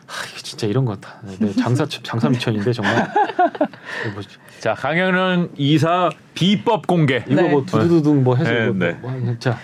하, 0.05 0.25
이게 0.27 0.41
진짜 0.41 0.67
이런 0.67 0.85
거 0.85 0.93
같다. 0.93 1.21
네, 1.39 1.53
장사 1.53 1.85
장사 1.85 2.29
미천인데 2.29 2.73
정말 2.73 3.09
이거 4.05 4.13
뭐, 4.13 4.23
자, 4.59 4.73
강현은 4.73 5.51
이사 5.57 6.09
비법 6.33 6.85
공개. 6.85 7.23
이거 7.27 7.41
네. 7.41 7.49
뭐 7.49 7.65
두두두둥 7.65 8.23
뭐 8.23 8.35
해서 8.35 8.51
네, 8.51 8.65
뭐, 8.67 8.73
네. 8.75 8.93
뭐, 9.01 9.11
뭐, 9.11 9.35
자, 9.39 9.57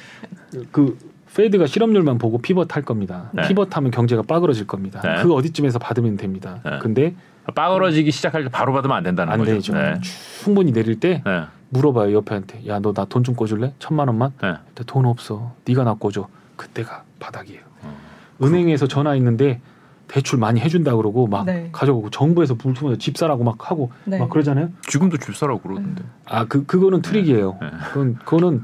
그 0.72 0.98
페드가 1.36 1.68
실업률만 1.68 2.18
보고 2.18 2.40
피벗할 2.40 2.82
겁니다. 2.84 3.30
네. 3.34 3.48
피벗하면 3.48 3.92
경제가 3.92 4.24
빠그러질 4.24 4.66
겁니다. 4.66 5.02
네. 5.04 5.22
그 5.22 5.34
어디쯤에서 5.34 5.78
받으면 5.78 6.18
됩니다. 6.18 6.62
네. 6.66 6.80
근데 6.82 7.14
빠그러지기 7.56 8.12
시작할 8.12 8.44
때 8.44 8.50
바로 8.50 8.74
받으면 8.74 8.96
안 8.98 9.04
된다는 9.04 9.34
안 9.34 9.40
거죠. 9.40 9.52
되죠. 9.52 9.74
네. 9.74 10.00
충분히 10.02 10.72
내릴 10.72 11.00
때 11.00 11.22
네. 11.26 11.44
물어봐요 11.70 12.14
옆에한테. 12.14 12.68
야 12.68 12.80
너 12.80 12.94
나 12.94 13.06
돈 13.06 13.24
좀 13.24 13.36
꿔줄래? 13.36 13.74
천만 13.80 14.08
원만? 14.08 14.32
네. 14.42 14.54
근데 14.68 14.84
돈 14.86 15.06
없어. 15.06 15.54
네가 15.66 15.84
나 15.84 15.94
꿔줘. 15.96 16.28
그때가 16.56 17.04
바닥이에요. 17.20 17.62
어. 17.84 17.96
은행에서 18.44 18.88
전화 18.88 19.16
있는데 19.16 19.60
대출 20.08 20.40
많이 20.40 20.62
해준다 20.62 20.96
그러고 20.96 21.28
막 21.28 21.46
네. 21.46 21.70
가져오고 21.74 22.10
정부에서 22.12 22.56
불투면서 22.56 22.98
집 22.98 23.18
사라고 23.18 23.44
막 23.44 23.70
하고 23.70 23.92
네. 24.06 24.18
막 24.20 24.30
그러잖아요. 24.30 24.70
지금도 24.88 25.18
집 25.18 25.36
사라고 25.36 25.60
그러던데. 25.60 26.04
아 26.26 26.46
그 26.46 26.66
그거는 26.66 27.02
트릭이에요. 27.02 27.58
네. 27.62 27.68
그건 27.90 28.16
그거는 28.16 28.64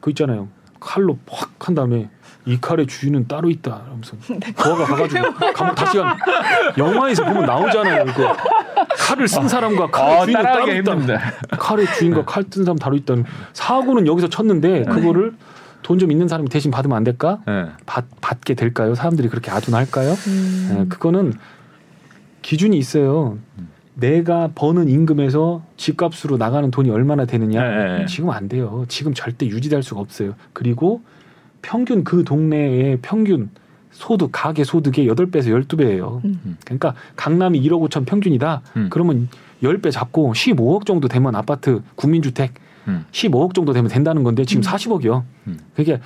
그 0.00 0.10
있잖아요. 0.10 0.48
칼로 0.80 1.16
팍 1.26 1.50
한 1.60 1.74
다음에 1.74 2.10
이 2.46 2.58
칼의 2.60 2.86
주인은 2.86 3.26
따로 3.26 3.48
있다. 3.48 3.84
하면서 3.88 4.16
거가 4.56 4.84
가가지고 4.84 5.52
감옥 5.54 5.74
다시 5.74 5.98
간 5.98 6.16
영화에서 6.76 7.24
보면 7.24 7.46
나오잖아요. 7.46 8.04
이거 8.08 8.36
칼을 8.98 9.26
쓴 9.28 9.48
사람과 9.48 9.90
칼의 9.90 10.16
어, 10.18 10.24
주인은 10.26 10.42
따로 10.42 10.72
있다. 10.72 11.20
칼의 11.58 11.86
주인과 11.94 12.24
칼 12.24 12.44
뜬 12.44 12.64
사람 12.64 12.76
따로 12.78 12.96
있다. 12.96 13.14
사고는 13.54 14.06
여기서 14.06 14.28
쳤는데 14.28 14.84
그거를 14.84 15.32
돈좀 15.82 16.10
있는 16.12 16.28
사람이 16.28 16.48
대신 16.48 16.70
받으면 16.70 16.96
안 16.96 17.04
될까? 17.04 17.40
네. 17.46 17.66
받, 17.86 18.04
받게 18.20 18.54
될까요? 18.54 18.94
사람들이 18.94 19.28
그렇게 19.28 19.50
아둔할까요? 19.50 20.12
음. 20.12 20.74
네, 20.74 20.84
그거는 20.88 21.34
기준이 22.42 22.76
있어요. 22.78 23.38
내가 23.94 24.50
버는 24.54 24.88
임금에서 24.88 25.62
집값으로 25.76 26.36
나가는 26.36 26.70
돈이 26.70 26.90
얼마나 26.90 27.26
되느냐? 27.26 27.62
네, 27.62 27.98
네. 27.98 28.06
지금 28.06 28.30
안 28.30 28.48
돼요. 28.48 28.84
지금 28.88 29.14
절대 29.14 29.46
유지될 29.46 29.82
수가 29.82 30.00
없어요. 30.00 30.34
그리고 30.52 31.02
평균 31.64 32.04
그 32.04 32.24
동네의 32.24 32.98
평균 33.00 33.50
소득 33.90 34.30
가계 34.32 34.64
소득의 34.64 35.08
8배에서 35.08 35.66
12배예요. 35.66 36.22
음. 36.24 36.56
그러니까 36.64 36.94
강남이 37.16 37.60
1억 37.62 37.88
5천 37.88 38.04
평균이다. 38.06 38.62
음. 38.76 38.88
그러면 38.90 39.28
10배 39.62 39.90
잡고 39.90 40.32
15억 40.34 40.84
정도 40.84 41.08
되면 41.08 41.34
아파트 41.34 41.82
국민주택 41.94 42.54
음. 42.88 43.06
15억 43.12 43.54
정도 43.54 43.72
되면 43.72 43.88
된다는 43.88 44.24
건데 44.24 44.44
지금 44.44 44.62
음. 44.62 44.64
40억이요. 44.64 45.22
음. 45.46 45.58
그게 45.74 46.00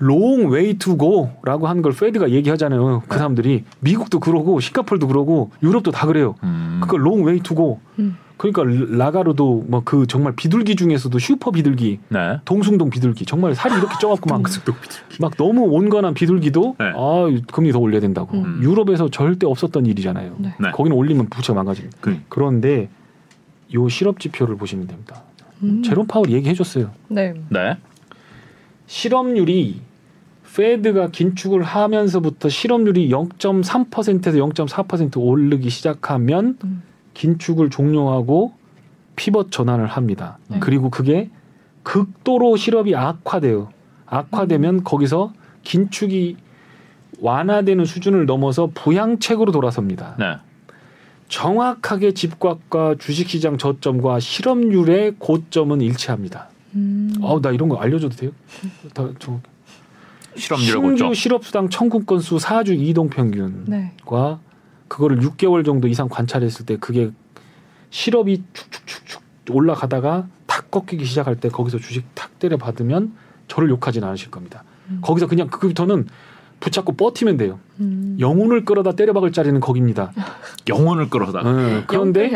long 0.00 0.52
way 0.52 0.74
to 0.74 0.98
go라고 0.98 1.68
하는 1.68 1.82
걸 1.82 1.92
페드가 1.92 2.30
얘기하잖아요. 2.30 3.02
그 3.06 3.14
네. 3.14 3.18
사람들이 3.18 3.64
미국도 3.80 4.18
그러고 4.18 4.58
싱가폴도 4.58 5.06
그러고 5.06 5.52
유럽도 5.62 5.92
다 5.92 6.06
그래요. 6.08 6.34
음. 6.42 6.80
그걸 6.82 7.02
long 7.02 7.22
way 7.22 7.40
to 7.40 7.54
go. 7.54 7.78
음. 8.00 8.16
그러니까 8.42 8.64
라가르도 8.96 9.64
뭐 9.68 9.82
그 9.84 10.06
정말 10.08 10.34
비둘기 10.34 10.74
중에서도 10.76 11.16
슈퍼 11.20 11.50
비둘기, 11.52 12.00
네. 12.08 12.38
동숭동 12.44 12.90
비둘기 12.90 13.24
정말 13.24 13.54
살이 13.54 13.74
이렇게 13.76 13.94
쪄갖고 14.00 14.28
막, 14.30 14.42
막 15.20 15.36
너무 15.36 15.62
온건한 15.62 16.14
비둘기도 16.14 16.74
네. 16.78 16.86
아 16.96 17.26
금리 17.52 17.70
더 17.72 17.78
올려야 17.78 18.00
된다고. 18.00 18.36
음. 18.38 18.60
유럽에서 18.62 19.08
절대 19.10 19.46
없었던 19.46 19.86
일이잖아요. 19.86 20.34
네. 20.38 20.54
네. 20.58 20.70
거기는 20.72 20.96
올리면 20.96 21.26
부채가 21.30 21.56
망가집니다. 21.56 21.98
그- 22.00 22.18
그런데 22.28 22.88
요 23.74 23.88
실업 23.88 24.18
지표를 24.18 24.56
보시면 24.56 24.86
됩니다. 24.88 25.22
음. 25.62 25.82
제롬 25.84 26.06
파월이 26.08 26.32
얘기해줬어요. 26.32 26.90
네. 27.08 27.34
네. 27.48 27.76
실업률이 28.86 29.80
페드가 30.56 31.08
긴축을 31.10 31.62
하면서부터 31.62 32.48
실업률이 32.48 33.08
0.3%에서 33.10 34.36
0.4% 34.38 35.16
오르기 35.16 35.70
시작하면 35.70 36.58
음. 36.64 36.82
긴축을 37.14 37.70
종료하고 37.70 38.52
피벗 39.16 39.50
전환을 39.50 39.86
합니다. 39.86 40.38
네. 40.48 40.58
그리고 40.60 40.90
그게 40.90 41.30
극도로 41.82 42.56
실업이 42.56 42.94
악화돼요. 42.96 43.68
악화되면 44.06 44.84
거기서 44.84 45.32
긴축이 45.62 46.36
완화되는 47.20 47.84
수준을 47.84 48.26
넘어서 48.26 48.70
부양책으로 48.74 49.52
돌아섭니다. 49.52 50.16
네. 50.18 50.36
정확하게 51.28 52.12
집값과 52.12 52.96
주식시장 52.98 53.56
저점과 53.58 54.20
실업률의 54.20 55.14
고점은 55.18 55.80
일치합니다. 55.80 56.48
음. 56.74 57.14
아우 57.22 57.40
나 57.40 57.50
이런 57.50 57.68
거 57.68 57.76
알려줘도 57.76 58.16
돼요? 58.16 58.30
다, 58.92 59.08
저, 59.18 59.40
실업률하고 60.36 60.86
신규 60.88 60.96
좀. 60.96 61.14
실업수당 61.14 61.68
청구 61.70 62.04
건수 62.04 62.36
4주 62.36 62.78
이동 62.78 63.08
평균과 63.08 63.62
네. 63.66 63.92
그거를 64.92 65.20
6개월 65.20 65.64
정도 65.64 65.88
이상 65.88 66.10
관찰했을 66.10 66.66
때 66.66 66.76
그게 66.76 67.10
실업이 67.88 68.42
축축축축 68.52 69.22
올라가다가 69.50 70.26
탁 70.46 70.70
꺾이기 70.70 71.06
시작할 71.06 71.40
때 71.40 71.48
거기서 71.48 71.78
주식 71.78 72.04
탁 72.14 72.38
때려 72.38 72.58
받으면 72.58 73.14
저를 73.48 73.70
욕하진 73.70 74.04
않으실 74.04 74.30
겁니다. 74.30 74.64
음. 74.90 74.98
거기서 75.00 75.28
그냥 75.28 75.48
그부터는 75.48 76.08
붙잡고 76.60 76.92
버티면 76.92 77.38
돼요. 77.38 77.58
음. 77.80 78.18
영혼을 78.20 78.66
끌어다 78.66 78.92
때려박을 78.92 79.32
자리는 79.32 79.58
거기입니다. 79.60 80.12
영혼을 80.68 81.08
끌어다. 81.08 81.40
어, 81.40 81.48
영끌 81.48 81.86
그런데. 81.86 82.28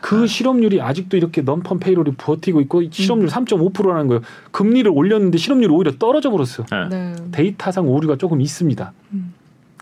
그 0.00 0.26
실업률이 0.26 0.82
아직도 0.82 1.16
이렇게 1.16 1.42
넘펀 1.42 1.78
페이롤이 1.78 2.14
버티고 2.18 2.60
있고 2.62 2.90
실업률 2.90 3.28
음. 3.28 3.30
3.5%라는 3.30 4.08
거예요. 4.08 4.22
금리를 4.50 4.90
올렸는데 4.92 5.38
실업률이 5.38 5.72
오히려 5.72 5.92
떨어져 5.96 6.30
버렸어. 6.30 6.66
네. 6.70 6.88
네. 6.88 7.14
데이터상 7.30 7.88
오류가 7.88 8.16
조금 8.16 8.40
있습니다. 8.40 8.92
음. 9.12 9.32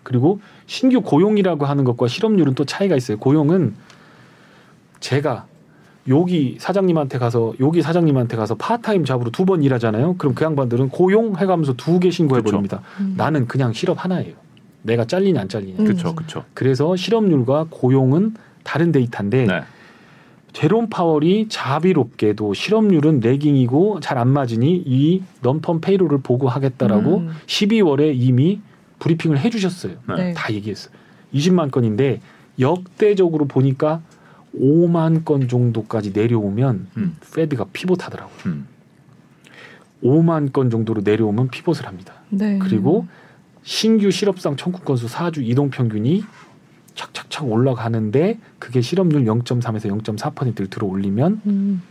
그리고 0.02 0.40
신규 0.68 1.00
고용이라고 1.00 1.64
하는 1.66 1.82
것과 1.82 2.06
실업률은 2.08 2.54
또 2.54 2.64
차이가 2.64 2.94
있어요. 2.94 3.16
고용은 3.18 3.74
제가 5.00 5.46
여기 6.08 6.56
사장님한테 6.60 7.18
가서 7.18 7.54
여기 7.60 7.82
사장님한테 7.82 8.36
가서 8.36 8.54
part-time 8.54 9.04
job으로 9.04 9.30
두 9.30 9.44
번 9.46 9.62
일하잖아요. 9.62 10.16
그럼 10.18 10.34
그 10.34 10.44
양반들은 10.44 10.90
고용 10.90 11.36
해가면서 11.36 11.72
두 11.74 11.98
개 12.00 12.10
신고해 12.10 12.42
버립니다. 12.42 12.82
음. 13.00 13.14
나는 13.16 13.46
그냥 13.48 13.72
실업 13.72 14.04
하나예요. 14.04 14.34
내가 14.82 15.04
잘리냐 15.06 15.40
안 15.40 15.48
잘리냐. 15.48 15.76
음. 15.80 15.84
그렇죠, 15.84 16.14
그렇죠. 16.14 16.44
그래서 16.54 16.94
실업률과 16.96 17.66
고용은 17.70 18.34
다른 18.62 18.92
데이터인데 18.92 19.46
네. 19.46 19.62
제롬 20.52 20.88
파월이 20.90 21.46
자비롭게도 21.48 22.52
실업률은 22.52 23.20
레깅이고 23.20 24.00
잘 24.00 24.18
안 24.18 24.28
맞으니 24.28 24.82
이 24.84 25.22
넘펀 25.40 25.80
페이로를 25.80 26.18
보고 26.22 26.48
하겠다라고 26.48 27.18
음. 27.18 27.30
12월에 27.46 28.12
이미 28.14 28.60
브리핑을 28.98 29.38
해주셨어요. 29.38 29.94
네. 30.16 30.32
다 30.34 30.52
얘기했어요. 30.52 30.92
20만 31.34 31.70
건인데 31.70 32.20
역대적으로 32.58 33.46
보니까 33.46 34.00
5만 34.58 35.24
건 35.24 35.46
정도까지 35.48 36.12
내려오면 36.12 36.88
음. 36.96 37.16
페드가 37.34 37.66
피봇하더라고요. 37.72 38.36
음. 38.46 38.66
5만 40.02 40.52
건 40.52 40.70
정도로 40.70 41.02
내려오면 41.04 41.48
pivot을 41.48 41.86
합니다. 41.86 42.14
네. 42.30 42.58
그리고 42.58 43.06
신규 43.62 44.10
실업수당 44.10 44.56
청구 44.56 44.80
건수 44.80 45.06
4주 45.06 45.42
이동 45.42 45.70
평균이 45.70 46.24
착착착 46.94 47.48
올라가는데 47.50 48.38
그게 48.58 48.80
실업률 48.80 49.24
0.3에서 49.24 49.86
0.4%를 50.02 50.68
들어 50.68 50.86
올리면 50.86 51.42
음. 51.46 51.82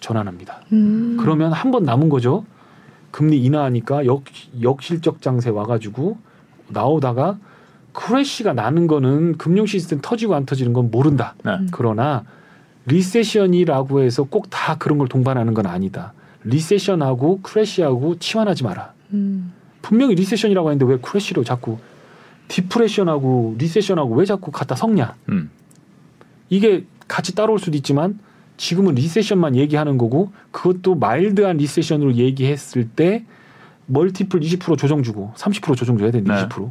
전환합니다. 0.00 0.62
음. 0.72 1.16
그러면 1.20 1.52
한 1.52 1.70
번 1.70 1.84
남은 1.84 2.08
거죠. 2.08 2.44
금리 3.10 3.42
인하하니까 3.44 4.06
역, 4.06 4.24
역실적 4.62 5.20
장세 5.22 5.50
와가지고 5.50 6.18
나오다가 6.68 7.38
crash가 7.92 8.52
나는 8.52 8.86
거는 8.86 9.36
금융 9.38 9.66
시스템 9.66 9.98
터지고 10.00 10.34
안 10.34 10.46
터지는 10.46 10.72
건 10.72 10.90
모른다. 10.90 11.34
네. 11.44 11.52
음. 11.54 11.68
그러나 11.72 12.24
recession이라고 12.86 14.02
해서 14.02 14.24
꼭 14.24 14.48
다 14.50 14.76
그런 14.76 14.98
걸 14.98 15.08
동반하는 15.08 15.54
건 15.54 15.66
아니다. 15.66 16.12
recession하고 16.44 17.40
crash하고 17.42 18.18
치환하지 18.18 18.64
마라. 18.64 18.92
음. 19.12 19.52
분명히 19.82 20.14
리세션이라고 20.14 20.70
했는데 20.70 20.92
왜 20.92 20.98
크래시로 21.00 21.44
자꾸 21.44 21.78
디프레션하고 22.48 23.56
리세션하고 23.58 24.14
왜 24.16 24.24
자꾸 24.24 24.50
갖다 24.50 24.74
섞냐? 24.74 25.14
음. 25.28 25.50
이게 26.48 26.84
같이 27.08 27.34
따라올 27.34 27.58
수도 27.58 27.76
있지만 27.76 28.18
지금은 28.60 28.94
recession만 28.94 29.56
얘기하는 29.56 29.96
거고 29.96 30.32
그것도 30.50 30.94
mild한 30.96 31.56
recession으로 31.56 32.16
얘기했을 32.16 32.90
때 32.90 33.24
multiple 33.86 34.38
20% 34.38 34.76
조정 34.76 35.02
주고 35.02 35.32
30% 35.34 35.76
조정 35.78 35.96
줘야 35.96 36.10
되는데 36.10 36.34
네. 36.34 36.46
20% 36.46 36.70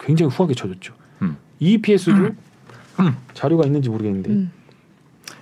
굉장히 0.00 0.32
후하게 0.32 0.54
쳐줬죠. 0.54 0.92
음. 1.22 1.36
EPS도 1.60 2.16
음. 2.16 3.16
자료가 3.32 3.64
있는지 3.64 3.88
모르겠는데 3.90 4.30
음. 4.30 4.50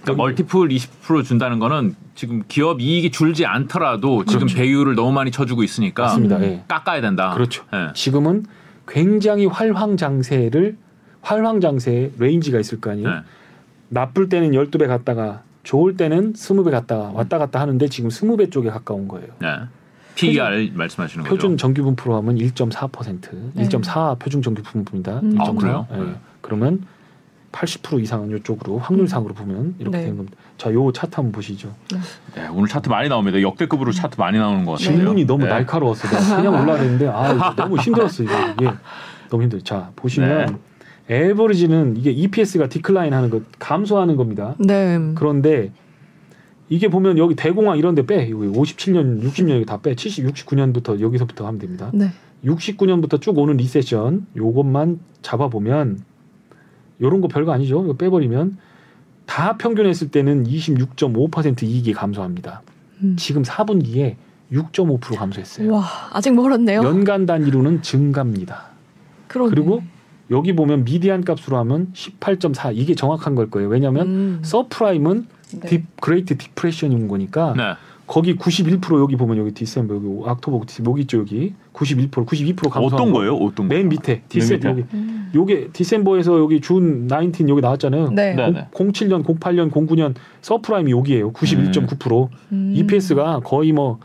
그러니까 0.03 0.23
multiple 0.23 0.69
20% 0.69 1.25
준다는 1.25 1.59
거는 1.59 1.97
지금 2.15 2.43
기업 2.49 2.83
이익이 2.83 3.11
줄지 3.11 3.47
않더라도 3.47 4.27
지금 4.27 4.41
그렇죠. 4.41 4.57
배율을 4.59 4.95
너무 4.95 5.13
많이 5.13 5.31
쳐주고 5.31 5.63
있으니까 5.63 6.03
맞습니다. 6.03 6.37
음. 6.37 6.43
예. 6.43 6.65
깎아야 6.69 7.01
된다. 7.01 7.33
그렇죠. 7.33 7.65
예. 7.73 7.95
지금은 7.95 8.45
굉장히 8.87 9.47
활황장세를 9.47 10.77
활황장세에 11.23 12.13
range가 12.19 12.61
있을 12.61 12.79
거 12.79 12.91
아니에요. 12.91 13.09
네. 13.09 13.17
나쁠 13.89 14.29
때는 14.29 14.51
12배 14.51 14.87
갔다가 14.87 15.48
좋을 15.63 15.97
때는 15.97 16.33
20배 16.33 16.71
갔다가 16.71 17.11
왔다 17.13 17.39
갔다 17.39 17.61
하는데 17.61 17.89
지금 17.89 18.11
20배 18.11 18.51
쪽에 18.51 18.71
가까운 18.71 19.09
거예요. 19.09 19.29
네. 19.41 19.49
PER 20.15 20.71
말씀하시는 20.75 21.25
거죠. 21.25 21.35
표준 21.35 21.57
정규 21.57 21.83
분포로 21.85 22.17
하면 22.17 22.37
1.4%, 22.37 23.53
네. 23.55 23.69
1.4 23.69 24.19
표준 24.19 24.43
정규 24.43 24.63
분포입니다. 24.63 25.21
음. 25.21 25.35
1.4. 25.37 25.49
아, 25.49 25.53
그래요? 25.53 25.87
예. 25.93 25.97
네. 25.97 26.15
그러면 26.41 26.85
80% 27.53 28.03
이상은 28.03 28.37
이쪽으로 28.37 28.79
확률상으로 28.79 29.35
보면 29.35 29.77
이렇게 29.79 29.97
네. 29.97 30.05
되는 30.05 30.17
겁니다. 30.17 30.37
자, 30.59 30.73
요 30.73 30.91
차트 30.93 31.13
한번 31.15 31.33
보시죠. 31.33 31.73
네, 32.35 32.49
오늘 32.49 32.69
차트 32.69 32.89
많이 32.89 33.09
나옵니다. 33.09 33.41
역대급으로 33.41 33.93
차트 33.93 34.21
많이 34.21 34.39
나오는 34.39 34.65
것 34.65 34.73
같아요. 34.73 34.97
질문이 34.97 35.25
너무 35.25 35.45
네. 35.45 35.51
날카로웠어. 35.51 36.09
내가 36.09 36.37
그냥 36.37 36.55
올라가는데 36.63 37.09
아 37.09 37.33
이거 37.33 37.55
너무 37.57 37.79
힘들었어 37.79 38.23
이거. 38.25 38.33
예. 38.63 38.73
너무 39.31 39.43
힘들어. 39.45 39.63
자 39.63 39.91
보시면 39.97 40.59
에버리지는 41.09 41.97
이게 41.97 42.11
EPS가 42.11 42.69
디클라인 42.69 43.15
하는 43.15 43.31
것 43.31 43.43
감소하는 43.59 44.17
겁니다. 44.17 44.55
네. 44.59 44.99
그런데 45.15 45.73
이게 46.69 46.89
보면 46.89 47.17
여기 47.19 47.35
대공황 47.35 47.79
이런 47.79 47.95
데 47.95 48.05
빼. 48.05 48.31
여기 48.31 48.47
57년, 48.47 49.23
60년 49.23 49.51
여기 49.51 49.65
다 49.65 49.81
빼. 49.81 49.95
70, 49.95 50.27
69년부터 50.27 51.01
여기서부터 51.01 51.47
하면 51.47 51.59
됩니다. 51.59 51.91
네. 51.95 52.11
69년부터 52.45 53.21
쭉 53.21 53.39
오는 53.39 53.57
recession 53.57 54.27
요것만 54.37 55.01
잡아 55.23 55.49
보면 55.49 56.01
요런 57.01 57.21
거 57.21 57.29
별거 57.29 57.53
아니죠. 57.53 57.83
이거 57.85 57.95
빼버리면 57.95 58.59
다 59.27 59.57
평균했을 59.57 60.11
때는 60.11 60.45
26.5% 60.45 61.63
이익이 61.63 61.93
감소합니다. 61.93 62.63
음. 63.03 63.17
지금 63.19 63.43
4분기에 63.43 64.17
6.5% 64.53 65.17
감소했어요. 65.17 65.73
와 65.73 65.85
아직 66.13 66.35
멀었네요. 66.35 66.83
연간 66.83 67.27
단위로는 67.27 67.83
증가입니다. 67.83 68.67
그러네. 69.29 69.51
그리고 69.51 69.83
여기 70.31 70.55
보면 70.55 70.85
median 70.85 71.25
값으로 71.25 71.57
하면 71.59 71.89
18.4 71.95 72.77
이게 72.77 72.95
정확한 72.95 73.35
걸 73.35 73.51
거예요. 73.51 73.69
왜냐하면 73.69 74.07
음. 74.07 74.39
subprime은 74.43 75.27
네. 75.61 75.69
deep 75.69 75.85
great 76.01 76.37
depression인 76.37 77.09
거니까 77.09 77.55
네. 77.57 77.63
거기 78.07 78.37
91% 78.37 79.01
여기 79.01 79.17
보면 79.17 79.39
여기 79.39 79.53
December 79.53 79.95
여기 79.95 80.07
October 80.07 80.65
여기 80.87 81.03
있죠 81.03 81.19
여기 81.19 81.55
91% 81.75 82.11
92% 82.11 82.71
감소한 82.71 82.85
어떤 82.85 83.13
거. 83.13 83.19
거예요? 83.19 83.35
어떤 83.35 83.69
거? 83.69 83.75
맨 83.75 83.89
밑에 83.89 84.23
December. 84.29 84.69
여기 84.71 84.85
음. 84.95 85.31
요게 85.35 85.69
December에서 85.73 86.39
여기 86.39 86.61
준 86.61 87.07
19 87.09 87.49
여기 87.49 87.61
나왔잖아요. 87.61 88.11
네. 88.11 88.35
네. 88.35 88.67
공, 88.73 88.93
07년, 88.93 89.25
08년, 89.25 89.71
09년 89.71 90.15
subprime이 90.41 90.91
여기예요. 90.91 91.33
91.9%. 91.33 92.29
음. 92.53 92.73
EPS가 92.75 93.41
거의 93.45 93.73
뭐 93.73 93.99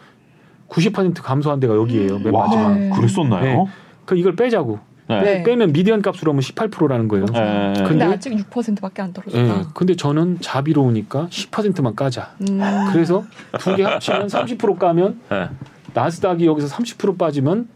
90% 0.68 1.22
감소한 1.22 1.60
데가 1.62 1.76
여기예요. 1.76 2.20
맨 2.20 2.34
와, 2.34 2.46
마지막. 2.48 2.78
네. 2.78 2.90
그랬었나요? 2.90 3.64
네. 3.64 3.66
그 4.06 4.18
이걸 4.18 4.36
빼자고. 4.36 4.80
네. 5.08 5.22
네. 5.22 5.44
빼면 5.44 5.74
median 5.74 6.02
값으로 6.02 6.32
하면 6.32 6.42
18%라는 6.42 7.08
거예요. 7.08 7.26
네. 7.26 7.74
근데, 7.76 7.84
근데- 7.90 8.06
아직 8.06 8.34
6%밖에 8.34 9.02
안 9.02 9.10
예. 9.10 9.14
떨어졌다. 9.14 9.72
근데 9.74 9.96
저는 9.96 10.40
자비로우니까 10.42 11.28
10%만 11.30 11.96
까자. 11.96 12.32
음. 12.42 12.60
그래서 12.92 13.24
두 13.60 13.76
개 13.76 13.84
합치면 13.84 14.28
30% 14.28 14.78
까면 14.80 15.20
네. 15.30 15.50
나스닥이 15.94 16.46
여기서 16.46 16.68
30% 16.76 17.18
빠지면 17.18 17.68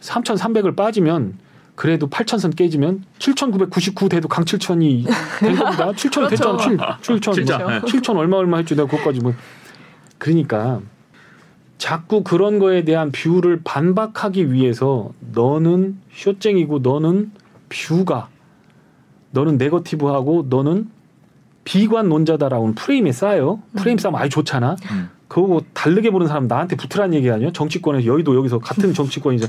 3,300을 0.00 0.76
빠지면 0.76 1.38
그래도 1.74 2.08
8,000선 2.08 2.56
깨지면 2.56 3.04
7,999 3.18 4.08
돼도 4.08 4.28
강칠천이 4.28 5.04
된 5.40 5.56
겁니다. 5.56 5.92
7,000 5.94 6.24
그렇죠. 6.28 6.56
됐잖아. 6.56 6.98
7, 7.02 7.20
7,000. 7.20 7.34
진짜. 7.34 7.58
그렇죠. 7.58 7.86
7천 7.86 8.16
얼마 8.16 8.38
얼마 8.38 8.56
했죠. 8.58 8.74
내가 8.74 8.88
그것까지 8.88 9.20
뭐. 9.20 9.34
그러니까 10.18 10.80
자꾸 11.78 12.22
그런 12.22 12.58
거에 12.58 12.84
대한 12.84 13.12
view를 13.12 13.60
반박하기 13.62 14.52
위해서 14.52 15.10
너는 15.32 15.98
short쟁이고 16.12 16.78
너는 16.78 17.32
view가 17.68 18.28
너는 19.32 19.58
negative하고 19.58 20.46
너는 20.48 20.88
비관론자다라고 21.64 22.74
프레임에 22.74 23.12
쌓여. 23.12 23.60
프레임 23.76 23.98
쌓으면 23.98 24.20
아주 24.20 24.30
좋잖아. 24.30 24.76
음. 24.92 25.10
그거 25.28 25.60
다르게 25.74 26.10
보는 26.10 26.28
사람 26.28 26.46
나한테 26.46 26.76
붙으라는 26.76 27.14
얘기 27.14 27.30
아니야? 27.30 27.50
정치권에서 27.52 28.06
여의도 28.06 28.36
여기서 28.36 28.60
같은 28.60 28.94
정치권이죠. 28.94 29.46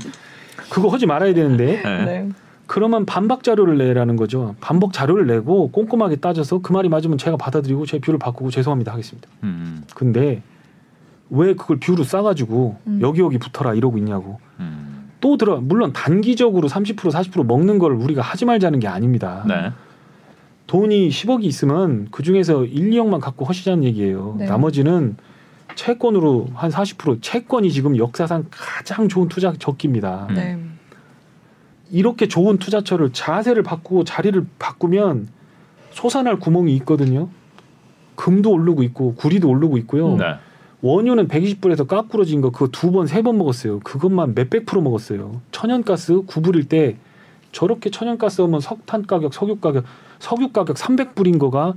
그거 0.70 0.88
하지 0.88 1.06
말아야 1.06 1.32
되는데 1.32 1.80
네. 1.82 2.04
네. 2.04 2.28
그러면 2.66 3.06
반박 3.06 3.42
자료를 3.42 3.78
내라는 3.78 4.16
거죠. 4.16 4.54
반박 4.60 4.92
자료를 4.92 5.26
내고 5.26 5.70
꼼꼼하게 5.70 6.16
따져서 6.16 6.58
그 6.58 6.72
말이 6.72 6.88
맞으면 6.90 7.16
제가 7.16 7.36
받아들이고 7.38 7.86
제 7.86 7.98
view를 7.98 8.18
바꾸고 8.18 8.50
죄송합니다 8.50 8.92
하겠습니다. 8.92 9.28
음, 9.44 9.84
근데 9.94 10.42
왜 11.30 11.54
그걸 11.54 11.78
view로 11.78 12.04
싸가지고 12.04 12.76
음. 12.86 12.98
여기 13.02 13.20
여기 13.20 13.38
붙어라 13.38 13.74
이러고 13.74 13.98
있냐고. 13.98 14.40
음. 14.60 15.10
또 15.20 15.36
들어 15.36 15.60
물론 15.60 15.92
단기적으로 15.92 16.68
30% 16.68 16.96
40% 16.96 17.44
먹는 17.44 17.78
걸 17.78 17.92
우리가 17.92 18.22
하지 18.22 18.44
말자는 18.44 18.78
게 18.78 18.88
아닙니다. 18.88 19.44
네. 19.46 19.72
돈이 20.66 21.08
10억이 21.08 21.44
있으면 21.44 22.08
그 22.10 22.22
중에서 22.22 22.64
1, 22.64 22.90
2억만 22.90 23.20
갖고 23.20 23.44
하시자는 23.44 23.84
얘기예요. 23.84 24.36
네. 24.38 24.46
나머지는 24.46 25.16
채권으로 25.74 26.48
한 26.54 26.70
40% 26.70 27.18
채권이 27.20 27.72
지금 27.72 27.96
역사상 27.96 28.46
가장 28.50 29.08
좋은 29.08 29.28
투자 29.28 29.52
적기입니다. 29.52 30.26
음. 30.30 30.34
네. 30.34 30.58
이렇게 31.90 32.28
좋은 32.28 32.58
투자처를 32.58 33.12
자세를 33.12 33.62
바꾸고 33.62 34.04
자리를 34.04 34.46
바꾸면 34.58 35.28
솟아날 35.90 36.38
구멍이 36.38 36.74
있거든요. 36.76 37.28
금도 38.14 38.50
오르고 38.52 38.82
있고 38.82 39.14
구리도 39.14 39.48
오르고 39.48 39.78
있고요. 39.78 40.14
음. 40.14 40.18
네. 40.18 40.34
원유는 40.82 41.28
120불에서 41.28 41.86
까꾸러진 41.86 42.40
거 42.40 42.50
그거 42.50 42.68
두 42.68 42.90
번 42.92 43.06
세 43.06 43.22
번 43.22 43.36
먹었어요. 43.38 43.80
그것만 43.80 44.34
몇백 44.34 44.64
프로 44.66 44.80
먹었어요. 44.80 45.40
천연가스 45.50 46.22
9불일 46.26 46.68
때 46.68 46.96
저렇게 47.52 47.90
천연가스 47.90 48.42
오면 48.42 48.60
석탄 48.60 49.02
가격, 49.06 49.34
석유 49.34 49.56
가격, 49.56 49.84
석유 50.20 50.50
가격 50.52 50.76
300불인 50.76 51.38
거가 51.38 51.74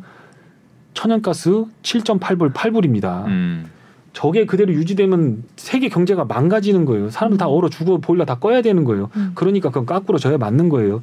천연가스 0.94 1.66
7.8불, 1.82 2.54
8불입니다. 2.54 3.26
음. 3.28 3.66
저게 4.14 4.46
그대로 4.46 4.74
유지되면 4.74 5.44
세계 5.56 5.88
경제가 5.88 6.26
망가지는 6.26 6.84
거예요. 6.86 7.10
사람들 7.10 7.38
다 7.38 7.48
얼어 7.48 7.70
죽어 7.70 7.98
보일러 8.00 8.26
다 8.26 8.36
꺼야 8.36 8.62
되는 8.62 8.84
거예요. 8.84 9.10
음. 9.16 9.32
그러니까 9.36 9.70
그건 9.70 9.86
까꾸러져야 9.86 10.38
맞는 10.38 10.68
거예요. 10.70 11.02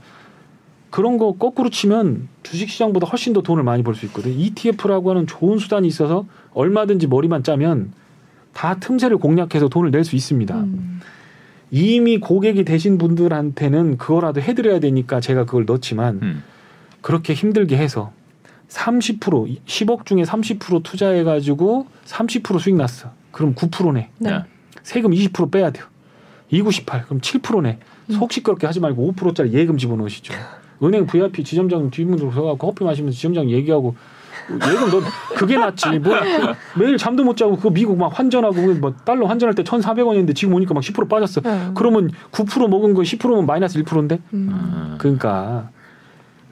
그런 0.91 1.19
거 1.19 1.33
거꾸로 1.33 1.69
치면 1.71 2.29
주식시장보다 2.43 3.07
훨씬 3.07 3.33
더 3.33 3.43
돈을 3.43 3.63
많이 3.63 3.83
벌 3.83 3.95
수 3.95 4.07
있거든. 4.07 4.33
ETF라고 4.33 5.11
하는 5.11 5.27
좋은 5.27 5.59
수단이 5.59 5.87
있어서 5.87 6.27
얼마든지 6.55 7.07
머리만 7.07 7.43
짜면 7.43 7.93
다 8.55 8.77
틈새를 8.81 9.19
공략해서 9.19 9.69
돈을 9.69 9.91
낼 9.91 10.05
수 10.05 10.17
있습니다. 10.17 10.55
음. 10.57 11.01
이미 11.71 12.19
고객이 12.19 12.65
되신 12.65 12.97
분들한테는 12.97 13.99
그거라도 13.99 14.41
해드려야 14.41 14.81
되니까 14.81 15.21
제가 15.21 15.45
그걸 15.45 15.67
넣지만 15.67 16.19
음. 16.23 16.43
그렇게 17.03 17.35
힘들게 17.35 17.77
해서 17.77 18.13
30% 18.71 19.59
10억 19.67 20.07
중에 20.07 20.23
30% 20.23 20.83
투자해가지고 20.83 21.87
30% 22.07 22.59
수익 22.59 22.77
났어. 22.77 23.11
그럼 23.31 23.55
9%네. 23.55 24.09
네. 24.19 24.31
네. 24.31 24.39
세금 24.83 25.11
20% 25.11 25.51
빼야 25.51 25.71
돼요. 25.71 25.85
2918 26.51 27.05
그럼 27.05 27.21
7%네. 27.21 27.79
음. 28.09 28.15
속 28.15 28.33
시끄럽게 28.33 28.67
하지 28.67 28.81
말고 28.81 29.13
5%짜리 29.13 29.53
예금 29.53 29.77
집어넣으시죠. 29.77 30.33
은행 30.83 31.07
VIP 31.07 31.45
지점장 31.45 31.91
뒷문으로 31.91 32.31
서가고 32.33 32.57
커피 32.59 32.85
마시면서 32.85 33.17
지점장 33.17 33.51
얘기하고 33.51 33.95
예금 34.51 34.91
너 34.91 35.01
그게 35.37 35.57
낫지. 35.57 35.99
뭐 35.99 36.15
매일 36.79 36.97
잠도 36.97 37.25
못 37.25 37.37
자고 37.37 37.57
그거 37.57 37.71
미국 37.71 37.99
막 37.99 38.17
환전하고 38.19 38.75
뭐 38.75 38.95
달러 39.05 39.27
환전할 39.27 39.55
때 39.55 39.63
1,400원이었는데 39.63 40.35
지금 40.35 40.55
오니까 40.55 40.75
막 40.75 40.81
10% 40.81 41.09
빠졌어. 41.09 41.41
네. 41.41 41.69
그러면 41.75 42.11
9% 42.33 42.69
먹은 42.69 42.95
거 42.95 43.03
10%면 43.03 43.47
마이너스 43.47 43.83
1%인데? 43.83 44.21
음. 44.33 44.49
음. 44.53 44.95
그러니까 44.99 45.71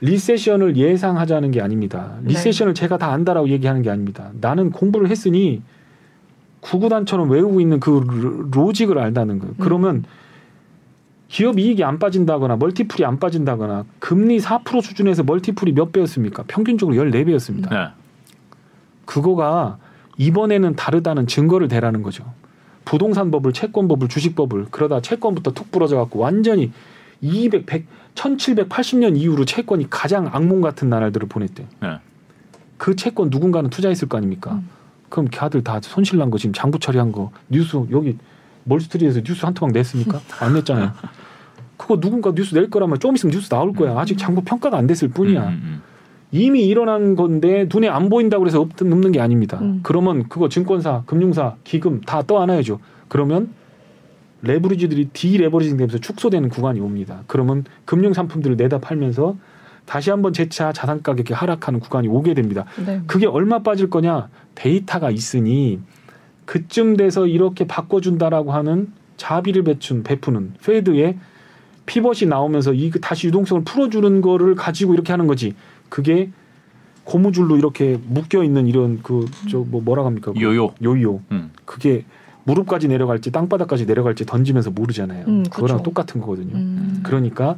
recession을 0.01 0.77
예상하자는 0.77 1.53
게 1.53 1.61
아닙니다. 1.63 2.17
네. 2.21 2.31
recession을 2.31 2.75
제가 2.75 2.99
다 2.99 3.13
안다라고 3.13 3.49
얘기하는 3.49 3.83
게 3.83 3.91
아닙니다. 3.91 4.31
나는 4.41 4.71
공부를 4.71 5.09
했으니 5.09 5.63
구구단처럼 6.61 7.31
외우고 7.31 7.61
있는 7.61 7.81
그 7.81 7.91
로- 8.07 8.49
로직을 8.51 8.99
알다는 8.99 9.39
거예요. 9.39 9.55
음. 9.59 9.63
그러면 9.63 10.05
기업 11.29 11.59
이익이 11.59 11.83
안 11.83 11.99
빠진다거나 11.99 12.57
multiple이 12.57 13.05
안 13.05 13.19
빠진다거나 13.19 13.85
금리 13.99 14.39
4% 14.39 14.81
수준에서 14.83 15.23
multiple이 15.25 15.73
몇 15.73 15.93
배였습니까? 15.93 16.45
평균적으로 16.47 16.97
14배였습니다. 16.97 17.71
네. 17.71 17.89
그거가 19.05 19.79
이번에는 20.19 20.77
다르다는 20.77 21.27
증거를 21.27 21.69
대라는 21.69 22.03
거죠. 22.03 22.25
부동산 22.85 23.31
법을, 23.33 23.53
채권 23.53 23.89
법을, 23.89 24.09
주식 24.09 24.37
법을 24.37 24.67
그러다 24.71 25.01
채권부터 25.01 25.51
툭 25.53 25.73
부러져 25.73 25.97
갖고 25.97 26.21
완전히 26.21 26.73
200, 27.21 27.67
100, 27.67 27.87
1780년 28.15 29.17
이후로 29.17 29.45
채권이 29.45 29.91
가장 29.91 30.29
악몽 30.33 30.61
같은 30.61 30.89
나날들을 30.89 31.29
보냈대요. 31.29 31.67
네. 31.83 31.99
그 32.77 32.95
채권 32.95 33.31
누군가는 33.31 33.69
투자했을 33.69 34.09
거 34.09 34.17
아닙니까? 34.17 34.53
음. 34.53 34.69
그럼 35.09 35.29
걔들 35.31 35.63
다 35.65 35.81
손실 35.83 36.19
난 36.19 36.31
거 36.31 36.39
지금 36.39 36.53
장부 36.53 36.79
처리한 36.79 37.11
거 37.13 37.31
뉴스 37.49 37.77
여기 37.91 38.17
멀스트리트에서 38.71 39.23
뉴스 39.23 39.45
한 39.47 39.55
토막 39.55 39.73
냈습니까? 39.73 40.21
안 40.41 40.55
냈잖아요. 40.55 40.93
그거 41.77 41.99
누군가 42.01 42.33
뉴스 42.35 42.55
낼 42.55 42.69
거라면 42.71 42.99
좀 42.99 43.15
있으면 43.15 43.33
뉴스 43.35 43.49
나올 43.49 43.73
거야. 43.73 43.99
아직 43.99 44.19
장부 44.19 44.43
평가가 44.43 44.77
안 44.77 44.87
됐을 44.87 45.09
뿐이야. 45.09 45.43
음, 45.49 45.49
음, 45.63 45.83
이미 46.33 46.67
일어난 46.67 47.15
건데 47.15 47.69
눈에 47.73 47.89
안 47.89 48.09
보인다고 48.09 48.43
그래서 48.43 48.61
없- 48.61 48.81
없는 48.81 49.13
게 49.13 49.21
아닙니다. 49.21 49.59
음. 49.61 49.81
그러면 49.83 50.29
그거 50.29 50.49
증권사, 50.49 51.03
금융사, 51.07 51.55
기금 51.65 52.01
다 52.01 52.23
떠안아야죠. 52.23 52.81
그러면 53.09 53.51
레버리지들이 54.43 55.11
디레버리징 55.13 55.77
되면서 55.77 55.99
축소되는 55.99 56.49
구간이 56.49 56.81
옵니다. 56.81 57.23
그러면 57.27 57.65
금융 57.85 58.13
상품들을 58.13 58.57
내다 58.57 58.79
팔면서 58.81 59.37
다시 59.85 60.11
한번 60.11 60.33
재차 60.33 60.73
자산 60.73 61.03
가격이 61.03 61.33
하락하는 61.33 61.79
구간이 61.81 62.09
오게 62.09 62.35
됩니다. 62.35 62.65
네. 62.85 63.01
그게 63.07 63.27
얼마 63.27 63.61
빠질 63.61 63.89
거냐? 63.89 64.29
데이터가 64.57 65.11
있으니 65.11 65.79
그쯤 66.47 66.97
돼서 66.97 67.27
이렇게 67.27 67.67
바꿔준다라고 67.67 68.53
하는 68.53 68.93
자비를 69.17 69.65
배춘 69.65 70.03
베푸는 70.03 70.55
페드의 70.65 71.19
피벗이 71.87 72.27
나오면서 72.27 72.73
이 72.73 72.91
다시 73.01 73.29
유동성을 73.29 73.63
풀어주는 73.65 74.21
거를 74.21 74.55
가지고 74.55 74.95
이렇게 74.95 75.13
하는 75.13 75.27
거지. 75.27 75.55
그게 75.89 76.31
고무줄로 77.05 77.57
이렇게 77.57 77.99
묶여 78.09 78.43
있는 78.43 78.67
이런 78.67 79.01
그 79.03 79.27
저 79.49 79.61
뭐 79.61 79.81
뭐라 79.81 80.05
합니까? 80.05 80.33
그 80.33 80.41
요요. 80.41 80.75
요요. 80.83 81.21
음. 81.31 81.51
그게 81.65 82.05
무릎까지 82.45 82.89
내려갈지 82.89 83.31
땅바닥까지 83.31 83.87
내려갈지 83.87 84.25
던지면서 84.27 84.71
모르잖아요. 84.71 85.25
음, 85.29 85.43
그거랑 85.45 85.79
그쵸. 85.79 85.83
똑같은 85.85 86.21
거거든요. 86.21 86.55
음. 86.57 87.01
그러니까 87.05 87.57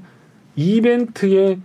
이벤트의 0.56 1.58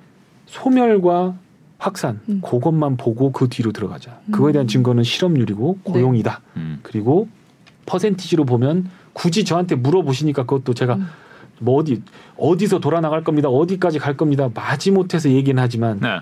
소멸과 0.46 1.36
확산 1.84 2.22
음. 2.30 2.40
그것만 2.42 2.96
보고 2.96 3.34
그 3.34 3.50
뒤로 3.50 3.74
들어가자. 3.74 4.20
그거에 4.32 4.54
대한 4.54 4.66
음. 4.66 4.68
증거는 4.70 5.04
실업률이고 5.04 5.80
고용이다. 5.84 6.40
음. 6.56 6.80
그리고 6.82 7.28
퍼센티지로 7.86 8.46
보면 8.46 8.90
굳이 9.12 9.44
저한테 9.44 9.76
물어보시니까 9.76 10.44
그것도 10.44 10.74
제가 10.74 10.96
음. 10.96 11.08
뭐 11.60 11.76
어디 11.76 12.02
어디서 12.38 12.80
돌아 12.80 13.02
나갈 13.02 13.26
겁니다. 13.26 13.50
어디까지 13.50 14.00
갈 14.00 14.16
겁니다. 14.16 14.50
마지 14.54 14.92
못해서 14.92 15.30
얘기는 15.30 15.62
하지만 15.62 16.00
네. 16.00 16.20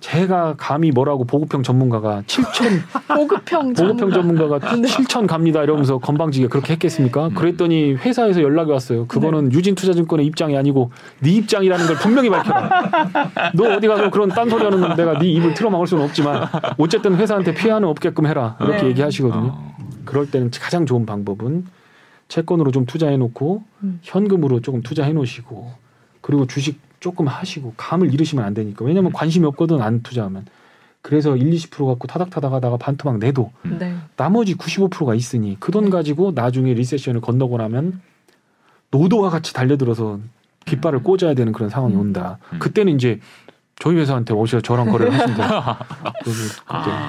제가 0.00 0.54
감히 0.56 0.90
뭐라고 0.92 1.24
보급형 1.24 1.62
전문가가 1.62 2.22
7천 2.26 2.82
보급형 3.16 3.74
보급형 3.74 4.10
전문가가 4.10 4.58
네. 4.76 4.82
7천 4.82 5.26
갑니다 5.26 5.62
이러면서 5.62 5.98
건방지게 5.98 6.46
그렇게 6.48 6.74
했겠습니까? 6.74 7.28
음. 7.28 7.34
그랬더니 7.34 7.94
회사에서 7.94 8.42
연락이 8.42 8.70
왔어요. 8.70 9.06
그거는 9.08 9.52
유진투자증권의 9.52 10.24
입장이 10.26 10.56
아니고 10.56 10.92
네 11.20 11.32
입장이라는 11.32 11.86
걸 11.86 11.96
분명히 11.96 12.30
밝혀라. 12.30 13.50
너 13.54 13.74
어디 13.74 13.88
가서 13.88 14.10
그런 14.10 14.28
딴소리 14.28 14.64
하는 14.64 14.80
놈 14.80 14.94
내가 14.94 15.18
네 15.18 15.26
입을 15.32 15.54
틀어막을 15.54 15.86
수는 15.86 16.04
없지만 16.04 16.46
어쨌든 16.76 17.16
회사한테 17.16 17.54
피해는 17.54 17.88
없게끔 17.88 18.26
해라 18.26 18.56
이렇게 18.60 18.82
네. 18.82 18.88
얘기하시거든요. 18.90 19.48
어. 19.52 19.76
그럴 20.04 20.30
때는 20.30 20.50
가장 20.52 20.86
좋은 20.86 21.06
방법은 21.06 21.66
채권으로 22.28 22.70
좀 22.70 22.86
투자해 22.86 23.16
놓고 23.16 23.64
음. 23.82 23.98
현금으로 24.02 24.60
조금 24.60 24.82
투자해 24.82 25.12
놓으시고 25.12 25.72
그리고 26.20 26.46
주식 26.46 26.87
조금 27.00 27.26
하시고 27.26 27.74
감을 27.76 28.12
잃으시면 28.12 28.44
안 28.44 28.54
되니까 28.54 28.84
왜냐면 28.84 29.12
관심이 29.12 29.46
없거든 29.46 29.80
안 29.80 30.02
투자하면 30.02 30.46
그래서 31.02 31.36
1, 31.36 31.50
20% 31.50 31.86
갖고 31.86 32.06
타닥타닥 32.08 32.52
하다가 32.52 32.76
반토막 32.76 33.18
내도 33.18 33.52
네. 33.62 33.94
나머지 34.16 34.56
95%가 34.56 35.14
있으니 35.14 35.58
그 35.60 35.72
돈 35.72 35.90
가지고 35.90 36.32
나중에 36.34 36.74
리세션을 36.74 37.20
건너고 37.20 37.56
나면 37.56 38.00
노도와 38.90 39.30
같이 39.30 39.52
달려들어서 39.54 40.18
깃발을 40.66 41.02
꽂아야 41.02 41.34
되는 41.34 41.52
그런 41.52 41.70
상황이 41.70 41.94
음. 41.94 42.00
온다. 42.00 42.38
음. 42.52 42.58
그때는 42.58 42.94
이제 42.96 43.20
저희 43.80 43.96
회사한테 43.96 44.34
오셔서 44.34 44.60
저랑 44.60 44.90
거래를 44.90 45.12
하시면 45.14 45.36
돼요. 45.36 45.48
그래서 46.24 46.62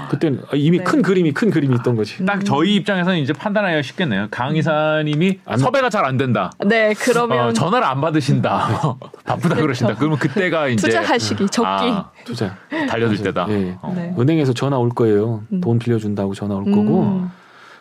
그때, 0.09 0.31
이미 0.53 0.77
네. 0.77 0.83
큰 0.83 1.01
그림이 1.01 1.31
큰 1.33 1.49
그림이 1.49 1.75
있던 1.77 1.95
거지. 1.95 2.23
딱 2.25 2.45
저희 2.45 2.75
입장에서는 2.75 3.17
이제 3.19 3.33
판단하기가 3.33 3.81
쉽겠네요. 3.81 4.27
강 4.29 4.55
이사님이 4.55 5.39
안- 5.45 5.57
섭외가 5.57 5.89
잘 5.89 6.05
안 6.05 6.17
된다. 6.17 6.51
네, 6.65 6.93
그러면 6.93 7.49
어, 7.49 7.53
전화를 7.53 7.85
안 7.87 7.99
받으신다. 8.01 8.97
바쁘다 9.25 9.55
그러신다. 9.55 9.95
그러면 9.95 10.17
그때가 10.19 10.67
이제 10.69 10.87
투자 10.87 11.01
하시기 11.01 11.47
적기. 11.49 11.67
아, 11.67 12.09
투자. 12.23 12.55
달려들 12.87 13.17
때다. 13.17 13.47
예. 13.49 13.77
어. 13.81 13.91
네. 13.95 14.13
은행에서 14.17 14.53
전화 14.53 14.77
올 14.77 14.89
거예요. 14.89 15.43
음. 15.51 15.61
돈 15.61 15.79
빌려준다고 15.79 16.33
전화 16.35 16.55
올 16.55 16.65
거고. 16.65 17.01
음. 17.03 17.31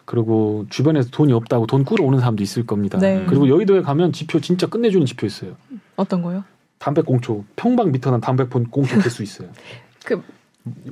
그리고 0.07 0.65
주변에서 0.71 1.11
돈이 1.11 1.35
없다고 1.35 1.67
돈 1.67 1.85
꾸러 1.85 2.03
오는 2.05 2.19
사람도 2.19 2.43
있을 2.43 2.65
겁니다. 2.65 2.99
네. 2.99 3.25
그리고 3.29 3.49
여의도에 3.51 3.83
가면 3.83 4.13
지표 4.13 4.41
진짜 4.41 4.67
끝내주는 4.67 5.05
지표 5.07 5.27
있어요. 5.27 5.53
어떤 5.97 6.23
거요? 6.23 6.45
담배꽁초 6.79 7.45
평방 7.57 7.93
미터난 7.93 8.21
담배꽁초 8.21 8.71
깰수 9.01 9.23
있어요. 9.23 9.49
그 10.05 10.23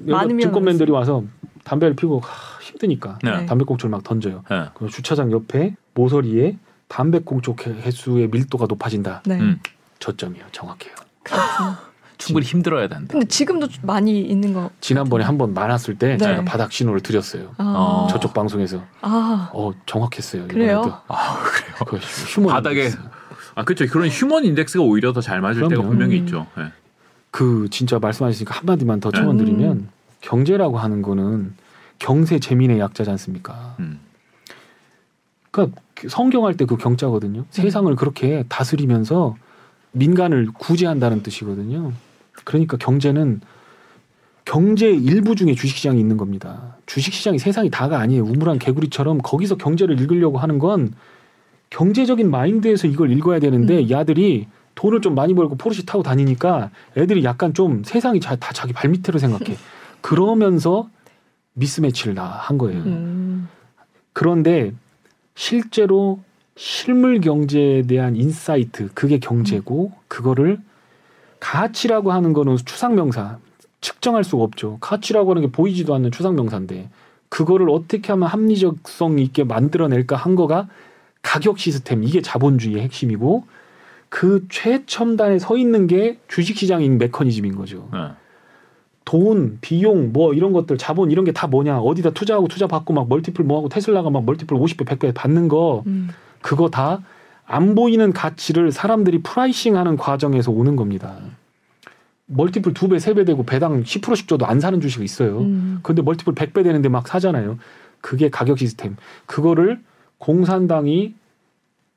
많으면 0.05 0.41
증권맨들이 0.41 0.91
와서 0.91 1.25
담배를 1.65 1.97
피고 1.97 2.21
하, 2.21 2.61
힘드니까 2.61 3.19
네. 3.23 3.39
네. 3.41 3.47
담배꽁초를 3.47 3.91
막 3.91 4.03
던져요. 4.05 4.43
네. 4.51 4.65
그 4.75 4.89
주차장 4.89 5.31
옆에 5.33 5.75
모서리에 5.95 6.57
담배꽁초 6.89 7.57
개- 7.57 7.75
개수의 7.75 8.29
밀도가 8.29 8.67
높아진다. 8.69 9.23
네. 9.27 9.39
음. 9.39 9.61
저점이에요. 9.99 10.45
정확해요. 10.53 10.95
충분히 12.19 12.47
힘들어야 12.47 12.89
된다. 12.89 13.09
근데 13.13 13.27
지금도 13.27 13.69
많이 13.83 14.23
있는 14.23 14.55
거. 14.55 14.71
지난번에 14.81 15.23
한 15.25 15.37
번 15.37 15.53
많았을 15.53 15.99
때 15.99 16.13
네. 16.13 16.17
제가 16.17 16.45
바닥 16.45 16.73
신호를 16.73 17.03
드렸어요. 17.03 17.55
아. 17.59 17.65
어. 17.77 18.07
저쪽 18.11 18.33
방송에서 18.33 18.83
아. 19.03 19.51
어 19.53 19.73
정확했어요. 19.85 20.49
그래요? 20.49 20.81
이번에도. 20.81 20.97
아 21.09 21.39
그래요. 21.43 21.75
그 21.87 21.97
휴먼 21.99 22.55
바닥에. 22.55 22.89
아 23.57 23.65
그렇죠. 23.65 23.87
그런 23.91 24.09
휴먼 24.09 24.45
인덱스가 24.45 24.85
오히려 24.85 25.13
더 25.13 25.21
잘 25.21 25.41
맞을 25.41 25.63
때가 25.63 25.69
그럼요. 25.69 25.89
분명히 25.89 26.19
음. 26.21 26.25
있죠. 26.25 26.47
네. 26.57 26.65
그 27.31 27.67
진짜 27.71 27.99
말씀하시니까 27.99 28.55
한 28.55 28.67
마디만 28.67 29.01
더 29.01 29.11
네. 29.11 29.19
첨언드리면 29.19 29.71
음. 29.73 29.89
경제라고 30.21 30.79
하는 30.79 31.03
거는 31.03 31.55
경세 31.99 32.39
재민의 32.39 32.79
약자지 32.79 33.11
않습니까? 33.11 33.75
음. 33.81 33.99
그러니까 35.51 35.81
성경할 36.09 36.57
때 36.57 36.67
그 36.67 36.77
경자거든요. 36.77 37.41
네. 37.41 37.47
세상을 37.63 37.95
그렇게 37.97 38.45
다스리면서 38.49 39.37
민간을 39.93 40.49
구제한다는 40.53 41.23
뜻이거든요. 41.23 41.93
그러니까 42.45 42.77
경제는 42.77 43.41
경제의 44.45 45.03
일부 45.03 45.35
중에 45.35 45.55
주식시장이 45.55 45.99
있는 45.99 46.19
겁니다. 46.19 46.77
주식시장이 46.85 47.39
세상이 47.39 47.71
다가 47.71 47.99
아니에요. 48.01 48.23
우물한 48.25 48.59
개구리처럼 48.59 49.19
거기서 49.23 49.57
경제를 49.57 49.99
읽으려고 49.99 50.37
하는 50.39 50.59
건 50.59 50.93
경제적인 51.71 52.31
마인드에서 52.31 52.87
이걸 52.87 53.11
읽어야 53.13 53.39
되는데 53.41 53.79
음. 53.81 53.91
야들이 53.91 54.47
돈을 54.75 55.01
좀 55.01 55.15
많이 55.15 55.35
벌고 55.35 55.57
포르쉐 55.57 55.85
타고 55.85 56.03
다니니까 56.03 56.71
애들이 56.97 57.25
약간 57.25 57.55
좀 57.55 57.83
세상이 57.85 58.21
자, 58.21 58.37
다 58.37 58.53
자기 58.53 58.73
발밑으로 58.73 59.19
생각해. 59.19 59.57
그러면서 60.03 60.89
mismatch를 61.55 62.15
나 62.15 62.25
한 62.25 62.59
거예요. 62.59 62.83
음. 62.83 63.49
그런데 64.13 64.73
실제로 65.35 66.21
실물 66.57 67.21
경제에 67.21 67.83
대한 67.83 68.17
insight 68.17 68.91
그게 68.95 69.19
경제고 69.19 69.93
그거를 70.09 70.59
가치라고 71.41 72.13
하는 72.13 72.33
거는 72.33 72.57
추상명사 72.57 73.39
측정할 73.81 74.25
수가 74.25 74.43
없죠. 74.45 74.79
가치라고 74.81 75.31
하는 75.31 75.43
게 75.43 75.51
보이지도 75.51 75.95
않는 75.95 76.11
추상명사인데 76.13 76.89
그거를 77.29 77.69
어떻게 77.71 78.13
하면 78.13 78.29
합리적성 78.29 79.19
있게 79.19 79.45
만들어낼까 79.45 80.17
한 80.17 80.35
거가 80.35 80.69
가격 81.27 81.59
시스템 81.59 82.05
이게 82.05 82.23
자본주의의 82.23 82.83
핵심이고 82.83 83.45
그 84.09 84.47
최첨단에 84.49 85.41
서 85.41 85.57
있는 85.57 85.89
게 85.89 86.19
주식시장인 86.29 86.99
메커니즘인 86.99 87.57
거죠. 87.57 87.89
네. 87.93 87.99
돈, 89.05 89.59
비용, 89.61 90.13
뭐 90.13 90.35
이런 90.35 90.53
것들, 90.53 90.79
자본 90.79 91.11
이런 91.11 91.25
게 91.25 91.33
다 91.33 91.47
뭐냐? 91.49 91.79
어디다 91.81 92.11
투자하고 92.11 92.49
투자 92.49 92.67
받고 92.67 92.93
막 92.95 93.09
multiple 93.09 93.45
뭐하고 93.45 93.69
테슬라가 93.69 94.11
막 94.11 94.25
multiple 94.25 94.57
50배, 94.57 94.85
100배 94.87 95.15
받는 95.15 95.49
거 95.49 95.83
음. 95.87 96.09
그거 96.43 96.69
다 96.71 97.03
안 97.49 97.77
보이는 97.77 98.13
가치를 98.13 98.73
사람들이 98.73 99.23
pricing하는 99.23 99.97
과정에서 99.97 100.51
오는 100.51 100.75
겁니다. 100.75 101.15
multiple 102.27 102.75
두 102.75 102.89
배, 102.89 102.99
세 102.99 103.15
배 103.15 103.25
되고 103.25 103.45
배당 103.45 103.85
10%씩 103.85 104.27
줘도 104.27 104.47
안 104.47 104.59
사는 104.59 104.81
주식이 104.81 105.05
있어요. 105.05 105.39
음. 105.43 105.79
근데 105.85 106.03
multiple 106.03 106.35
100배 106.35 106.65
되는데 106.65 106.89
막 106.89 107.07
사잖아요. 107.07 107.59
그게 108.01 108.31
가격 108.31 108.59
시스템. 108.59 108.97
그거를 109.27 109.79
공산당이 110.19 111.15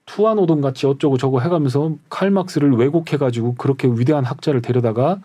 투아노동 0.05 0.61
같이 0.61 0.87
어쩌고 0.87 1.17
저거 1.17 1.39
해가면서 1.39 1.95
칼막스를 2.09 2.71
왜곡해가지고 2.73 3.55
그렇게 3.55 3.87
위대한 3.87 4.25
학자를 4.25 4.61
데려다가 4.61 5.19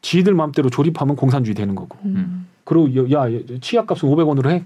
지들 0.00 0.34
마음대로 0.34 0.70
조립하면 0.70 1.16
공산주의 1.16 1.54
되는 1.54 1.74
거고. 1.74 1.98
음. 2.04 2.46
그리고 2.64 3.10
야 3.10 3.26
치약값은 3.60 4.08
500원으로 4.08 4.50
해. 4.50 4.64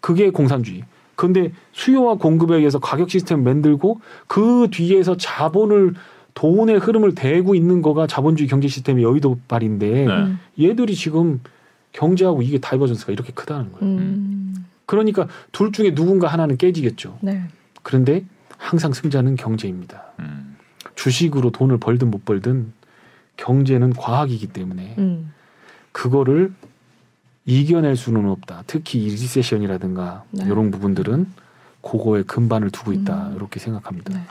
그게 0.00 0.30
공산주의. 0.30 0.84
근데 1.16 1.52
수요와 1.72 2.14
공급에 2.14 2.56
의해서 2.56 2.78
가격 2.78 3.10
시스템 3.10 3.44
만들고 3.44 4.00
그 4.26 4.68
뒤에서 4.70 5.16
자본을 5.16 5.94
돈의 6.34 6.78
흐름을 6.78 7.14
대고 7.14 7.54
있는 7.54 7.82
거가 7.82 8.06
자본주의 8.06 8.48
경제 8.48 8.68
시스템의 8.68 9.04
여의도발인데 9.04 9.90
네. 9.90 10.06
음. 10.06 10.38
얘들이 10.58 10.94
지금 10.94 11.40
경제하고 11.92 12.42
이게 12.42 12.58
divergence가 12.58 13.12
이렇게 13.12 13.32
크다는 13.32 13.72
거예요. 13.72 13.96
음. 13.96 14.54
그러니까 14.90 15.28
둘 15.52 15.70
중에 15.70 15.94
누군가 15.94 16.26
하나는 16.26 16.56
깨지겠죠. 16.56 17.16
네. 17.20 17.44
그런데 17.84 18.24
항상 18.58 18.92
승자는 18.92 19.36
경제입니다. 19.36 20.02
음. 20.18 20.56
주식으로 20.96 21.50
돈을 21.50 21.78
벌든 21.78 22.10
못 22.10 22.24
벌든 22.24 22.72
경제는 23.36 23.92
과학이기 23.92 24.48
때문에 24.48 24.96
음. 24.98 25.32
그거를 25.92 26.52
이겨낼 27.46 27.94
수는 27.94 28.28
없다. 28.28 28.64
특히 28.66 28.98
이 29.04 29.10
recession이라든가 29.10 30.24
네. 30.32 30.44
이런 30.46 30.72
부분들은 30.72 31.26
그거에 31.82 32.24
기반을 32.24 32.70
두고 32.70 32.92
있다. 32.92 33.28
음. 33.28 33.36
이렇게 33.36 33.60
생각합니다. 33.60 34.12
네. 34.12 34.24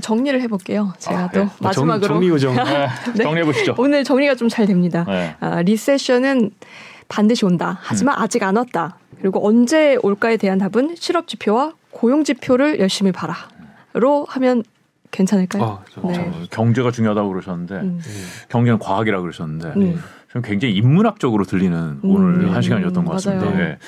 정리를 0.00 0.40
해볼게요. 0.40 0.94
제가 0.98 1.24
아, 1.24 1.30
또 1.30 1.40
네. 1.40 1.46
정, 1.46 1.56
마지막으로 1.60 2.08
정리 2.14 2.28
요정. 2.28 2.54
네. 2.64 2.88
네. 3.16 3.22
정리해 3.22 3.44
보시죠. 3.44 3.74
오늘 3.76 4.02
정리가 4.02 4.34
좀 4.34 4.48
잘 4.48 4.64
됩니다. 4.64 5.04
네. 5.06 5.36
아, 5.40 5.60
리세션은 5.60 6.52
반드시 7.08 7.44
온다. 7.44 7.78
하지만 7.82 8.16
음. 8.16 8.22
아직 8.22 8.42
안 8.42 8.56
왔다. 8.56 8.96
그리고 9.20 9.46
언제 9.46 9.96
올까에 10.02 10.36
대한 10.36 10.58
답은 10.58 10.94
실업 10.96 11.26
지표와 11.26 11.72
고용 11.90 12.24
지표를 12.24 12.78
열심히 12.78 13.12
봐라.로 13.12 14.26
하면 14.28 14.62
괜찮을까요? 15.10 15.62
아, 15.62 15.78
저, 15.90 16.00
네. 16.02 16.14
참. 16.14 16.26
어, 16.28 16.32
경제가 16.50 16.90
중요하다고 16.90 17.28
그러셨는데 17.28 17.74
음. 17.76 17.98
네. 18.02 18.10
경제는 18.48 18.78
과학이라고 18.78 19.22
그러셨는데 19.22 19.80
음. 19.80 20.02
좀 20.30 20.42
굉장히 20.42 20.74
인문학적으로 20.74 21.44
들리는 21.44 22.00
오늘 22.02 22.44
음. 22.44 22.54
한 22.54 22.60
시간이었던 22.60 23.04
것 23.04 23.12
같습니다. 23.12 23.60
예. 23.60 23.78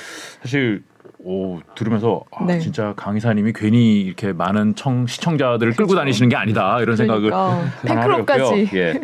사실 0.42 0.82
오, 1.22 1.60
들으면서 1.74 2.22
아, 2.32 2.44
네. 2.46 2.58
진짜 2.60 2.94
강 2.96 3.16
이사님이 3.16 3.52
괜히 3.54 4.00
이렇게 4.00 4.32
많은 4.32 4.74
청, 4.74 5.06
시청자들을 5.06 5.74
끌고 5.74 5.94
다니시는 5.94 6.30
게 6.30 6.36
아니다 6.36 6.80
이런 6.80 6.96
생각을 6.96 7.24
그러니까 7.24 7.70
하나 7.84 8.00
팬클럽까지. 8.00 8.70
예. 8.74 9.00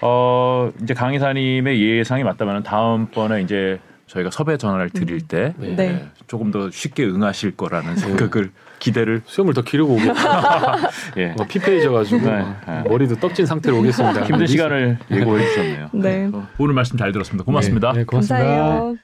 어, 0.00 0.70
이제 0.80 0.94
강 0.94 1.14
이사님의 1.14 1.82
예상이 1.82 2.22
맞다면 2.22 2.62
다음번에 2.62 3.42
이제 3.42 3.80
저희가 4.08 4.30
섭외 4.30 4.56
전화를 4.56 4.90
드릴 4.90 5.20
때 5.20 5.54
네. 5.58 5.70
예, 5.70 5.76
네. 5.76 6.08
조금 6.26 6.50
더 6.50 6.70
쉽게 6.70 7.04
응하실 7.04 7.56
거라는 7.56 7.96
생각을 7.96 8.50
기대를 8.78 9.22
수염을 9.26 9.54
더 9.54 9.62
기르고 9.62 9.94
오겠다. 9.94 10.76
예. 11.18 11.28
뭐 11.36 11.46
피폐해져가지고 11.46 12.26
네. 12.26 12.44
머리도 12.88 13.16
떡진 13.16 13.46
상태로 13.46 13.78
오겠습니다. 13.78 14.24
힘든 14.24 14.46
시간을 14.46 14.98
예고해 15.10 15.46
주셨네요. 15.46 15.90
네. 15.92 16.30
어, 16.32 16.46
오늘 16.58 16.74
말씀 16.74 16.96
잘 16.96 17.12
들었습니다. 17.12 17.44
고맙습니다. 17.44 17.92
네, 17.92 17.98
네, 18.00 18.04
고맙습니다. 18.04 18.44
감사해요. 18.44 18.98